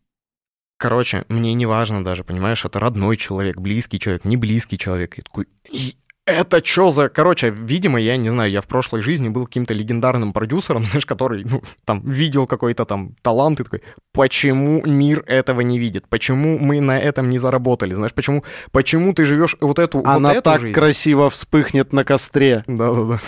Короче, 0.78 1.24
мне 1.28 1.52
не 1.54 1.66
важно 1.66 2.02
даже, 2.04 2.24
понимаешь, 2.24 2.64
это 2.64 2.80
родной 2.80 3.16
человек, 3.16 3.58
близкий 3.58 4.00
человек, 4.00 4.24
не 4.24 4.36
близкий 4.36 4.78
человек. 4.78 5.18
Я 5.18 5.22
такой, 5.24 5.46
«И 5.70 5.94
это 6.28 6.64
что 6.64 6.90
за... 6.90 7.08
Короче, 7.08 7.48
видимо, 7.48 7.98
я 7.98 8.16
не 8.18 8.28
знаю, 8.28 8.50
я 8.50 8.60
в 8.60 8.66
прошлой 8.66 9.00
жизни 9.00 9.30
был 9.30 9.46
каким-то 9.46 9.72
легендарным 9.72 10.32
продюсером, 10.32 10.84
знаешь, 10.86 11.06
который, 11.06 11.44
ну, 11.44 11.62
там, 11.84 12.00
видел 12.00 12.46
какой-то 12.46 12.84
там 12.84 13.14
талант 13.22 13.60
и 13.60 13.64
такой, 13.64 13.82
почему 14.12 14.82
мир 14.84 15.24
этого 15.26 15.62
не 15.62 15.78
видит? 15.78 16.06
Почему 16.08 16.58
мы 16.58 16.80
на 16.80 16.98
этом 16.98 17.30
не 17.30 17.38
заработали? 17.38 17.94
Знаешь, 17.94 18.12
почему, 18.12 18.44
почему 18.72 19.14
ты 19.14 19.24
живешь 19.24 19.56
вот 19.60 19.78
эту, 19.78 20.02
Она 20.04 20.28
вот 20.28 20.36
эту 20.36 20.42
так 20.42 20.60
жизнь? 20.60 20.74
красиво 20.74 21.30
вспыхнет 21.30 21.92
на 21.92 22.04
костре. 22.04 22.62
Да-да-да. 22.66 23.20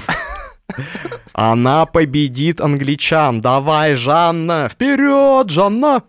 Она 1.33 1.87
победит 1.87 2.61
англичан. 2.61 3.41
Давай, 3.41 3.95
Жанна! 3.95 4.69
Вперед, 4.71 5.49
Жанна! 5.51 6.03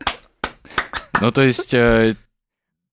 Ну, 1.19 1.31
то 1.31 1.41
есть, 1.41 1.75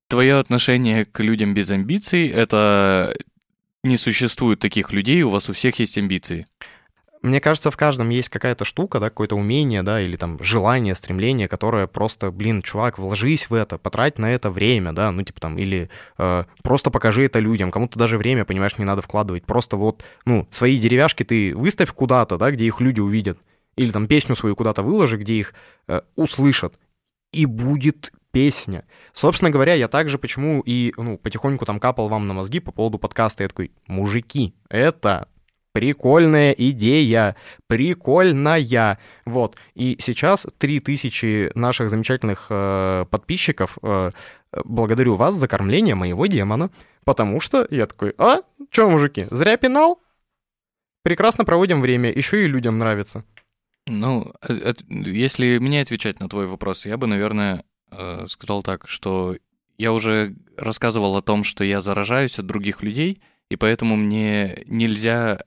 твое 0.08 0.34
отношение 0.34 1.04
к 1.04 1.20
людям 1.20 1.54
без 1.54 1.70
амбиций— 1.70 2.26
это 2.28 3.14
не 3.84 3.96
существует 3.96 4.58
таких 4.58 4.92
людей, 4.92 5.22
у 5.22 5.30
вас 5.30 5.48
у 5.48 5.52
всех 5.52 5.78
есть 5.78 5.98
амбиции. 5.98 6.46
Мне 7.20 7.40
кажется, 7.40 7.72
в 7.72 7.76
каждом 7.76 8.10
есть 8.10 8.28
какая-то 8.28 8.64
штука, 8.64 9.00
да, 9.00 9.10
какое-то 9.10 9.34
умение, 9.34 9.82
да, 9.82 10.00
или 10.00 10.16
там 10.16 10.38
желание, 10.40 10.94
стремление, 10.94 11.48
которое 11.48 11.88
просто, 11.88 12.30
блин, 12.30 12.62
чувак, 12.62 12.98
вложись 12.98 13.50
в 13.50 13.54
это, 13.54 13.76
потрать 13.76 14.18
на 14.18 14.30
это 14.32 14.50
время, 14.50 14.92
да, 14.92 15.10
ну, 15.10 15.22
типа 15.22 15.40
там, 15.40 15.58
или 15.58 15.90
э, 16.16 16.44
просто 16.62 16.90
покажи 16.90 17.24
это 17.24 17.40
людям, 17.40 17.72
кому-то 17.72 17.98
даже 17.98 18.18
время, 18.18 18.44
понимаешь, 18.44 18.78
не 18.78 18.84
надо 18.84 19.02
вкладывать, 19.02 19.44
просто 19.44 19.76
вот, 19.76 20.04
ну, 20.26 20.46
свои 20.52 20.76
деревяшки 20.78 21.24
ты 21.24 21.56
выставь 21.56 21.92
куда-то, 21.92 22.38
да, 22.38 22.52
где 22.52 22.66
их 22.66 22.80
люди 22.80 23.00
увидят, 23.00 23.38
или 23.74 23.90
там 23.90 24.06
песню 24.06 24.36
свою 24.36 24.54
куда-то 24.54 24.82
выложи, 24.82 25.16
где 25.16 25.34
их 25.34 25.54
э, 25.88 26.02
услышат, 26.14 26.74
и 27.32 27.46
будет 27.46 28.12
песня. 28.30 28.84
Собственно 29.12 29.50
говоря, 29.50 29.74
я 29.74 29.88
также 29.88 30.18
почему 30.18 30.62
и, 30.64 30.92
ну, 30.96 31.18
потихоньку 31.18 31.64
там 31.64 31.80
капал 31.80 32.08
вам 32.08 32.26
на 32.26 32.34
мозги 32.34 32.60
по 32.60 32.72
поводу 32.72 32.98
подкаста, 32.98 33.42
я 33.42 33.48
такой, 33.48 33.72
мужики, 33.86 34.54
это 34.68 35.28
прикольная 35.72 36.52
идея, 36.52 37.36
прикольная. 37.66 38.98
Вот. 39.24 39.56
И 39.74 39.96
сейчас 40.00 40.46
3000 40.58 41.52
наших 41.54 41.90
замечательных 41.90 42.46
э, 42.50 43.04
подписчиков, 43.10 43.78
э, 43.82 44.10
благодарю 44.64 45.16
вас 45.16 45.36
за 45.36 45.46
кормление 45.46 45.94
моего 45.94 46.26
демона, 46.26 46.70
потому 47.04 47.40
что 47.40 47.66
я 47.70 47.86
такой, 47.86 48.14
а, 48.18 48.42
чё, 48.70 48.88
мужики, 48.88 49.26
зря 49.30 49.56
пинал? 49.56 50.00
Прекрасно 51.04 51.44
проводим 51.44 51.80
время, 51.80 52.10
еще 52.10 52.44
и 52.44 52.48
людям 52.48 52.78
нравится. 52.78 53.24
Ну, 53.88 54.32
э, 54.48 54.74
если 54.88 55.58
мне 55.58 55.80
отвечать 55.80 56.20
на 56.20 56.28
твой 56.28 56.46
вопрос, 56.46 56.86
я 56.86 56.96
бы, 56.96 57.06
наверное, 57.06 57.64
э, 57.90 58.26
сказал 58.28 58.62
так, 58.62 58.86
что 58.88 59.36
я 59.78 59.92
уже 59.92 60.34
рассказывал 60.56 61.16
о 61.16 61.22
том, 61.22 61.44
что 61.44 61.64
я 61.64 61.80
заражаюсь 61.80 62.38
от 62.38 62.46
других 62.46 62.82
людей, 62.82 63.20
и 63.50 63.56
поэтому 63.56 63.96
мне 63.96 64.62
нельзя 64.66 65.40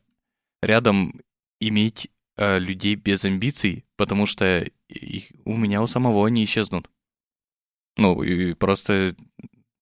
рядом 0.62 1.22
иметь 1.60 2.10
э, 2.38 2.58
людей 2.60 2.96
без 2.96 3.26
амбиций, 3.26 3.86
потому 3.98 4.26
что 4.26 4.66
их- 4.88 5.32
у 5.46 5.56
меня 5.56 5.82
у 5.82 5.88
самого 5.88 6.26
они 6.26 6.44
исчезнут. 6.44 6.90
Ну, 7.98 8.24
и 8.24 8.54
просто, 8.54 9.16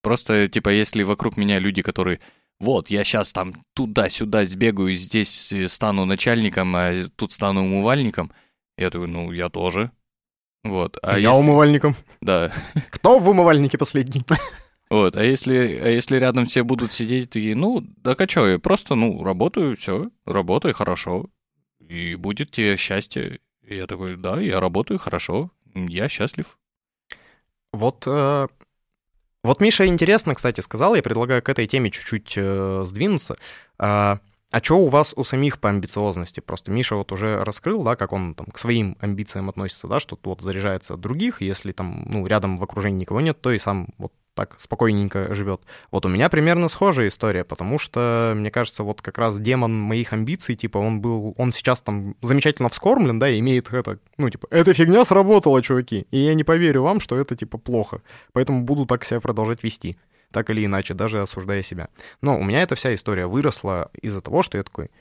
просто, 0.01 0.47
типа, 0.47 0.69
если 0.69 1.03
вокруг 1.03 1.37
меня 1.37 1.59
люди, 1.59 1.81
которые 1.81 2.19
вот, 2.59 2.89
я 2.89 3.05
сейчас 3.05 3.31
там 3.31 3.53
туда-сюда 3.73 4.45
сбегаю, 4.45 4.93
здесь 4.95 5.53
стану 5.67 6.03
начальником, 6.05 6.75
а 6.75 7.07
тут 7.15 7.31
стану 7.31 7.63
умывальником, 7.63 8.31
я 8.79 8.89
такой, 8.89 9.07
ну, 9.07 9.31
я 9.31 9.49
тоже. 9.49 9.91
Вот. 10.63 10.97
А 11.03 11.17
я 11.19 11.29
если- 11.31 11.41
умывальником. 11.41 11.95
Да. 12.21 12.51
Кто 12.89 13.19
в 13.19 13.29
умывальнике 13.29 13.77
последний? 13.77 14.25
Вот. 14.89 15.15
А 15.15 15.23
если, 15.23 15.53
а 15.55 15.87
если 15.87 16.15
рядом 16.17 16.45
все 16.45 16.63
будут 16.63 16.91
сидеть 16.91 17.29
такие, 17.29 17.55
ну, 17.55 17.83
так 18.03 18.19
а 18.21 18.25
чё, 18.25 18.47
я 18.47 18.57
просто, 18.57 18.95
ну, 18.95 19.23
работаю, 19.23 19.75
все, 19.77 20.09
работаю 20.25 20.73
хорошо, 20.73 21.27
и 21.79 22.15
будет 22.15 22.49
тебе 22.49 22.75
счастье. 22.75 23.39
И 23.61 23.75
я 23.75 23.85
такой, 23.85 24.17
да, 24.17 24.41
я 24.41 24.59
работаю 24.59 24.97
хорошо, 24.97 25.51
я 25.75 26.09
счастлив. 26.09 26.57
Вот, 27.71 28.05
э, 28.07 28.47
вот 29.43 29.61
Миша 29.61 29.85
интересно, 29.85 30.33
кстати, 30.33 30.61
сказал, 30.61 30.95
я 30.95 31.03
предлагаю 31.03 31.43
к 31.43 31.49
этой 31.49 31.67
теме 31.67 31.91
чуть-чуть 31.91 32.33
э, 32.35 32.83
сдвинуться. 32.85 33.37
А, 34.51 34.63
что 34.63 34.79
у 34.79 34.87
вас 34.87 35.13
у 35.15 35.23
самих 35.23 35.59
по 35.59 35.69
амбициозности? 35.69 36.39
Просто 36.39 36.71
Миша 36.71 36.95
вот 36.95 37.11
уже 37.11 37.43
раскрыл, 37.43 37.83
да, 37.83 37.95
как 37.95 38.13
он 38.13 38.33
там 38.33 38.47
к 38.47 38.57
своим 38.57 38.97
амбициям 38.99 39.47
относится, 39.49 39.87
да, 39.87 39.99
что 39.99 40.17
вот 40.23 40.41
заряжается 40.41 40.95
от 40.95 41.01
других, 41.01 41.41
если 41.41 41.71
там, 41.71 42.05
ну, 42.07 42.25
рядом 42.25 42.57
в 42.57 42.63
окружении 42.63 43.01
никого 43.01 43.21
нет, 43.21 43.39
то 43.39 43.51
и 43.51 43.59
сам 43.59 43.89
вот 43.99 44.11
так 44.33 44.55
спокойненько 44.57 45.35
живет. 45.35 45.61
Вот 45.91 46.05
у 46.05 46.09
меня 46.09 46.29
примерно 46.29 46.67
схожая 46.69 47.09
история, 47.09 47.43
потому 47.43 47.77
что, 47.77 48.33
мне 48.35 48.49
кажется, 48.49 48.83
вот 48.83 49.01
как 49.01 49.17
раз 49.17 49.37
демон 49.37 49.77
моих 49.77 50.13
амбиций, 50.13 50.55
типа, 50.55 50.77
он 50.77 51.01
был, 51.01 51.35
он 51.37 51.51
сейчас 51.51 51.81
там 51.81 52.15
замечательно 52.21 52.69
вскормлен, 52.69 53.19
да, 53.19 53.29
и 53.29 53.39
имеет 53.39 53.71
это, 53.71 53.99
ну, 54.17 54.29
типа, 54.29 54.47
эта 54.49 54.73
фигня 54.73 55.03
сработала, 55.03 55.61
чуваки, 55.61 56.07
и 56.09 56.19
я 56.19 56.33
не 56.33 56.43
поверю 56.43 56.83
вам, 56.83 57.01
что 57.01 57.17
это, 57.17 57.35
типа, 57.35 57.57
плохо, 57.57 58.01
поэтому 58.31 58.63
буду 58.63 58.85
так 58.85 59.03
себя 59.03 59.19
продолжать 59.19 59.61
вести, 59.61 59.97
так 60.31 60.49
или 60.49 60.65
иначе, 60.65 60.93
даже 60.93 61.21
осуждая 61.21 61.63
себя. 61.63 61.89
Но 62.21 62.39
у 62.39 62.43
меня 62.43 62.61
эта 62.61 62.75
вся 62.75 62.93
история 62.93 63.27
выросла 63.27 63.91
из-за 64.01 64.21
того, 64.21 64.43
что 64.43 64.57
я 64.57 64.63
такой, 64.63 64.91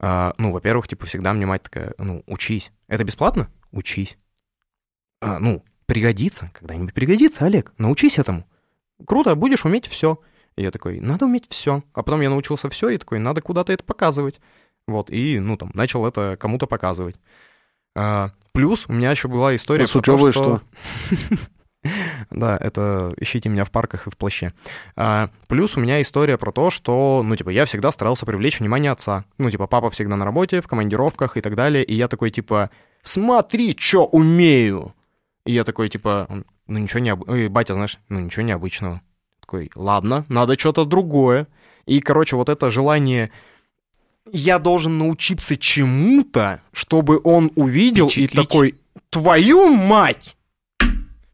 а, 0.00 0.34
ну, 0.36 0.52
во-первых, 0.52 0.88
типа, 0.88 1.06
всегда 1.06 1.32
мне 1.32 1.46
мать 1.46 1.62
такая, 1.62 1.94
ну, 1.98 2.22
учись. 2.26 2.72
Это 2.88 3.04
бесплатно? 3.04 3.48
Учись. 3.70 4.18
А, 5.20 5.38
ну, 5.38 5.64
пригодится, 5.86 6.50
когда-нибудь 6.54 6.92
пригодится, 6.94 7.44
Олег, 7.44 7.72
научись 7.78 8.18
этому. 8.18 8.44
Круто, 9.06 9.34
будешь 9.36 9.64
уметь 9.64 9.86
все. 9.86 10.18
И 10.56 10.62
я 10.62 10.70
такой, 10.70 11.00
надо 11.00 11.26
уметь 11.26 11.46
все. 11.48 11.82
А 11.94 12.02
потом 12.02 12.20
я 12.20 12.30
научился 12.30 12.68
все, 12.68 12.90
и 12.90 12.98
такой, 12.98 13.20
надо 13.20 13.40
куда-то 13.40 13.72
это 13.72 13.84
показывать. 13.84 14.40
Вот, 14.88 15.10
и, 15.10 15.38
ну, 15.38 15.56
там, 15.56 15.70
начал 15.74 16.04
это 16.06 16.36
кому-то 16.38 16.66
показывать. 16.66 17.16
А, 17.94 18.32
плюс 18.52 18.86
у 18.88 18.92
меня 18.92 19.12
еще 19.12 19.28
была 19.28 19.54
история 19.54 19.84
А 19.84 19.86
с 19.86 19.94
учебой 19.94 20.32
что... 20.32 20.60
Да, 22.30 22.56
это 22.56 23.12
ищите 23.18 23.48
меня 23.48 23.64
в 23.64 23.70
парках 23.70 24.06
и 24.06 24.10
в 24.10 24.16
плаще. 24.16 24.52
А, 24.96 25.30
плюс 25.48 25.76
у 25.76 25.80
меня 25.80 26.00
история 26.00 26.38
про 26.38 26.52
то, 26.52 26.70
что, 26.70 27.22
ну, 27.24 27.36
типа, 27.36 27.50
я 27.50 27.64
всегда 27.64 27.92
старался 27.92 28.26
привлечь 28.26 28.60
внимание 28.60 28.90
отца. 28.92 29.24
Ну, 29.38 29.50
типа, 29.50 29.66
папа 29.66 29.90
всегда 29.90 30.16
на 30.16 30.24
работе, 30.24 30.60
в 30.60 30.68
командировках 30.68 31.36
и 31.36 31.40
так 31.40 31.54
далее. 31.56 31.84
И 31.84 31.94
я 31.94 32.08
такой, 32.08 32.30
типа, 32.30 32.70
смотри, 33.02 33.76
что 33.78 34.06
умею. 34.06 34.94
И 35.44 35.52
я 35.52 35.64
такой, 35.64 35.88
типа, 35.88 36.44
ну, 36.66 36.78
ничего 36.78 37.00
не... 37.00 37.10
об- 37.10 37.28
батя, 37.50 37.74
знаешь, 37.74 37.98
ну, 38.08 38.20
ничего 38.20 38.42
необычного. 38.42 39.00
Такой, 39.40 39.70
ладно, 39.74 40.24
надо 40.28 40.58
что-то 40.58 40.84
другое. 40.84 41.48
И, 41.86 42.00
короче, 42.00 42.36
вот 42.36 42.48
это 42.48 42.70
желание 42.70 43.30
я 44.30 44.60
должен 44.60 44.98
научиться 44.98 45.56
чему-то, 45.56 46.60
чтобы 46.72 47.20
он 47.24 47.50
увидел 47.56 48.08
Впечатлить. 48.08 48.32
и 48.32 48.36
такой, 48.36 48.74
твою 49.10 49.74
мать! 49.74 50.36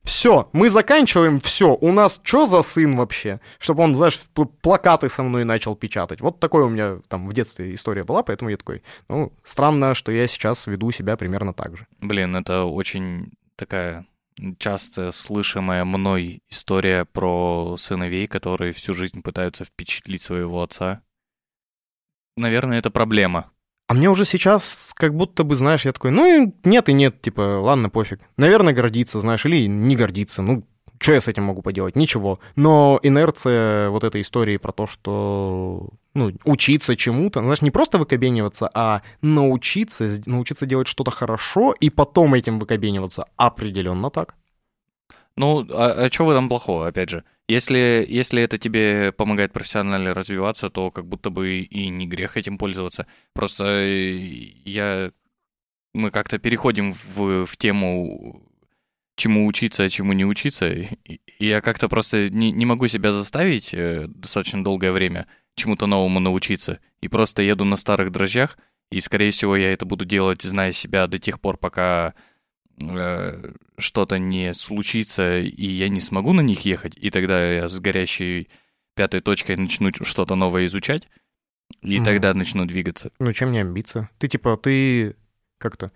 Все, 0.08 0.48
мы 0.54 0.70
заканчиваем, 0.70 1.38
все. 1.38 1.74
У 1.74 1.92
нас 1.92 2.18
что 2.22 2.46
за 2.46 2.62
сын 2.62 2.96
вообще? 2.96 3.40
Чтобы 3.58 3.82
он, 3.82 3.94
знаешь, 3.94 4.18
пл- 4.34 4.50
плакаты 4.62 5.10
со 5.10 5.22
мной 5.22 5.44
начал 5.44 5.76
печатать. 5.76 6.22
Вот 6.22 6.40
такой 6.40 6.62
у 6.62 6.70
меня 6.70 7.00
там 7.08 7.28
в 7.28 7.34
детстве 7.34 7.74
история 7.74 8.04
была, 8.04 8.22
поэтому 8.22 8.50
я 8.50 8.56
такой, 8.56 8.82
ну, 9.10 9.34
странно, 9.44 9.94
что 9.94 10.10
я 10.10 10.26
сейчас 10.26 10.66
веду 10.66 10.90
себя 10.92 11.18
примерно 11.18 11.52
так 11.52 11.76
же. 11.76 11.86
Блин, 12.00 12.34
это 12.36 12.64
очень 12.64 13.32
такая 13.54 14.06
часто 14.58 15.12
слышимая 15.12 15.84
мной 15.84 16.40
история 16.48 17.04
про 17.04 17.76
сыновей, 17.76 18.26
которые 18.26 18.72
всю 18.72 18.94
жизнь 18.94 19.20
пытаются 19.20 19.66
впечатлить 19.66 20.22
своего 20.22 20.62
отца. 20.62 21.02
Наверное, 22.38 22.78
это 22.78 22.90
проблема. 22.90 23.50
А 23.88 23.94
мне 23.94 24.10
уже 24.10 24.26
сейчас 24.26 24.92
как 24.94 25.14
будто 25.14 25.44
бы, 25.44 25.56
знаешь, 25.56 25.86
я 25.86 25.92
такой, 25.94 26.10
ну, 26.10 26.54
нет 26.62 26.90
и 26.90 26.92
нет, 26.92 27.22
типа, 27.22 27.60
ладно, 27.62 27.88
пофиг. 27.88 28.20
Наверное, 28.36 28.74
гордится, 28.74 29.18
знаешь, 29.22 29.46
или 29.46 29.66
не 29.66 29.96
гордится. 29.96 30.42
Ну, 30.42 30.64
что 31.00 31.14
я 31.14 31.22
с 31.22 31.28
этим 31.28 31.44
могу 31.44 31.62
поделать? 31.62 31.96
Ничего. 31.96 32.38
Но 32.54 33.00
инерция 33.02 33.88
вот 33.88 34.04
этой 34.04 34.20
истории 34.20 34.58
про 34.58 34.72
то, 34.72 34.86
что, 34.86 35.88
ну, 36.12 36.32
учиться 36.44 36.96
чему-то, 36.96 37.40
знаешь, 37.40 37.62
не 37.62 37.70
просто 37.70 37.96
выкобениваться, 37.96 38.70
а 38.74 39.00
научиться, 39.22 40.06
научиться 40.26 40.66
делать 40.66 40.86
что-то 40.86 41.10
хорошо 41.10 41.74
и 41.80 41.88
потом 41.88 42.34
этим 42.34 42.58
выкобениваться. 42.58 43.24
Определенно 43.36 44.10
так. 44.10 44.34
Ну, 45.38 45.66
а, 45.72 46.10
что 46.10 46.26
в 46.26 46.30
этом 46.30 46.48
плохого, 46.48 46.88
опять 46.88 47.10
же? 47.10 47.24
Если, 47.48 48.04
если 48.08 48.42
это 48.42 48.58
тебе 48.58 49.12
помогает 49.12 49.52
профессионально 49.52 50.12
развиваться, 50.12 50.68
то 50.68 50.90
как 50.90 51.06
будто 51.06 51.30
бы 51.30 51.60
и 51.60 51.88
не 51.88 52.06
грех 52.06 52.36
этим 52.36 52.58
пользоваться. 52.58 53.06
Просто 53.34 53.64
э, 53.64 54.16
я... 54.64 55.12
Мы 55.94 56.10
как-то 56.10 56.38
переходим 56.38 56.92
в, 56.92 57.46
в 57.46 57.56
тему 57.56 58.42
чему 59.16 59.46
учиться, 59.46 59.84
а 59.84 59.88
чему 59.88 60.12
не 60.12 60.24
учиться. 60.24 60.70
И 60.70 61.20
и 61.38 61.46
я 61.46 61.60
как-то 61.60 61.88
просто 61.88 62.30
не, 62.30 62.50
не 62.50 62.66
могу 62.66 62.88
себя 62.88 63.12
заставить 63.12 63.72
э, 63.72 64.06
достаточно 64.08 64.64
долгое 64.64 64.92
время 64.92 65.26
чему-то 65.54 65.86
новому 65.86 66.20
научиться. 66.20 66.80
И 67.00 67.08
просто 67.08 67.42
еду 67.42 67.64
на 67.64 67.76
старых 67.76 68.10
дрожжах, 68.10 68.58
и, 68.90 69.00
скорее 69.00 69.30
всего, 69.30 69.56
я 69.56 69.72
это 69.72 69.84
буду 69.86 70.04
делать, 70.04 70.42
зная 70.42 70.72
себя 70.72 71.06
до 71.06 71.18
тех 71.18 71.40
пор, 71.40 71.58
пока 71.58 72.14
э, 72.80 73.52
что-то 73.78 74.18
не 74.18 74.54
случится, 74.54 75.38
и 75.40 75.66
я 75.66 75.88
не 75.88 76.00
смогу 76.00 76.32
на 76.32 76.40
них 76.40 76.60
ехать, 76.60 76.96
и 76.96 77.10
тогда 77.10 77.52
я 77.52 77.68
с 77.68 77.78
горящей 77.80 78.48
пятой 78.94 79.20
точкой 79.20 79.56
начну 79.56 79.90
что-то 80.02 80.34
новое 80.34 80.66
изучать, 80.66 81.08
и 81.82 81.96
Мгм. 81.96 82.04
тогда 82.04 82.34
начну 82.34 82.64
двигаться. 82.64 83.12
Ну, 83.18 83.32
чем 83.32 83.52
не 83.52 83.60
амбиция? 83.60 84.10
Ты, 84.18 84.28
типа, 84.28 84.56
ты 84.56 85.16
как-то... 85.58 85.92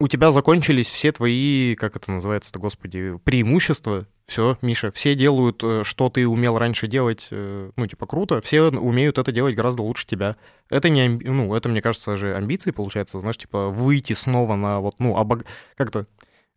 У 0.00 0.08
тебя 0.08 0.30
закончились 0.32 0.88
все 0.88 1.12
твои, 1.12 1.74
как 1.76 1.96
это 1.96 2.10
называется-то, 2.12 2.58
господи, 2.58 3.18
преимущества. 3.24 4.08
Все, 4.26 4.56
Миша, 4.62 4.90
все 4.90 5.14
делают, 5.14 5.60
э, 5.62 5.82
что 5.84 6.08
ты 6.08 6.26
умел 6.26 6.58
раньше 6.58 6.86
делать, 6.86 7.28
э, 7.30 7.70
ну, 7.76 7.86
типа, 7.86 8.06
круто. 8.06 8.40
Все 8.40 8.62
умеют 8.62 9.18
это 9.18 9.32
делать 9.32 9.54
гораздо 9.54 9.82
лучше 9.82 10.06
тебя. 10.06 10.36
Это 10.70 10.88
не, 10.88 11.06
амби- 11.06 11.28
ну, 11.30 11.54
это, 11.54 11.68
мне 11.68 11.82
кажется, 11.82 12.16
же 12.16 12.34
амбиции, 12.34 12.70
получается, 12.70 13.20
знаешь, 13.20 13.36
типа, 13.36 13.68
выйти 13.68 14.14
снова 14.14 14.56
на 14.56 14.80
вот, 14.80 14.94
ну, 14.98 15.16
обог... 15.16 15.44
как-то 15.76 16.06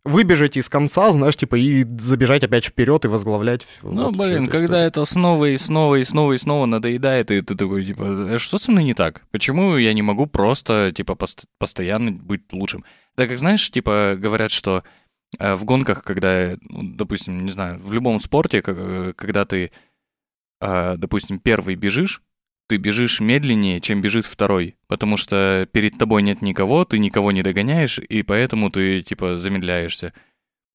выбежать 0.04 0.56
из 0.56 0.68
конца, 0.70 1.12
знаешь, 1.12 1.36
типа, 1.36 1.56
и 1.56 1.84
забежать 1.98 2.42
опять 2.42 2.64
вперед 2.64 3.04
и 3.04 3.08
возглавлять. 3.08 3.66
Ну, 3.82 4.06
вот 4.06 4.16
блин, 4.16 4.46
когда 4.46 4.66
историю. 4.66 4.86
это 4.88 5.04
снова 5.04 5.44
и 5.46 5.56
снова 5.58 5.96
и 5.96 6.04
снова 6.04 6.32
и 6.32 6.38
снова 6.38 6.64
надоедает, 6.64 7.30
и 7.30 7.42
ты 7.42 7.54
такой, 7.54 7.84
типа, 7.84 8.02
«Э, 8.30 8.38
что 8.38 8.56
со 8.56 8.70
мной 8.70 8.84
не 8.84 8.94
так? 8.94 9.22
Почему 9.30 9.76
я 9.76 9.92
не 9.92 10.00
могу 10.02 10.26
просто, 10.26 10.92
типа, 10.94 11.14
пост- 11.14 11.44
постоянно 11.58 12.12
быть 12.12 12.50
лучшим? 12.52 12.84
Да, 13.16 13.26
как 13.26 13.36
знаешь, 13.36 13.70
типа, 13.70 14.14
говорят, 14.16 14.50
что 14.50 14.82
в 15.38 15.64
гонках, 15.64 16.02
когда, 16.04 16.56
ну, 16.62 16.94
допустим, 16.94 17.44
не 17.44 17.50
знаю, 17.50 17.78
в 17.78 17.92
любом 17.92 18.20
спорте, 18.20 18.62
э, 18.64 19.12
когда 19.16 19.44
ты, 19.44 19.70
э, 20.60 20.96
допустим, 20.96 21.38
первый 21.38 21.74
бежишь, 21.74 22.22
ты 22.68 22.76
бежишь 22.76 23.20
медленнее, 23.20 23.80
чем 23.80 24.02
бежит 24.02 24.26
второй, 24.26 24.76
потому 24.88 25.16
что 25.16 25.66
перед 25.72 25.98
тобой 25.98 26.22
нет 26.22 26.42
никого, 26.42 26.84
ты 26.84 26.98
никого 26.98 27.32
не 27.32 27.42
догоняешь, 27.42 27.98
и 27.98 28.22
поэтому 28.22 28.70
ты, 28.70 29.02
типа, 29.02 29.38
замедляешься. 29.38 30.12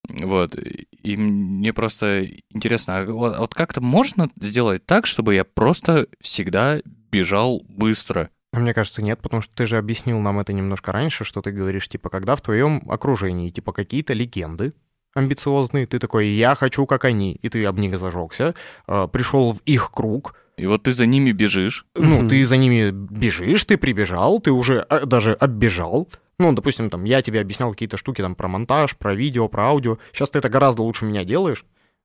Вот. 0.08 0.56
И 0.56 1.16
мне 1.16 1.72
просто 1.72 2.26
интересно, 2.50 2.98
а 2.98 3.06
вот, 3.06 3.36
а 3.36 3.40
вот 3.40 3.54
как-то 3.54 3.80
можно 3.80 4.28
сделать 4.38 4.84
так, 4.84 5.06
чтобы 5.06 5.34
я 5.34 5.44
просто 5.44 6.08
всегда 6.20 6.80
бежал 6.84 7.64
быстро? 7.68 8.30
А 8.54 8.60
Мне 8.60 8.72
кажется, 8.72 9.02
нет, 9.02 9.20
потому 9.20 9.42
что 9.42 9.52
ты 9.52 9.66
же 9.66 9.78
объяснил 9.78 10.20
нам 10.20 10.38
это 10.38 10.52
немножко 10.52 10.92
раньше, 10.92 11.24
что 11.24 11.42
ты 11.42 11.50
говоришь, 11.50 11.88
типа, 11.88 12.08
когда 12.08 12.36
в 12.36 12.40
твоем 12.40 12.82
окружении, 12.88 13.50
типа, 13.50 13.72
какие-то 13.72 14.12
легенды 14.12 14.74
амбициозные, 15.12 15.86
ты 15.86 15.98
такой, 15.98 16.28
я 16.28 16.54
хочу, 16.54 16.86
как 16.86 17.04
они, 17.04 17.32
и 17.34 17.48
ты 17.48 17.64
об 17.64 17.78
них 17.78 17.98
зажегся, 17.98 18.54
э, 18.86 19.08
пришел 19.12 19.52
в 19.52 19.60
их 19.64 19.90
круг, 19.90 20.36
И 20.56 20.66
вот 20.66 20.84
ты 20.84 20.92
за 20.92 21.06
ними 21.06 21.32
бежишь. 21.32 21.84
ну, 21.96 22.28
ты 22.28 22.44
за 22.46 22.56
ними 22.56 22.90
бежишь, 22.92 23.64
ты 23.64 23.76
прибежал, 23.76 24.40
ты 24.40 24.52
уже 24.52 24.86
э, 24.88 25.04
даже 25.04 25.32
оббежал, 25.32 26.08
ну, 26.38 26.52
допустим, 26.52 26.90
там, 26.90 27.04
я 27.04 27.22
тебе 27.22 27.40
объяснял 27.40 27.72
какие-то 27.72 27.96
штуки 27.96 28.22
там 28.22 28.36
про 28.36 28.46
монтаж, 28.46 28.96
про 28.96 29.14
видео, 29.14 29.48
про 29.48 29.64
аудио, 29.66 29.98
сейчас 30.12 30.30
ты 30.30 30.38
это 30.38 30.48
гораздо 30.48 30.82
лучше 30.82 31.04
меня 31.04 31.24
делаешь, 31.24 31.64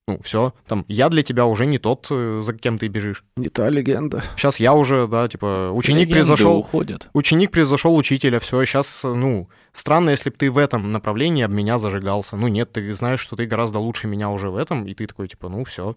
ну, 0.10 0.20
все, 0.24 0.55
там, 0.66 0.86
я 0.88 1.07
для 1.10 1.22
тебя 1.22 1.45
уже 1.45 1.68
не 1.68 1.78
тот, 1.78 2.07
э, 2.10 2.41
за 2.43 2.53
кем 2.53 2.80
ты 2.80 2.88
бежишь. 2.88 3.24
Не 3.36 3.47
та 3.47 3.70
легенда. 3.70 4.24
Сейчас 4.36 4.60
я 4.60 4.74
уже, 4.74 5.07
да, 5.07 5.28
типа, 5.28 5.70
ученик 5.72 6.07
Легенды 6.07 6.14
превзошел 6.16 6.57
уходят. 6.57 7.10
Ученик 7.14 7.51
превзошел 7.51 7.95
учителя, 7.95 8.39
все, 8.39 8.66
сейчас, 8.66 9.01
ну, 9.03 9.49
странно, 9.72 10.10
если 10.10 10.32
бы 10.32 10.36
ты 10.36 10.49
в 10.49 10.57
этом 10.57 10.91
направлении 10.91 11.43
об 11.43 11.51
меня 11.51 11.78
зажигался. 11.78 12.38
Ну 12.38 12.47
нет, 12.47 12.72
ты 12.72 12.91
знаешь, 12.95 13.20
что 13.20 13.36
ты 13.36 13.45
гораздо 13.45 13.78
лучше 13.78 14.07
меня 14.07 14.32
уже 14.32 14.49
в 14.49 14.55
этом, 14.55 14.88
и 14.88 14.95
ты 14.95 15.05
такой, 15.05 15.28
типа, 15.28 15.47
ну 15.47 15.64
все. 15.64 15.95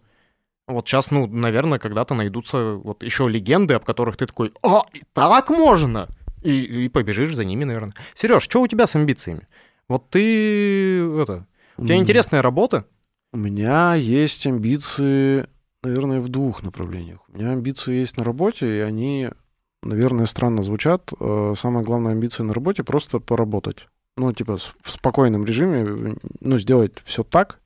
Вот 0.67 0.87
сейчас, 0.87 1.11
ну, 1.11 1.27
наверное, 1.27 1.79
когда-то 1.79 2.13
найдутся 2.13 2.75
вот 2.75 3.03
еще 3.03 3.31
легенды, 3.31 3.73
об 3.73 3.85
которых 3.85 4.19
ты 4.19 4.27
такой, 4.27 4.53
а, 4.63 4.83
так 5.15 5.49
можно! 5.49 6.09
И, 6.43 6.85
и 6.85 6.89
побежишь 6.91 7.35
за 7.35 7.47
ними, 7.47 7.65
наверное. 7.65 7.95
Сереж, 8.15 8.43
что 8.43 8.61
у 8.61 8.67
тебя 8.67 8.87
с 8.87 8.95
амбициями? 8.95 9.49
Вот 9.89 10.11
ты, 10.11 11.01
это, 11.19 11.47
у 11.79 11.87
тебя 11.87 11.97
интересная 11.97 12.43
работа? 12.43 12.85
У 13.33 13.37
меня 13.39 13.95
есть 13.95 14.47
амбиции, 14.47 15.47
наверное, 15.83 16.21
в 16.21 16.29
двух 16.29 16.63
направлениях. 16.63 17.21
У 17.29 17.39
меня 17.39 17.53
амбиции 17.53 17.95
есть 17.95 18.17
на 18.19 18.25
работе, 18.25 18.67
и 18.77 18.81
они, 18.81 19.31
наверное, 19.83 20.27
странно 20.27 20.63
звучат. 20.63 21.11
Э, 21.19 21.55
Самая 21.57 21.83
главная 21.83 22.13
амбиция 22.13 22.45
на 22.45 22.53
работе— 22.53 22.83
просто 22.85 23.21
поработать. 23.21 23.89
Ну, 24.19 24.33
типа, 24.33 24.59
в 24.59 24.91
спокойном 24.91 25.45
режиме, 25.47 26.17
ну, 26.41 26.59
сделать 26.59 26.93
все 27.05 27.23
так, 27.23 27.59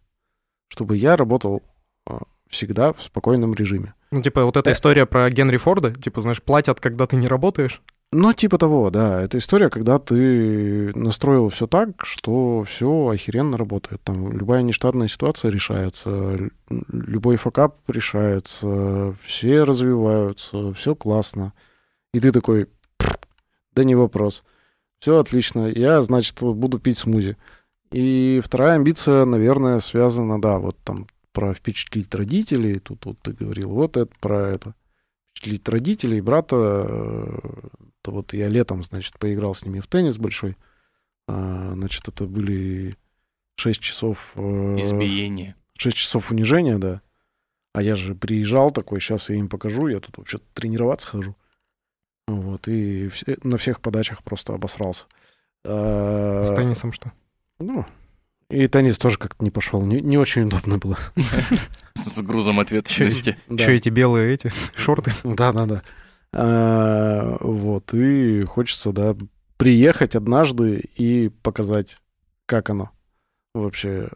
чтобы 0.69 0.97
я 0.97 1.17
работал 1.17 1.63
э, 2.09 2.19
всегда 2.49 2.93
в 2.93 3.03
спокойном 3.03 3.53
режиме. 3.55 3.95
Ну, 4.13 4.23
типа, 4.23 4.45
вот 4.45 4.57
эта 4.57 4.71
Э. 4.71 4.73
история 4.73 5.05
про 5.07 5.29
Генри 5.31 5.57
Форда, 5.57 5.93
типа, 5.93 6.21
знаешь, 6.21 6.41
платят, 6.43 6.79
когда 6.79 7.09
ты 7.09 7.17
не 7.17 7.27
работаешь. 7.27 7.83
Ну, 8.13 8.33
типа 8.33 8.57
того, 8.59 8.91
да. 8.91 9.21
Это 9.23 9.39
история, 9.39 9.69
когда 9.69 9.99
ты 9.99 10.93
настроил 10.97 11.49
все 11.51 11.67
так, 11.67 12.07
что 12.07 12.65
все 12.65 13.09
охеренно 13.09 13.57
работает. 13.59 14.01
Там 14.03 14.33
любая 14.33 14.63
нештатная 14.63 15.09
ситуация 15.09 15.51
решается, 15.51 16.09
лю- 16.37 16.51
любой 16.91 17.37
факап 17.37 17.77
решается, 17.89 19.15
все 19.25 19.65
развиваются, 19.65 20.73
все 20.75 20.95
классно. 20.95 21.53
И 22.15 22.21
ты 22.21 22.31
такой, 22.33 22.69
«Пф, 22.97 23.17
да 23.75 23.85
не 23.85 23.95
вопрос. 23.97 24.45
Все 25.01 25.19
отлично, 25.19 25.67
я, 25.67 26.01
значит, 26.01 26.41
буду 26.41 26.79
пить 26.79 26.99
смузи. 26.99 27.37
И 27.91 28.41
вторая 28.43 28.77
амбиция, 28.77 29.25
наверное, 29.25 29.81
связана, 29.81 30.41
да, 30.41 30.59
вот 30.59 30.77
там 30.85 31.07
про 31.33 31.53
впечатлить 31.55 32.15
родителей, 32.15 32.79
тут 32.79 33.05
вот 33.05 33.19
ты 33.21 33.33
говорил, 33.33 33.71
вот 33.71 33.97
это 33.97 34.11
про 34.21 34.49
это. 34.49 34.75
Впечатлить 35.33 35.69
родителей, 35.69 36.21
брата, 36.23 37.29
э, 38.07 38.11
то 38.11 38.13
вот 38.13 38.33
я 38.33 38.49
летом, 38.49 38.85
значит, 38.85 39.19
поиграл 39.19 39.55
с 39.55 39.65
ними 39.65 39.81
в 39.81 39.87
теннис 39.87 40.17
большой. 40.17 40.57
А, 41.29 41.73
Значит, 41.75 42.07
это 42.09 42.25
были 42.25 42.95
6 43.57 43.81
часов... 43.81 44.33
э, 44.37 44.77
Избиение. 44.79 45.55
6 45.77 45.97
часов 45.97 46.31
унижения, 46.31 46.79
да. 46.79 47.01
А 47.75 47.83
я 47.83 47.95
же 47.95 48.15
приезжал 48.15 48.71
такой, 48.71 49.01
сейчас 49.01 49.29
я 49.29 49.37
им 49.37 49.49
покажу, 49.49 49.89
я 49.89 50.01
тут 50.01 50.17
вообще 50.19 50.39
тренироваться 50.55 51.09
хожу. 51.09 51.35
Вот, 52.29 52.67
и 52.69 53.09
все- 53.09 53.37
на 53.43 53.57
всех 53.59 53.81
подачах 53.81 54.23
просто 54.23 54.55
обосрался. 54.55 55.05
А, 55.65 56.45
С 56.47 56.55
теннисом 56.55 56.93
что? 56.93 57.13
Ну, 57.59 57.85
и 58.49 58.67
теннис 58.69 58.97
тоже 58.99 59.19
как-то 59.19 59.43
не 59.45 59.51
пошел, 59.51 59.83
не, 59.83 60.01
не 60.01 60.17
очень 60.19 60.43
удобно 60.45 60.79
было. 60.79 60.99
С 61.95 62.23
грузом 62.23 62.61
ответственности. 62.61 63.37
Че 63.49 63.73
эти 63.73 63.89
белые 63.89 64.33
эти 64.35 64.53
шорты? 64.77 65.13
Да, 65.25 65.53
да, 65.53 65.67
да. 65.67 65.83
А, 66.33 67.37
вот, 67.41 67.95
и 67.95 68.45
хочется, 68.45 68.93
да, 68.93 69.17
приехать 69.57 70.15
однажды 70.15 70.79
и 70.97 71.29
показать, 71.29 71.99
как 72.47 72.71
оно 72.71 72.91
вообще 73.55 74.11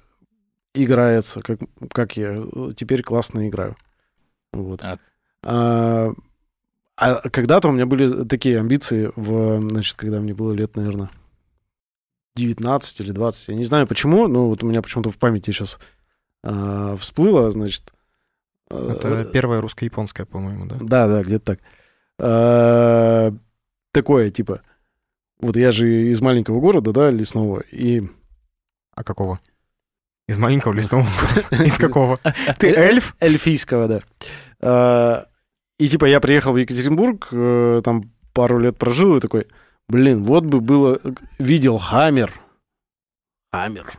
играется, 0.75 1.41
как, 1.41 1.61
как 1.93 2.17
я 2.17 2.45
теперь 2.77 3.03
классно 3.03 3.49
играю. 3.49 3.77
Вот. 4.53 4.83
А- 4.83 4.99
А, 5.43 6.13
А 6.97 7.31
когда-то 7.31 7.69
у 7.69 7.73
меня 7.73 7.87
были 7.87 8.25
такие 8.25 8.59
амбиции, 8.61 9.11
в, 9.17 9.61
значит, 9.71 9.97
когда 9.97 10.21
мне 10.21 10.35
было 10.35 10.53
лет, 10.53 10.77
наверное, 10.77 11.09
19 12.37 13.01
или 13.01 13.13
20. 13.13 13.49
Я 13.49 13.55
не 13.55 13.65
знаю 13.65 13.87
почему, 13.87 14.29
но 14.29 14.49
вот 14.49 14.63
у 14.63 14.67
меня 14.67 14.83
почему-то 14.83 15.11
в 15.11 15.17
памяти 15.17 15.51
сейчас 15.51 15.79
э, 16.45 16.97
всплыло, 16.99 17.51
значит... 17.51 17.93
Э, 18.71 18.97
Это 18.99 19.25
первая 19.33 19.61
русско-японская, 19.61 20.27
по-моему, 20.27 20.67
да? 20.67 20.77
Да, 20.81 21.09
да, 21.09 21.23
где-то 21.23 21.57
так. 21.57 21.61
Э, 22.21 23.33
такое, 23.93 24.31
типа, 24.31 24.63
вот 25.41 25.57
я 25.57 25.73
же 25.73 25.89
из 26.11 26.21
маленького 26.21 26.61
города, 26.61 26.93
да, 26.93 27.11
лесного, 27.11 27.61
и... 27.61 28.03
А 28.95 29.03
какого? 29.03 29.41
Из 30.29 30.37
маленького 30.37 30.75
лесного 30.75 31.07
Из 31.65 31.77
какого? 31.79 32.21
Ты 32.59 32.75
эльф? 32.75 33.17
Эльфийского, 33.21 33.89
да. 33.89 34.01
Э, 34.61 35.25
и 35.79 35.89
типа 35.89 36.05
я 36.05 36.21
приехал 36.21 36.53
в 36.53 36.59
Екатеринбург, 36.59 37.29
э, 37.33 37.81
там 37.83 38.13
пару 38.35 38.59
лет 38.59 38.77
прожил, 38.77 39.17
и 39.17 39.21
такой, 39.21 39.47
блин, 39.89 40.25
вот 40.25 40.45
бы 40.45 40.61
было... 40.61 41.01
Видел 41.39 41.79
Хаммер. 41.79 42.39
Хаммер. 43.51 43.99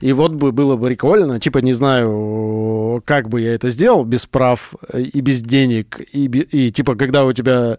И 0.00 0.12
вот 0.12 0.32
бы 0.32 0.52
было 0.52 0.76
бы 0.76 0.88
прикольно, 0.88 1.38
типа, 1.40 1.58
не 1.58 1.72
знаю, 1.72 3.02
как 3.04 3.28
бы 3.28 3.40
я 3.40 3.54
это 3.54 3.70
сделал 3.70 4.04
без 4.04 4.26
прав 4.26 4.74
и 4.92 5.20
без 5.20 5.40
денег, 5.40 6.00
и, 6.00 6.26
и 6.26 6.70
типа, 6.72 6.96
когда 6.96 7.24
у 7.24 7.32
тебя 7.32 7.78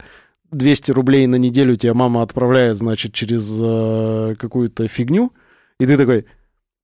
200 0.51 0.91
рублей 0.91 1.27
на 1.27 1.35
неделю 1.35 1.75
тебя 1.75 1.93
мама 1.93 2.23
отправляет, 2.23 2.77
значит, 2.77 3.13
через 3.13 3.47
э, 3.61 4.35
какую-то 4.39 4.87
фигню, 4.87 5.33
и 5.79 5.85
ты 5.85 5.97
такой, 5.97 6.25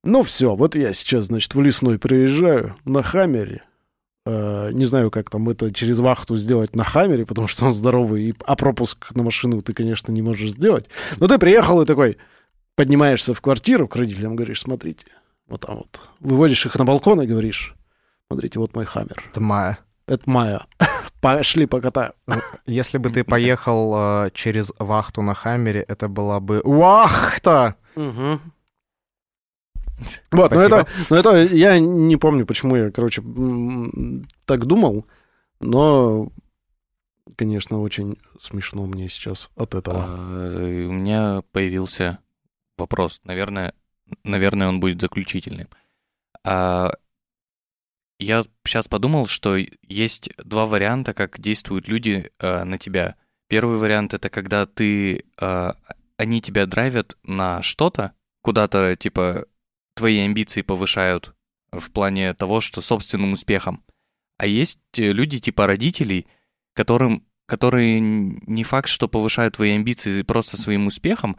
ну 0.04 0.24
все, 0.24 0.56
вот 0.56 0.76
я 0.76 0.94
сейчас, 0.94 1.26
значит, 1.26 1.56
в 1.56 1.62
лесной 1.62 1.98
приезжаю 1.98 2.76
на 2.86 3.02
Хаммере, 3.02 3.64
э, 4.26 4.70
не 4.72 4.86
знаю, 4.86 5.10
как 5.10 5.30
там 5.30 5.50
это 5.50 5.74
через 5.74 6.00
вахту 6.00 6.38
сделать 6.38 6.76
на 6.76 6.84
Хаммере, 6.84 7.26
потому 7.26 7.48
что 7.48 7.66
он 7.66 7.74
здоровый, 7.74 8.30
и, 8.30 8.36
а 8.46 8.56
пропуск 8.56 9.16
на 9.16 9.24
машину 9.24 9.62
ты, 9.62 9.74
конечно, 9.74 10.12
не 10.12 10.22
можешь 10.22 10.52
сделать. 10.52 10.86
Но 11.18 11.28
ты 11.28 11.40
приехал 11.40 11.82
и 11.82 11.86
такой, 11.86 12.18
поднимаешься 12.76 13.34
в 13.34 13.42
квартиру 13.42 13.88
к 13.88 13.96
родителям, 13.96 14.36
говоришь, 14.36 14.62
смотрите, 14.62 15.08
вот 15.48 15.62
там 15.62 15.78
вот, 15.78 16.02
выводишь 16.20 16.66
их 16.66 16.76
на 16.76 16.86
балкон 16.86 17.22
и 17.22 17.28
говоришь, 17.28 17.76
смотрите, 18.28 18.60
вот 18.60 18.76
мой 18.76 18.86
Хаммер. 18.86 19.24
Это 19.30 19.42
Майя. 19.42 19.80
Это 20.08 20.30
Майя. 20.30 20.66
Пошли 21.22 21.66
покатаю. 21.66 22.14
Ну, 22.28 22.36
если 22.66 22.98
бы 22.98 23.10
ты 23.10 23.24
поехал 23.24 23.94
э, 23.96 24.32
через 24.34 24.72
вахту 24.78 25.22
на 25.22 25.34
Хаммере, 25.34 25.82
это 25.82 26.08
была 26.08 26.40
бы 26.40 26.62
вахта! 26.64 27.76
Угу. 27.96 28.40
Вот, 30.32 30.52
но 30.52 30.62
это, 30.62 30.88
но 31.10 31.16
это 31.16 31.42
я 31.42 31.80
не 31.80 32.18
помню, 32.18 32.46
почему 32.46 32.76
я, 32.76 32.92
короче, 32.92 33.24
так 34.46 34.66
думал, 34.66 35.06
но, 35.62 36.30
конечно, 37.38 37.82
очень 37.82 38.18
смешно 38.42 38.86
мне 38.86 39.08
сейчас 39.08 39.50
от 39.56 39.74
этого. 39.74 40.04
А, 40.06 40.58
у 40.58 40.92
меня 40.92 41.44
появился 41.54 42.20
вопрос, 42.78 43.22
наверное, 43.24 43.74
наверное, 44.24 44.68
он 44.68 44.80
будет 44.80 45.02
заключительным. 45.02 45.68
А, 46.44 46.92
я 48.20 48.46
сейчас 48.66 48.88
подумал, 48.88 49.28
что 49.28 49.58
есть 49.82 50.30
два 50.38 50.66
варианта, 50.66 51.14
как 51.14 51.40
действуют 51.40 51.88
люди 51.88 52.32
э, 52.40 52.64
на 52.64 52.78
тебя. 52.78 53.16
Первый 53.50 53.78
вариант 53.78 54.14
это 54.14 54.30
когда 54.30 54.66
ты, 54.66 55.26
э, 55.40 55.74
они 56.18 56.42
тебя 56.42 56.66
драйвят 56.66 57.18
на 57.24 57.62
что-то, 57.62 58.14
куда-то 58.42 58.96
типа 58.96 59.46
твои 59.96 60.20
амбиции 60.20 60.62
повышают 60.62 61.36
в 61.72 61.92
плане 61.92 62.34
того, 62.34 62.62
что 62.62 62.82
собственным 62.82 63.34
успехом. 63.34 63.84
А 64.38 64.48
есть 64.48 64.80
э, 64.98 65.12
люди 65.12 65.40
типа 65.40 65.68
родителей, 65.68 66.28
которым, 66.74 67.28
которые 67.48 68.00
не 68.00 68.64
факт, 68.64 68.88
что 68.88 69.10
повышают 69.10 69.56
твои 69.56 69.72
амбиции 69.72 70.22
просто 70.22 70.56
своим 70.56 70.88
успехом, 70.88 71.38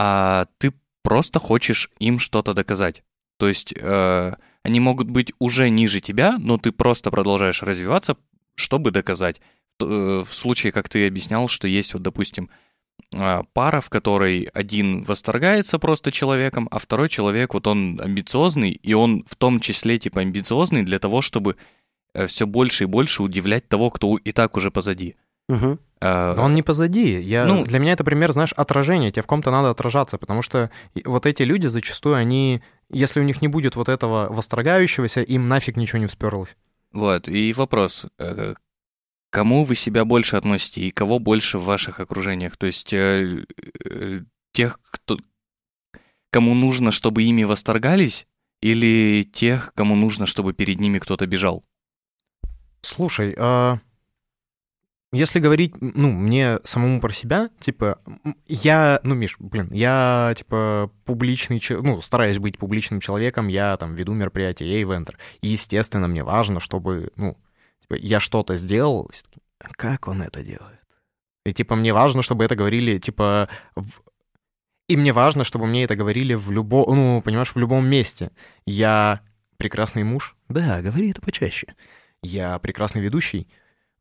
а 0.00 0.46
ты 0.58 0.72
просто 1.02 1.40
хочешь 1.40 1.90
им 1.98 2.20
что-то 2.20 2.54
доказать. 2.54 3.02
То 3.36 3.48
есть 3.48 3.74
э, 3.76 4.32
они 4.62 4.78
могут 4.78 5.10
быть 5.10 5.32
уже 5.40 5.70
ниже 5.70 6.00
тебя, 6.00 6.38
но 6.38 6.56
ты 6.56 6.70
просто 6.70 7.10
продолжаешь 7.10 7.64
развиваться, 7.64 8.16
чтобы 8.54 8.92
доказать. 8.92 9.40
Э, 9.80 10.22
в 10.24 10.32
случае, 10.32 10.70
как 10.70 10.88
ты 10.88 11.04
объяснял, 11.04 11.48
что 11.48 11.66
есть 11.66 11.94
вот, 11.94 12.02
допустим, 12.02 12.48
а, 13.12 13.42
пара, 13.54 13.80
в 13.80 13.90
которой 13.90 14.48
один 14.54 15.02
восторгается 15.02 15.80
просто 15.80 16.12
человеком, 16.12 16.68
а 16.70 16.78
второй 16.78 17.08
человек, 17.08 17.54
вот 17.54 17.66
он 17.66 18.00
амбициозный, 18.00 18.70
и 18.70 18.94
он 18.94 19.24
в 19.26 19.34
том 19.34 19.58
числе 19.58 19.98
типа 19.98 20.20
амбициозный 20.20 20.84
для 20.84 21.00
того, 21.00 21.22
чтобы 21.22 21.56
э, 22.14 22.28
все 22.28 22.46
больше 22.46 22.84
и 22.84 22.86
больше 22.86 23.24
удивлять 23.24 23.68
того, 23.68 23.90
кто 23.90 24.16
и 24.16 24.30
так 24.30 24.56
уже 24.56 24.70
позади. 24.70 25.16
Угу. 25.48 25.78
Но 26.00 26.42
он 26.44 26.54
не 26.54 26.62
позади. 26.62 27.20
Я, 27.20 27.44
ну, 27.46 27.64
для 27.64 27.78
меня 27.80 27.92
это 27.92 28.04
пример, 28.04 28.32
знаешь, 28.32 28.52
отражения. 28.52 29.10
Тебе 29.10 29.22
в 29.22 29.26
ком-то 29.26 29.50
надо 29.50 29.70
отражаться, 29.70 30.16
потому 30.16 30.42
что 30.42 30.70
вот 31.04 31.26
эти 31.26 31.42
люди 31.42 31.66
зачастую, 31.66 32.14
они, 32.14 32.62
если 32.88 33.18
у 33.18 33.24
них 33.24 33.42
не 33.42 33.48
будет 33.48 33.74
вот 33.74 33.88
этого 33.88 34.32
восторгающегося, 34.32 35.22
им 35.22 35.48
нафиг 35.48 35.76
ничего 35.76 35.98
не 35.98 36.06
всперлось. 36.06 36.56
Вот, 36.92 37.28
и 37.28 37.52
вопрос, 37.52 38.06
э, 38.18 38.54
кому 39.30 39.64
вы 39.64 39.74
себя 39.74 40.04
больше 40.04 40.36
относите 40.36 40.82
и 40.82 40.90
кого 40.90 41.18
больше 41.18 41.58
в 41.58 41.64
ваших 41.64 41.98
окружениях? 42.00 42.56
То 42.56 42.66
есть 42.66 42.92
э, 42.92 43.44
тех, 44.52 44.80
кто, 44.90 45.18
кому 46.30 46.54
нужно, 46.54 46.92
чтобы 46.92 47.24
ими 47.24 47.42
восторгались, 47.42 48.26
или 48.60 49.24
тех, 49.24 49.72
кому 49.74 49.96
нужно, 49.96 50.26
чтобы 50.26 50.52
перед 50.52 50.80
ними 50.80 50.98
кто-то 50.98 51.26
бежал? 51.26 51.64
Слушай, 52.80 53.34
а 53.36 53.78
если 55.12 55.40
говорить, 55.40 55.74
ну, 55.80 56.12
мне 56.12 56.58
самому 56.64 57.00
про 57.00 57.12
себя, 57.12 57.48
типа, 57.60 57.98
я, 58.46 59.00
ну, 59.02 59.14
Миш, 59.14 59.36
блин, 59.38 59.70
я, 59.72 60.34
типа, 60.36 60.90
публичный, 61.04 61.62
ну, 61.70 62.02
стараюсь 62.02 62.38
быть 62.38 62.58
публичным 62.58 63.00
человеком, 63.00 63.48
я, 63.48 63.76
там, 63.78 63.94
веду 63.94 64.12
мероприятия, 64.12 64.70
я 64.70 64.82
ивентер. 64.82 65.18
И, 65.40 65.48
естественно, 65.48 66.08
мне 66.08 66.22
важно, 66.22 66.60
чтобы, 66.60 67.10
ну, 67.16 67.38
типа, 67.80 67.94
я 67.94 68.20
что-то 68.20 68.58
сделал, 68.58 69.10
как 69.76 70.08
он 70.08 70.22
это 70.22 70.42
делает? 70.42 70.78
И, 71.46 71.54
типа, 71.54 71.74
мне 71.74 71.94
важно, 71.94 72.20
чтобы 72.20 72.44
это 72.44 72.54
говорили, 72.54 72.98
типа, 72.98 73.48
в... 73.74 74.02
и 74.88 74.96
мне 74.98 75.14
важно, 75.14 75.44
чтобы 75.44 75.66
мне 75.66 75.84
это 75.84 75.96
говорили 75.96 76.34
в 76.34 76.50
любом, 76.50 76.94
ну, 76.94 77.22
понимаешь, 77.22 77.54
в 77.54 77.58
любом 77.58 77.86
месте. 77.86 78.30
Я 78.66 79.22
прекрасный 79.56 80.04
муж? 80.04 80.36
Да, 80.48 80.82
говори 80.82 81.10
это 81.10 81.22
почаще. 81.22 81.74
Я 82.22 82.58
прекрасный 82.58 83.00
ведущий? 83.00 83.48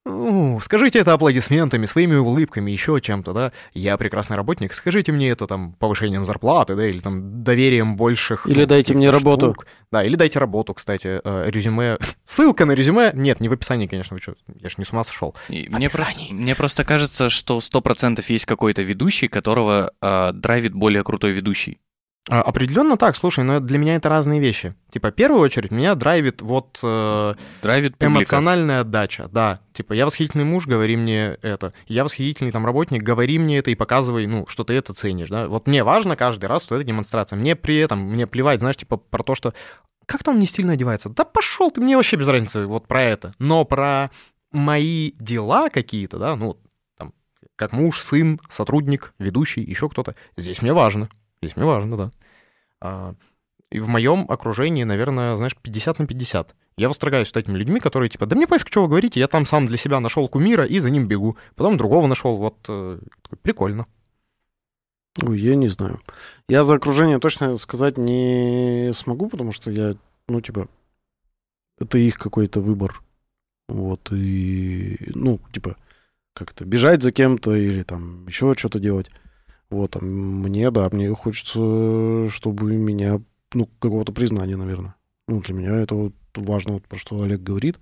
Ну, 0.08 0.60
скажите 0.62 1.00
это 1.00 1.14
аплодисментами, 1.14 1.86
своими 1.86 2.16
улыбками, 2.16 2.72
еще 2.72 3.00
чем-то, 3.02 3.34
да. 3.34 3.52
Я 3.74 3.98
прекрасный 3.98 4.38
работник, 4.38 4.74
скажите 4.74 5.12
мне 5.12 5.30
это 5.30 5.48
там 5.48 5.74
повышением 5.74 6.26
зарплаты, 6.26 6.76
да, 6.76 6.88
или 6.88 7.00
там 7.00 7.44
доверием 7.44 7.96
больших... 7.96 8.48
Или 8.48 8.66
дайте 8.66 8.94
мне 8.94 9.10
штук. 9.10 9.20
работу. 9.20 9.56
Да, 9.92 10.04
или 10.04 10.16
дайте 10.16 10.40
работу, 10.40 10.74
кстати. 10.74 11.20
Э, 11.24 11.50
резюме... 11.50 11.98
Ссылка 12.24 12.66
на 12.66 12.72
резюме... 12.72 13.12
Нет, 13.14 13.40
не 13.40 13.50
в 13.50 13.54
описании, 13.54 13.88
конечно, 13.88 14.16
вы 14.16 14.22
что, 14.22 14.36
я 14.62 14.70
же 14.70 14.76
не 14.78 14.86
с 14.86 14.92
ума 14.92 15.04
сошел. 15.04 15.36
Мне 15.50 15.90
просто, 15.90 16.22
мне 16.30 16.56
просто 16.56 16.86
кажется, 16.86 17.30
что 17.30 17.60
100% 17.60 18.24
есть 18.28 18.46
какой-то 18.46 18.82
ведущий, 18.82 19.28
которого 19.28 19.92
э, 20.02 20.32
драйвит 20.34 20.74
более 20.74 21.04
крутой 21.04 21.32
ведущий. 21.32 21.80
А, 22.30 22.42
определенно 22.42 22.98
так, 22.98 23.16
слушай, 23.16 23.44
но 23.44 23.60
для 23.62 23.78
меня 23.78 23.96
это 23.96 24.10
разные 24.10 24.42
вещи. 24.42 24.76
Типа, 24.92 25.12
в 25.12 25.14
первую 25.14 25.42
очередь, 25.42 25.72
меня 25.72 25.96
драйвит 25.96 26.42
вот 26.42 26.78
э, 26.84 27.36
драйвит 27.62 27.96
эмоциональная 28.00 28.82
отдача, 28.82 29.30
да. 29.32 29.62
Типа, 29.72 29.94
я 29.94 30.06
восхитительный 30.06 30.44
муж, 30.44 30.68
говори 30.68 30.98
мне 30.98 31.38
это. 31.42 31.74
Я 31.88 32.04
восхитительный 32.04 32.52
там 32.52 32.66
работник, 32.66 33.02
говори 33.02 33.40
мне 33.40 33.60
это 33.60 33.72
и 33.72 33.76
показывай, 33.76 34.28
ну, 34.28 34.46
что 34.48 34.66
ты 34.66 34.74
это 34.74 34.94
ценишь, 34.94 35.30
да. 35.30 35.48
Вот 35.48 35.68
мне 35.68 35.86
важно 35.86 36.18
каждый 36.18 36.48
раз, 36.48 36.64
что 36.64 36.76
это 36.76 36.84
демонстрация. 36.84 37.38
Мне 37.38 37.56
при 37.56 37.78
этом, 37.78 38.00
мне 38.00 38.28
плевать, 38.28 38.60
знаешь, 38.60 38.78
типа, 38.78 38.98
про 38.98 39.24
то, 39.24 39.34
что 39.34 39.54
как-то 40.06 40.32
он 40.32 40.40
не 40.40 40.48
стильно 40.48 40.74
одевается. 40.74 41.10
Да 41.10 41.24
пошел 41.24 41.72
ты, 41.72 41.80
мне 41.80 41.96
вообще 41.96 42.18
без 42.18 42.28
разницы 42.28 42.66
вот 42.66 42.88
про 42.88 43.04
это. 43.04 43.36
Но 43.40 43.64
про 43.64 44.12
мои 44.52 45.12
дела 45.14 45.70
какие-то, 45.70 46.18
да, 46.18 46.36
ну, 46.36 46.58
там, 46.98 47.14
как 47.56 47.72
муж, 47.72 48.02
сын, 48.02 48.42
сотрудник, 48.50 49.14
ведущий, 49.18 49.62
еще 49.62 49.88
кто-то, 49.88 50.16
здесь 50.36 50.62
мне 50.62 50.74
важно. 50.74 51.10
Здесь 51.42 51.56
мне 51.56 51.66
важно, 51.66 51.98
да. 51.98 52.12
А, 52.80 53.16
и 53.72 53.80
в 53.80 53.88
моем 53.88 54.26
окружении, 54.30 54.84
наверное, 54.84 55.36
знаешь, 55.36 55.56
50 55.56 56.00
на 56.00 56.08
50. 56.08 56.56
Я 56.78 56.88
восторгаюсь 56.90 57.32
этими 57.34 57.58
людьми, 57.58 57.80
которые 57.80 58.10
типа, 58.10 58.26
да 58.26 58.36
мне 58.36 58.48
пофиг, 58.48 58.68
что 58.68 58.84
вы 58.84 58.88
говорите, 58.88 59.20
я 59.20 59.28
там 59.28 59.46
сам 59.46 59.68
для 59.68 59.78
себя 59.78 60.00
нашел 60.00 60.28
кумира 60.30 60.66
и 60.66 60.80
за 60.80 60.90
ним 60.90 61.08
бегу. 61.08 61.38
Потом 61.56 61.78
другого 61.78 62.08
нашел, 62.08 62.38
вот 62.38 62.58
э, 62.70 63.00
прикольно. 63.42 63.88
Ой, 65.24 65.40
я 65.40 65.56
не 65.56 65.68
знаю. 65.70 66.00
Я 66.48 66.64
за 66.64 66.76
окружение 66.76 67.20
точно 67.20 67.58
сказать 67.58 67.98
не 67.98 68.92
смогу, 68.94 69.28
потому 69.28 69.52
что 69.52 69.72
я, 69.72 69.96
ну, 70.28 70.42
типа, 70.42 70.68
это 71.80 71.98
их 71.98 72.18
какой-то 72.20 72.62
выбор. 72.62 73.02
Вот, 73.68 74.12
и, 74.12 74.98
ну, 75.14 75.40
типа, 75.52 75.76
как-то 76.34 76.64
бежать 76.64 77.02
за 77.02 77.12
кем-то 77.12 77.56
или 77.56 77.84
там 77.84 78.28
еще 78.28 78.54
что-то 78.54 78.80
делать. 78.80 79.10
Вот, 79.70 79.96
а 79.96 80.00
мне, 80.00 80.72
да, 80.72 80.88
мне 80.92 81.14
хочется, 81.14 82.30
чтобы 82.30 82.76
меня, 82.76 83.22
ну, 83.54 83.70
какого-то 83.80 84.14
признания, 84.14 84.56
наверное. 84.56 84.96
Ну, 85.28 85.42
для 85.42 85.54
меня 85.54 85.76
это 85.76 85.96
вот 85.96 86.14
важно, 86.36 86.74
вот, 86.74 86.88
про 86.88 86.98
что 86.98 87.22
Олег 87.22 87.42
говорит. 87.42 87.78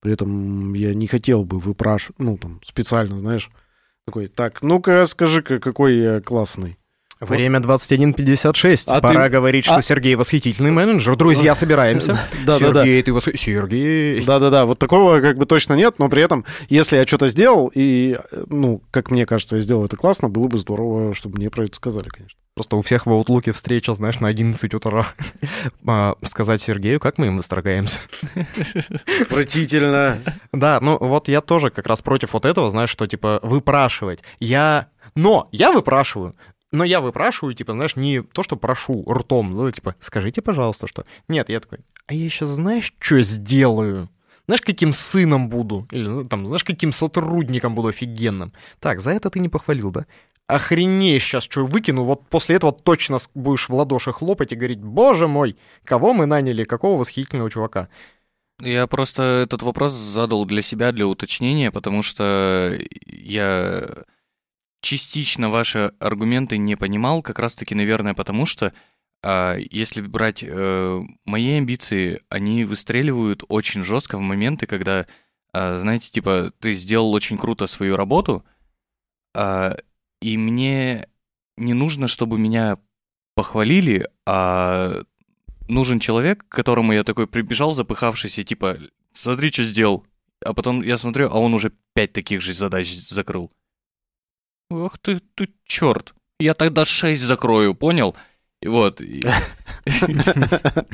При 0.00 0.12
этом 0.12 0.74
я 0.74 0.94
не 0.94 1.06
хотел 1.06 1.44
бы 1.44 1.58
выпрашивать, 1.58 2.18
ну, 2.18 2.36
там, 2.36 2.60
специально, 2.64 3.18
знаешь, 3.18 3.50
такой, 4.04 4.28
так, 4.28 4.62
ну-ка, 4.62 5.06
скажи-ка, 5.06 5.58
какой 5.58 5.96
я 5.96 6.20
классный. 6.20 6.76
Время 7.22 7.60
21.56. 7.60 8.84
А 8.88 9.00
Пора 9.00 9.24
ты... 9.24 9.30
говорить, 9.30 9.64
что 9.64 9.76
а... 9.76 9.82
Сергей 9.82 10.16
восхитительный 10.16 10.72
менеджер. 10.72 11.14
Друзья, 11.14 11.54
собираемся. 11.54 12.28
Да, 12.44 12.58
Сергей, 12.58 12.72
да, 12.72 12.84
да. 12.84 13.02
ты 13.04 13.12
вос... 13.12 13.24
Сергей. 13.36 14.24
Да, 14.24 14.40
да, 14.40 14.50
да. 14.50 14.66
Вот 14.66 14.80
такого 14.80 15.20
как 15.20 15.38
бы 15.38 15.46
точно 15.46 15.74
нет, 15.74 15.98
но 15.98 16.08
при 16.08 16.24
этом, 16.24 16.44
если 16.68 16.96
я 16.96 17.06
что-то 17.06 17.28
сделал, 17.28 17.70
и, 17.72 18.18
ну, 18.48 18.82
как 18.90 19.12
мне 19.12 19.24
кажется, 19.24 19.56
я 19.56 19.62
сделал 19.62 19.84
это 19.84 19.96
классно, 19.96 20.28
было 20.28 20.48
бы 20.48 20.58
здорово, 20.58 21.14
чтобы 21.14 21.38
мне 21.38 21.48
про 21.48 21.64
это 21.64 21.76
сказали, 21.76 22.08
конечно. 22.08 22.36
Просто 22.54 22.76
у 22.76 22.82
всех 22.82 23.06
в 23.06 23.10
Outlook 23.10 23.52
встреча, 23.52 23.94
знаешь, 23.94 24.18
на 24.18 24.26
11 24.26 24.74
утра. 24.74 25.06
а, 25.86 26.16
сказать 26.24 26.60
Сергею, 26.60 26.98
как 26.98 27.18
мы 27.18 27.28
им 27.28 27.36
настрогаемся. 27.36 28.00
Отвратительно. 29.22 30.18
Да, 30.52 30.80
ну 30.82 30.98
вот 30.98 31.28
я 31.28 31.40
тоже 31.40 31.70
как 31.70 31.86
раз 31.86 32.02
против 32.02 32.32
вот 32.32 32.44
этого, 32.44 32.68
знаешь, 32.70 32.90
что 32.90 33.06
типа 33.06 33.38
выпрашивать. 33.42 34.22
Я 34.40 34.88
но 35.14 35.48
я 35.52 35.72
выпрашиваю, 35.72 36.34
но 36.72 36.84
я 36.84 37.00
выпрашиваю, 37.00 37.54
типа, 37.54 37.74
знаешь, 37.74 37.96
не 37.96 38.22
то, 38.22 38.42
что 38.42 38.56
прошу 38.56 39.04
ртом, 39.10 39.50
ну, 39.50 39.70
типа, 39.70 39.94
скажите, 40.00 40.42
пожалуйста, 40.42 40.86
что. 40.86 41.04
Нет, 41.28 41.48
я 41.48 41.60
такой, 41.60 41.80
а 42.06 42.14
я 42.14 42.28
сейчас 42.28 42.50
знаешь, 42.50 42.94
что 42.98 43.22
сделаю? 43.22 44.08
Знаешь, 44.46 44.62
каким 44.62 44.92
сыном 44.92 45.48
буду? 45.48 45.86
Или, 45.92 46.08
ну, 46.08 46.24
там, 46.24 46.46
знаешь, 46.46 46.64
каким 46.64 46.92
сотрудником 46.92 47.74
буду 47.74 47.88
офигенным? 47.88 48.52
Так, 48.80 49.00
за 49.00 49.12
это 49.12 49.30
ты 49.30 49.38
не 49.38 49.48
похвалил, 49.48 49.90
да? 49.90 50.06
Охренеть 50.48 51.22
сейчас, 51.22 51.44
что 51.44 51.64
выкину, 51.64 52.04
вот 52.04 52.28
после 52.28 52.56
этого 52.56 52.72
точно 52.72 53.18
будешь 53.34 53.68
в 53.68 53.74
ладоши 53.74 54.12
хлопать 54.12 54.52
и 54.52 54.56
говорить, 54.56 54.80
боже 54.80 55.28
мой, 55.28 55.56
кого 55.84 56.12
мы 56.12 56.26
наняли, 56.26 56.64
какого 56.64 56.98
восхитительного 56.98 57.50
чувака. 57.50 57.88
Я 58.60 58.86
просто 58.86 59.22
этот 59.44 59.62
вопрос 59.62 59.92
задал 59.92 60.44
для 60.44 60.62
себя, 60.62 60.92
для 60.92 61.06
уточнения, 61.06 61.70
потому 61.70 62.02
что 62.02 62.76
я 63.06 63.84
частично 64.82 65.48
ваши 65.48 65.92
аргументы 66.00 66.58
не 66.58 66.76
понимал, 66.76 67.22
как 67.22 67.38
раз-таки, 67.38 67.74
наверное, 67.74 68.12
потому 68.12 68.44
что 68.44 68.74
а, 69.24 69.56
если 69.70 70.00
брать 70.02 70.42
э, 70.42 71.02
мои 71.24 71.52
амбиции, 71.52 72.20
они 72.28 72.64
выстреливают 72.64 73.44
очень 73.48 73.84
жестко 73.84 74.18
в 74.18 74.20
моменты, 74.20 74.66
когда, 74.66 75.06
а, 75.52 75.78
знаете, 75.78 76.10
типа, 76.10 76.52
ты 76.58 76.74
сделал 76.74 77.12
очень 77.12 77.38
круто 77.38 77.68
свою 77.68 77.96
работу, 77.96 78.44
а, 79.34 79.76
и 80.20 80.36
мне 80.36 81.06
не 81.56 81.74
нужно, 81.74 82.08
чтобы 82.08 82.38
меня 82.38 82.76
похвалили, 83.36 84.08
а 84.26 85.02
нужен 85.68 86.00
человек, 86.00 86.44
к 86.48 86.54
которому 86.54 86.92
я 86.92 87.04
такой 87.04 87.28
прибежал, 87.28 87.72
запыхавшийся, 87.72 88.42
типа, 88.42 88.78
смотри, 89.12 89.52
что 89.52 89.62
сделал. 89.64 90.04
А 90.44 90.54
потом 90.54 90.82
я 90.82 90.98
смотрю, 90.98 91.28
а 91.30 91.38
он 91.38 91.54
уже 91.54 91.72
пять 91.94 92.12
таких 92.12 92.40
же 92.40 92.52
задач 92.52 92.92
закрыл. 92.92 93.52
Ох 94.72 94.98
ты, 94.98 95.20
ты 95.34 95.48
черт. 95.64 96.14
Я 96.38 96.54
тогда 96.54 96.84
6 96.84 97.22
закрою, 97.22 97.74
понял? 97.74 98.16
И 98.62 98.68
вот. 98.68 99.02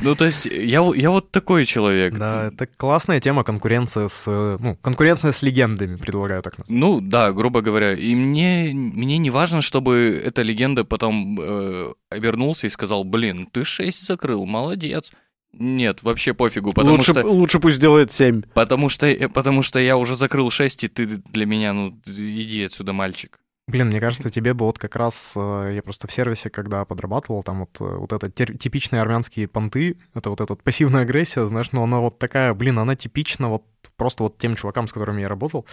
Ну, 0.03 0.14
то 0.14 0.24
есть, 0.24 0.47
я, 0.47 0.83
я 0.95 1.11
вот 1.11 1.31
такой 1.31 1.66
человек. 1.66 2.14
Да, 2.16 2.47
это 2.47 2.66
классная 2.66 3.20
тема 3.20 3.45
конкуренция 3.45 4.09
с... 4.09 4.24
Ну, 4.26 4.76
конкуренция 4.81 5.33
с 5.33 5.43
легендами, 5.43 5.97
предлагаю 5.97 6.43
так 6.43 6.57
назвать. 6.57 6.70
Ну, 6.70 7.01
да, 7.03 7.33
грубо 7.33 7.61
говоря. 7.61 7.93
И 7.93 8.14
мне, 8.14 8.72
мне 8.72 9.18
не 9.18 9.29
важно, 9.29 9.61
чтобы 9.61 10.18
эта 10.24 10.41
легенда 10.41 10.85
потом 10.85 11.39
э, 11.39 11.93
обернулся 12.11 12.66
и 12.66 12.70
сказал, 12.70 13.05
блин, 13.05 13.47
ты 13.53 13.64
6 13.64 14.07
закрыл, 14.07 14.47
молодец. 14.47 15.12
Нет, 15.53 16.03
вообще 16.03 16.33
пофигу, 16.33 16.72
потому 16.72 16.97
лучше, 16.97 17.12
что... 17.12 17.26
Лучше 17.26 17.59
пусть 17.59 17.81
делает 17.81 18.12
7. 18.12 18.43
Потому 18.55 18.89
что, 18.89 19.14
потому 19.35 19.62
что 19.62 19.79
я 19.79 19.99
уже 19.99 20.16
закрыл 20.16 20.51
6, 20.51 20.85
и 20.85 20.89
ты 20.89 21.07
для 21.07 21.45
меня, 21.45 21.74
ну, 21.74 21.99
иди 22.07 22.64
отсюда, 22.64 22.95
мальчик. 22.95 23.39
Блин, 23.69 23.89
мне 23.89 24.01
кажется, 24.01 24.31
тебе 24.31 24.55
бы 24.55 24.64
вот 24.64 24.79
как 24.79 24.97
раз, 24.97 25.35
э, 25.37 25.73
я 25.75 25.83
просто 25.83 26.09
в 26.09 26.12
сервисе, 26.12 26.49
когда 26.49 26.87
подрабатывал, 26.87 27.43
там 27.43 27.61
вот, 27.61 27.77
э, 27.81 27.85
вот 27.85 28.14
это 28.14 28.31
типичные 28.31 29.03
армянские 29.03 29.47
понты, 29.47 29.99
это 30.14 30.31
вот 30.31 30.41
эта 30.41 30.55
вот 30.55 30.62
пассивная 30.62 31.03
агрессия, 31.03 31.47
знаешь, 31.47 31.71
но 31.73 31.83
она 31.85 31.99
вот 31.99 32.19
такая, 32.19 32.55
блин, 32.55 32.79
она 32.79 32.97
типична 32.97 33.51
вот 33.51 33.64
просто 33.97 34.23
вот 34.23 34.39
тем 34.39 34.57
чувакам, 34.57 34.89
с 34.89 34.93
которыми 34.95 35.21
я 35.21 35.29
работал. 35.29 35.66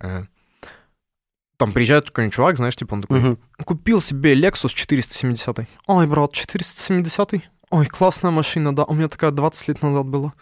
Э, 0.00 0.24
там 1.56 1.72
приезжает 1.72 2.04
какой-нибудь 2.10 2.34
чувак, 2.34 2.56
знаешь, 2.58 2.76
типа 2.76 2.94
он 2.94 3.02
такой, 3.02 3.20
uh-huh. 3.20 3.38
купил 3.64 4.02
себе 4.02 4.34
Lexus 4.34 4.74
470. 4.74 5.68
Ой, 5.86 6.06
брат, 6.06 6.32
470? 6.32 7.34
Ой, 7.70 7.86
классная 7.86 8.30
машина, 8.30 8.76
да, 8.76 8.84
у 8.84 8.92
меня 8.92 9.08
такая 9.08 9.30
20 9.30 9.68
лет 9.68 9.80
назад 9.80 10.06
была. 10.06 10.34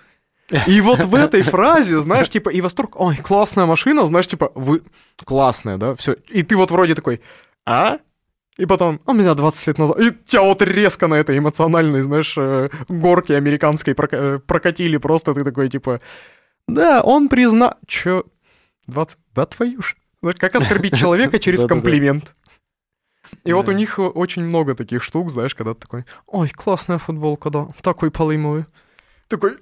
И 0.66 0.80
вот 0.80 1.04
в 1.04 1.14
этой 1.14 1.42
фразе, 1.42 2.00
знаешь, 2.00 2.28
типа, 2.28 2.50
и 2.50 2.60
восторг, 2.60 3.00
ой, 3.00 3.16
классная 3.16 3.66
машина, 3.66 4.06
знаешь, 4.06 4.26
типа, 4.26 4.50
вы 4.54 4.82
классная, 5.24 5.76
да, 5.76 5.94
все. 5.94 6.16
И 6.28 6.42
ты 6.42 6.56
вот 6.56 6.70
вроде 6.70 6.94
такой, 6.94 7.20
а? 7.66 7.98
И 8.56 8.66
потом, 8.66 9.00
«А 9.06 9.12
меня 9.12 9.34
20 9.34 9.66
лет 9.68 9.78
назад. 9.78 10.00
И 10.00 10.10
тебя 10.26 10.42
вот 10.42 10.60
резко 10.60 11.06
на 11.06 11.14
этой 11.14 11.38
эмоциональной, 11.38 12.02
знаешь, 12.02 12.34
э, 12.36 12.68
горке 12.88 13.36
американской 13.36 13.94
э, 13.94 14.38
прокатили 14.38 14.98
просто. 14.98 15.32
Ты 15.32 15.44
такой, 15.44 15.70
типа, 15.70 16.00
да, 16.66 17.00
он 17.00 17.28
призна... 17.28 17.76
Чё? 17.86 18.24
20... 18.86 19.18
Да 19.34 19.46
твою 19.46 19.80
ж. 19.80 19.96
Как 20.38 20.54
оскорбить 20.56 20.98
человека 20.98 21.38
через 21.40 21.64
комплимент? 21.64 22.34
И 23.44 23.52
вот 23.52 23.68
у 23.68 23.72
них 23.72 23.98
очень 23.98 24.42
много 24.42 24.74
таких 24.74 25.02
штук, 25.02 25.30
знаешь, 25.30 25.54
когда 25.54 25.72
ты 25.72 25.80
такой, 25.80 26.04
ой, 26.26 26.50
классная 26.50 26.98
футболка, 26.98 27.48
да, 27.48 27.68
такой 27.80 28.10
полы 28.10 28.36
мою 28.36 28.66
такой... 29.30 29.56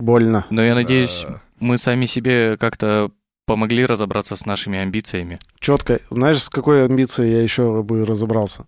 Больно. 0.00 0.46
Но 0.50 0.62
я 0.62 0.74
надеюсь, 0.74 1.26
мы 1.60 1.76
сами 1.78 2.06
себе 2.06 2.56
как-то 2.56 3.12
помогли 3.46 3.84
разобраться 3.84 4.34
с 4.34 4.46
нашими 4.46 4.78
амбициями. 4.78 5.38
Четко. 5.58 6.00
Знаешь, 6.10 6.42
с 6.42 6.48
какой 6.48 6.84
амбицией 6.84 7.32
я 7.32 7.42
еще 7.42 7.82
бы 7.82 8.04
разобрался? 8.04 8.64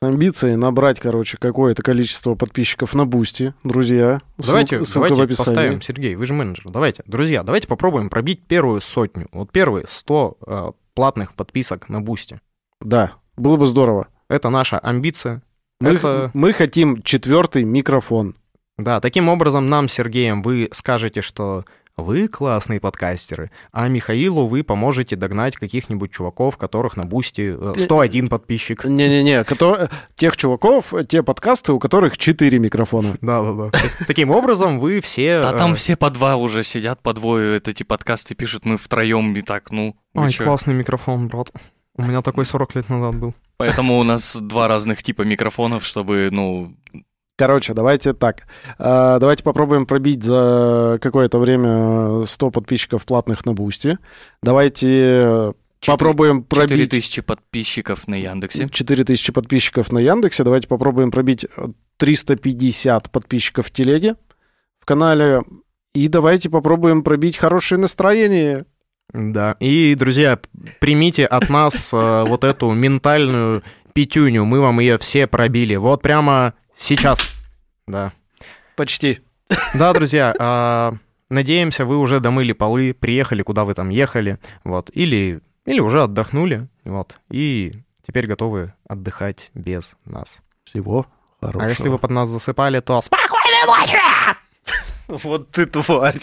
С 0.00 0.06
амбицией 0.06 0.56
набрать, 0.56 1.00
короче, 1.00 1.38
какое-то 1.38 1.82
количество 1.82 2.34
подписчиков 2.34 2.94
на 2.94 3.06
Boosty, 3.06 3.54
друзья. 3.64 4.20
Давайте, 4.36 4.84
ссылка 4.84 5.08
давайте 5.08 5.34
в 5.34 5.38
поставим, 5.38 5.80
Сергей, 5.80 6.14
вы 6.14 6.26
же 6.26 6.34
менеджер. 6.34 6.70
Давайте, 6.70 7.02
друзья, 7.06 7.42
давайте 7.42 7.66
попробуем 7.66 8.10
пробить 8.10 8.46
первую 8.46 8.80
сотню. 8.82 9.26
Вот 9.32 9.50
первые 9.50 9.86
100 9.88 10.38
э, 10.46 10.72
платных 10.94 11.34
подписок 11.34 11.88
на 11.88 12.00
Boosty. 12.00 12.40
Да, 12.80 13.14
было 13.36 13.56
бы 13.56 13.66
здорово. 13.66 14.08
Это 14.28 14.50
наша 14.50 14.78
амбиция. 14.78 15.42
Мы, 15.80 15.90
это... 15.90 16.30
мы 16.32 16.52
хотим 16.52 17.02
четвертый 17.02 17.64
микрофон. 17.64 18.34
Да, 18.78 19.00
таким 19.00 19.28
образом 19.28 19.68
нам, 19.68 19.88
Сергеем, 19.88 20.42
вы 20.42 20.68
скажете, 20.72 21.20
что 21.22 21.64
вы 21.96 22.28
классные 22.28 22.78
подкастеры, 22.78 23.50
а 23.72 23.88
Михаилу 23.88 24.46
вы 24.46 24.62
поможете 24.62 25.16
догнать 25.16 25.56
каких-нибудь 25.56 26.12
чуваков, 26.12 26.58
которых 26.58 26.96
на 26.96 27.04
бусте 27.04 27.56
101 27.78 28.26
э, 28.26 28.28
подписчик. 28.28 28.84
Не-не-не, 28.84 29.44
которые... 29.44 29.88
тех 30.14 30.36
чуваков, 30.36 30.92
те 31.08 31.22
подкасты, 31.22 31.72
у 31.72 31.78
которых 31.78 32.18
4 32.18 32.58
микрофона. 32.58 33.16
Да-да-да. 33.22 33.70
Таким 34.06 34.30
образом 34.30 34.78
вы 34.78 35.00
все... 35.00 35.36
А 35.36 35.52
там 35.54 35.74
все 35.74 35.96
по 35.96 36.10
два 36.10 36.36
уже 36.36 36.62
сидят, 36.64 37.02
по 37.02 37.14
двое 37.14 37.58
эти 37.58 37.82
подкасты 37.82 38.34
пишут, 38.34 38.66
мы 38.66 38.76
втроем 38.76 39.34
и 39.34 39.42
так, 39.42 39.70
ну... 39.70 39.96
Ой, 40.14 40.32
классный 40.32 40.74
микрофон, 40.74 41.28
брат. 41.28 41.50
У 41.96 42.02
меня 42.02 42.20
такой 42.20 42.44
40 42.44 42.74
лет 42.74 42.88
назад 42.90 43.16
был. 43.16 43.34
Поэтому 43.58 43.98
у 43.98 44.02
нас 44.02 44.36
два 44.36 44.68
разных 44.68 45.02
типа 45.02 45.22
микрофонов, 45.22 45.84
чтобы, 45.84 46.28
ну... 46.30 46.74
Короче, 47.38 47.74
давайте 47.74 48.14
так. 48.14 48.46
А, 48.78 49.18
давайте 49.18 49.42
попробуем 49.42 49.86
пробить 49.86 50.22
за 50.22 50.98
какое-то 51.02 51.38
время 51.38 52.24
100 52.24 52.50
подписчиков 52.50 53.04
платных 53.04 53.44
на 53.44 53.52
Бусти. 53.52 53.98
Давайте 54.42 55.52
4, 55.80 55.96
попробуем 55.98 56.42
пробить... 56.42 56.78
4000 56.78 57.22
подписчиков 57.22 58.08
на 58.08 58.14
Яндексе. 58.14 58.68
4000 58.68 59.32
подписчиков 59.32 59.92
на 59.92 59.98
Яндексе. 59.98 60.44
Давайте 60.44 60.66
попробуем 60.66 61.10
пробить 61.10 61.46
350 61.98 63.10
подписчиков 63.10 63.66
в 63.66 63.70
Телеге, 63.70 64.16
в 64.80 64.86
канале. 64.86 65.42
И 65.94 66.08
давайте 66.08 66.48
попробуем 66.48 67.02
пробить 67.02 67.36
хорошее 67.36 67.80
настроение. 67.80 68.64
Да. 69.16 69.56
И, 69.60 69.94
друзья, 69.94 70.38
примите 70.78 71.24
от 71.24 71.48
нас 71.48 71.90
э, 71.92 72.24
вот 72.26 72.44
эту 72.44 72.70
ментальную 72.72 73.62
пятюню. 73.94 74.44
Мы 74.44 74.60
вам 74.60 74.78
ее 74.80 74.98
все 74.98 75.26
пробили. 75.26 75.74
Вот 75.76 76.02
прямо 76.02 76.52
сейчас. 76.76 77.20
Да. 77.86 78.12
Почти. 78.76 79.20
Да, 79.72 79.94
друзья, 79.94 80.34
а, 80.38 80.94
надеемся, 81.30 81.86
вы 81.86 81.96
уже 81.96 82.20
домыли 82.20 82.52
полы, 82.52 82.92
приехали, 82.92 83.42
куда 83.42 83.64
вы 83.64 83.72
там 83.72 83.88
ехали, 83.88 84.38
вот, 84.64 84.90
или, 84.92 85.40
или 85.64 85.80
уже 85.80 86.02
отдохнули, 86.02 86.68
вот, 86.84 87.16
и 87.30 87.72
теперь 88.06 88.26
готовы 88.26 88.74
отдыхать 88.88 89.50
без 89.54 89.96
нас. 90.04 90.42
Всего 90.64 91.06
хорошего. 91.40 91.64
А 91.64 91.68
если 91.68 91.88
вы 91.88 91.98
под 91.98 92.10
нас 92.10 92.28
засыпали, 92.28 92.80
то 92.80 93.00
спокойной 93.00 93.66
ночи! 93.66 93.98
Вот 95.08 95.52
ты 95.52 95.66
тварь. 95.66 96.18